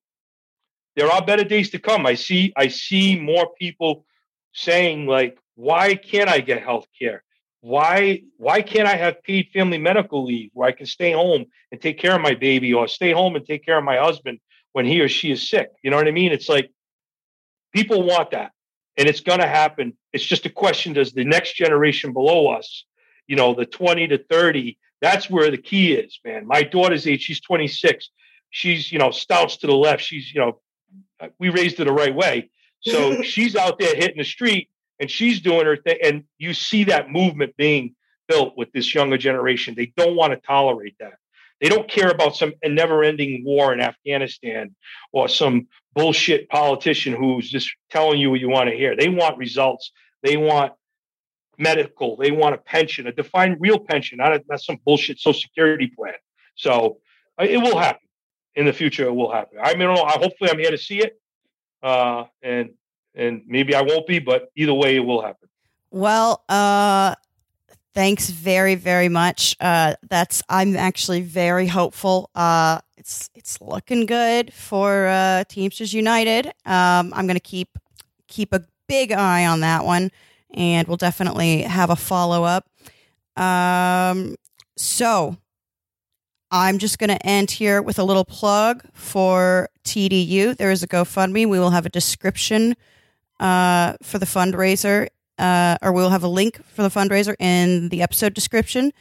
there 0.97 1.11
are 1.11 1.25
better 1.25 1.45
days 1.45 1.71
to 1.71 1.79
come. 1.79 2.07
I 2.07 2.15
see 2.15 2.53
I 2.57 2.69
see 2.69 3.19
more 3.19 3.49
people 3.59 4.07
saying 4.53 5.07
like, 5.07 5.39
why 5.57 5.97
can't 5.97 6.29
I 6.29 6.41
get 6.41 6.63
health 6.63 6.87
care? 6.99 7.25
Why 7.61 8.23
why 8.37 8.63
can't 8.63 8.87
I 8.87 8.97
have 8.97 9.23
paid 9.23 9.49
family 9.53 9.79
medical 9.79 10.25
leave 10.25 10.51
where 10.53 10.69
I 10.69 10.73
can 10.73 10.87
stay 10.87 11.13
home 11.13 11.47
and 11.73 11.81
take 11.81 11.99
care 11.99 12.15
of 12.15 12.21
my 12.21 12.35
baby 12.35 12.73
or 12.73 12.87
stay 12.87 13.13
home 13.13 13.37
and 13.37 13.45
take 13.45 13.65
care 13.65 13.79
of 13.79 13.85
my 13.85 13.97
husband 13.97 14.39
when 14.73 14.87
he 14.87 15.01
or 15.01 15.09
she 15.09 15.33
is 15.33 15.49
sick? 15.49 15.71
You 15.83 15.91
know 15.91 15.97
what 15.97 16.09
I 16.09 16.13
mean? 16.13 16.31
It's 16.31 16.49
like 16.49 16.71
people 17.73 18.03
want 18.03 18.31
that 18.31 18.53
and 18.97 19.09
it's 19.09 19.21
going 19.21 19.41
to 19.41 19.49
happen. 19.49 19.97
It's 20.13 20.25
just 20.25 20.47
a 20.47 20.51
question 20.51 20.93
does 20.93 21.13
the 21.13 21.25
next 21.25 21.55
generation 21.55 22.13
below 22.13 22.49
us, 22.49 22.85
you 23.27 23.35
know, 23.35 23.55
the 23.55 23.67
20 23.67 24.09
to 24.09 24.19
30 24.19 24.79
that's 25.05 25.29
where 25.29 25.51
the 25.51 25.59
key 25.59 25.93
is, 25.93 26.19
man. 26.25 26.47
My 26.47 26.63
daughter's 26.63 27.07
age, 27.07 27.21
she's 27.21 27.41
26. 27.43 28.09
She's, 28.49 28.91
you 28.91 28.99
know, 28.99 29.11
stouts 29.11 29.59
to 29.59 29.67
the 29.67 29.75
left. 29.75 30.03
She's, 30.03 30.33
you 30.33 30.41
know, 30.41 30.61
uh, 31.21 31.29
we 31.39 31.51
raised 31.51 31.77
her 31.77 31.85
the 31.85 31.93
right 31.93 32.15
way. 32.15 32.49
So 32.81 33.21
she's 33.23 33.55
out 33.55 33.79
there 33.79 33.95
hitting 33.95 34.17
the 34.17 34.25
street 34.25 34.71
and 34.99 35.11
she's 35.11 35.43
doing 35.43 35.67
her 35.67 35.77
thing. 35.77 35.99
And 36.03 36.25
you 36.39 36.55
see 36.55 36.85
that 36.85 37.11
movement 37.11 37.55
being 37.59 37.95
built 38.29 38.55
with 38.57 38.73
this 38.73 38.95
younger 38.95 39.19
generation. 39.19 39.75
They 39.77 39.93
don't 39.95 40.17
want 40.17 40.33
to 40.33 40.39
tolerate 40.39 40.97
that. 41.01 41.19
They 41.61 41.69
don't 41.69 41.89
care 41.89 42.09
about 42.09 42.35
some 42.35 42.55
never-ending 42.65 43.45
war 43.45 43.75
in 43.75 43.81
Afghanistan 43.81 44.75
or 45.13 45.29
some 45.29 45.69
bullshit 45.95 46.49
politician 46.49 47.13
who's 47.13 47.51
just 47.51 47.71
telling 47.91 48.19
you 48.19 48.31
what 48.31 48.41
you 48.41 48.49
want 48.49 48.71
to 48.71 48.77
hear. 48.77 48.97
They 48.97 49.11
want 49.11 49.37
results. 49.37 49.93
They 50.23 50.39
want 50.39 50.73
medical. 51.59 52.17
They 52.17 52.31
want 52.31 52.55
a 52.55 52.59
pension, 52.59 53.07
a 53.07 53.13
defined 53.13 53.57
real 53.61 53.79
pension, 53.79 54.19
not, 54.19 54.33
a, 54.33 54.43
not 54.49 54.61
some 54.61 54.79
bullshit 54.85 55.19
social 55.19 55.41
security 55.41 55.87
plan. 55.87 56.15
So 56.55 56.99
uh, 57.41 57.45
it 57.45 57.59
will 57.59 57.79
happen 57.79 58.07
in 58.55 58.67
the 58.67 58.73
future. 58.73 59.05
It 59.05 59.15
will 59.15 59.33
happen. 59.33 59.59
I 59.63 59.75
mean, 59.75 59.89
I 59.89 60.13
hopefully 60.19 60.51
I'm 60.51 60.59
here 60.59 60.71
to 60.71 60.79
see 60.79 61.01
it, 61.01 61.21
uh, 61.83 62.25
and 62.43 62.71
and 63.15 63.43
maybe 63.47 63.75
I 63.75 63.83
won't 63.83 64.07
be, 64.07 64.19
but 64.19 64.51
either 64.57 64.75
way, 64.75 64.97
it 64.97 65.01
will 65.01 65.23
happen. 65.23 65.49
Well, 65.91 66.45
uh, 66.49 67.15
thanks 67.95 68.31
very 68.31 68.75
very 68.75 69.09
much. 69.09 69.57
Uh, 69.61 69.95
that's 70.09 70.43
I'm 70.49 70.77
actually 70.77 71.23
very 71.23 71.67
hopeful. 71.67 72.31
Uh, 72.35 72.81
it's 72.97 73.31
it's 73.35 73.61
looking 73.61 74.07
good 74.07 74.53
for 74.53 75.45
Teamsters 75.49 75.93
United. 75.93 76.47
Um, 76.65 77.13
I'm 77.15 77.27
going 77.27 77.35
to 77.35 77.41
keep 77.41 77.79
keep 78.29 78.53
a 78.53 78.65
big 78.89 79.13
eye 79.13 79.47
on 79.47 79.61
that 79.61 79.85
one, 79.85 80.11
and 80.55 80.89
we'll 80.89 80.97
definitely 80.97 81.63
have 81.63 81.91
a 81.91 81.97
follow 81.97 82.45
up. 82.45 82.69
Um, 83.37 84.37
so 84.77 85.37
I'm 86.51 86.79
just 86.79 86.99
going 86.99 87.11
to 87.11 87.27
end 87.27 87.51
here 87.51 87.83
with 87.83 87.99
a 87.99 88.05
little 88.05 88.25
plug 88.25 88.85
for 88.93 89.69
TDU. 89.85 90.57
There 90.57 90.71
is 90.71 90.83
a 90.83 90.87
GoFundMe. 90.87 91.49
We 91.49 91.59
will 91.59 91.71
have 91.71 91.87
a 91.87 91.91
description 91.91 92.77
uh, 93.41 93.95
for 94.03 94.19
the 94.19 94.27
fundraiser, 94.27 95.09
uh, 95.39 95.79
or 95.83 95.93
we'll 95.93 96.11
have 96.11 96.23
a 96.23 96.29
link 96.29 96.65
for 96.65 96.83
the 96.83 96.89
fundraiser 96.89 97.35
in 97.41 97.89
the 97.89 98.03
episode 98.03 98.35
description. 98.35 98.93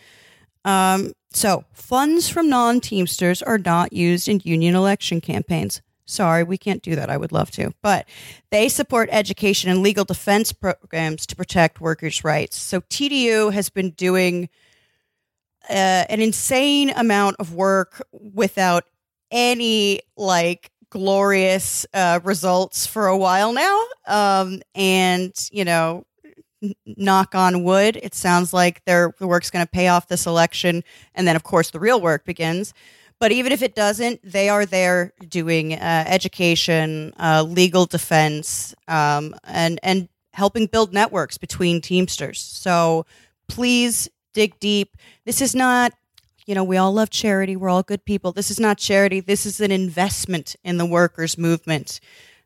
Um, 0.65 1.13
so, 1.31 1.65
funds 1.73 2.29
from 2.29 2.49
non 2.49 2.79
Teamsters 2.79 3.41
are 3.41 3.57
not 3.57 3.93
used 3.93 4.27
in 4.27 4.41
union 4.43 4.75
election 4.75 5.21
campaigns. 5.21 5.81
Sorry, 6.05 6.43
we 6.43 6.57
can't 6.57 6.81
do 6.81 6.95
that. 6.95 7.09
I 7.09 7.17
would 7.17 7.31
love 7.31 7.51
to. 7.51 7.73
But 7.81 8.07
they 8.51 8.69
support 8.69 9.09
education 9.11 9.69
and 9.69 9.81
legal 9.81 10.03
defense 10.03 10.51
programs 10.51 11.25
to 11.27 11.35
protect 11.35 11.79
workers' 11.79 12.23
rights. 12.23 12.57
So, 12.57 12.81
TDU 12.81 13.53
has 13.53 13.69
been 13.69 13.91
doing 13.91 14.49
uh, 15.69 16.05
an 16.09 16.21
insane 16.21 16.89
amount 16.89 17.37
of 17.39 17.53
work 17.53 18.05
without 18.11 18.83
any 19.31 20.01
like 20.17 20.71
glorious 20.89 21.85
uh, 21.93 22.19
results 22.23 22.85
for 22.85 23.07
a 23.07 23.17
while 23.17 23.53
now. 23.53 23.83
Um, 24.05 24.61
and, 24.75 25.33
you 25.51 25.65
know, 25.65 26.05
knock 26.85 27.35
on 27.35 27.63
wood, 27.63 27.97
it 28.01 28.13
sounds 28.13 28.53
like 28.53 28.83
their 28.85 29.13
the 29.19 29.27
work's 29.27 29.49
going 29.49 29.65
to 29.65 29.69
pay 29.69 29.87
off 29.87 30.07
this 30.07 30.25
election, 30.25 30.83
and 31.15 31.27
then 31.27 31.35
of 31.35 31.43
course 31.43 31.71
the 31.71 31.79
real 31.79 31.99
work 31.99 32.25
begins. 32.25 32.73
But 33.23 33.31
even 33.31 33.53
if 33.53 33.61
it 33.61 33.73
doesn't, 33.73 34.19
they 34.21 34.49
are 34.49 34.65
there 34.65 35.13
doing 35.29 35.75
uh, 35.75 36.03
education, 36.05 37.13
uh, 37.17 37.43
legal 37.43 37.85
defense, 37.85 38.75
um, 38.89 39.33
and 39.45 39.79
and 39.81 40.09
helping 40.33 40.65
build 40.65 40.91
networks 40.91 41.37
between 41.37 41.79
Teamsters. 41.79 42.41
So 42.41 43.05
please 43.47 44.09
dig 44.33 44.59
deep. 44.59 44.97
This 45.23 45.41
is 45.41 45.55
not, 45.55 45.93
you 46.45 46.53
know, 46.53 46.65
we 46.65 46.75
all 46.75 46.91
love 46.91 47.11
charity. 47.11 47.55
We're 47.55 47.69
all 47.69 47.81
good 47.81 48.03
people. 48.03 48.33
This 48.33 48.51
is 48.51 48.59
not 48.59 48.77
charity. 48.77 49.21
This 49.21 49.45
is 49.45 49.61
an 49.61 49.71
investment 49.71 50.57
in 50.65 50.77
the 50.77 50.85
workers' 50.85 51.37
movement. 51.37 52.01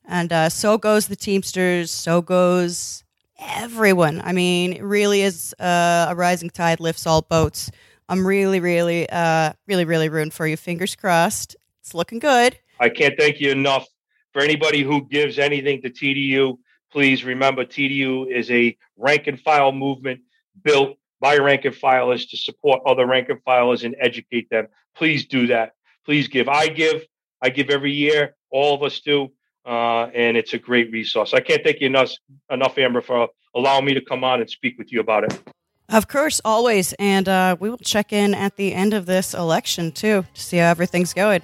And 0.06 0.32
uh, 0.32 0.50
so 0.50 0.78
goes 0.78 1.08
the 1.08 1.16
Teamsters. 1.16 1.90
So 1.90 2.22
goes 2.22 3.04
everyone. 3.40 4.22
I 4.24 4.32
mean, 4.32 4.74
it 4.74 4.84
really 4.84 5.24
is 5.24 5.56
uh, 5.60 6.06
a 6.10 6.16
rising 6.16 6.52
tide 6.52 6.80
lifts 6.80 7.08
all 7.08 7.24
boats. 7.24 7.72
I'm 8.10 8.26
really, 8.26 8.60
really, 8.60 9.10
uh, 9.10 9.54
really, 9.68 9.86
really 9.86 10.10
rooting 10.10 10.32
for 10.32 10.48
you. 10.48 10.58
Fingers 10.58 10.96
crossed. 10.96 11.56
It's 11.82 11.94
looking 11.94 12.20
good. 12.20 12.58
I 12.80 12.90
can't 12.90 13.16
thank 13.18 13.40
you 13.40 13.52
enough 13.52 13.88
for 14.34 14.42
anybody 14.42 14.84
who 14.84 15.06
gives 15.08 15.40
anything 15.40 15.82
to 15.82 15.90
TDU. 15.90 16.58
Please 16.92 17.24
remember, 17.24 17.66
TDU 17.66 18.32
is 18.32 18.50
a 18.52 18.78
rank 18.98 19.28
and 19.28 19.40
file 19.40 19.72
movement 19.72 20.22
built 20.64 20.98
by 21.20 21.38
rank 21.38 21.66
and 21.66 21.76
filers 21.76 22.30
to 22.30 22.38
support 22.38 22.82
other 22.86 23.06
rank 23.06 23.30
and 23.30 23.44
filers 23.44 23.84
and 23.84 23.96
educate 24.00 24.50
them. 24.50 24.68
Please 24.96 25.26
do 25.26 25.48
that. 25.48 25.74
Please 26.06 26.28
give. 26.28 26.48
I 26.48 26.68
give. 26.68 27.04
I 27.42 27.50
give 27.50 27.70
every 27.70 27.92
year. 27.92 28.36
All 28.52 28.74
of 28.74 28.84
us 28.84 29.00
do 29.02 29.32
uh, 29.68 30.10
and 30.14 30.38
it's 30.38 30.54
a 30.54 30.58
great 30.58 30.92
resource. 30.92 31.34
I 31.34 31.42
can't 31.42 31.62
thank 31.62 31.82
you 31.82 31.88
enough, 31.88 32.12
enough, 32.50 32.78
Amber, 32.78 33.02
for 33.02 33.28
allowing 33.54 33.84
me 33.86 33.94
to 33.94 34.02
come 34.02 34.24
on 34.24 34.40
and 34.40 34.50
speak 34.50 34.78
with 34.78 34.94
you 34.94 35.02
about 35.02 35.26
it. 35.26 35.44
Of 35.90 36.08
course, 36.08 36.42
always. 36.44 36.94
And 36.94 37.30
uh, 37.30 37.56
we 37.60 37.70
will 37.70 37.78
check 37.78 38.12
in 38.12 38.34
at 38.34 38.58
the 38.58 38.74
end 38.74 38.94
of 38.94 39.06
this 39.06 39.34
election, 39.34 39.92
too, 39.92 40.26
to 40.34 40.42
see 40.42 40.58
how 40.58 40.70
everything's 40.70 41.14
going. 41.14 41.42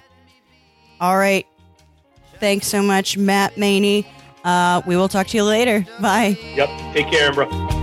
All 0.99 1.17
right. 1.17 1.47
Thanks 2.39 2.67
so 2.67 2.81
much, 2.81 3.17
Matt 3.17 3.55
Maini. 3.55 4.05
Uh, 4.43 4.81
we 4.85 4.97
will 4.97 5.07
talk 5.07 5.27
to 5.27 5.37
you 5.37 5.43
later. 5.43 5.85
Bye. 6.01 6.37
Yep. 6.55 6.69
Take 6.93 7.07
care, 7.07 7.29
Amber. 7.29 7.82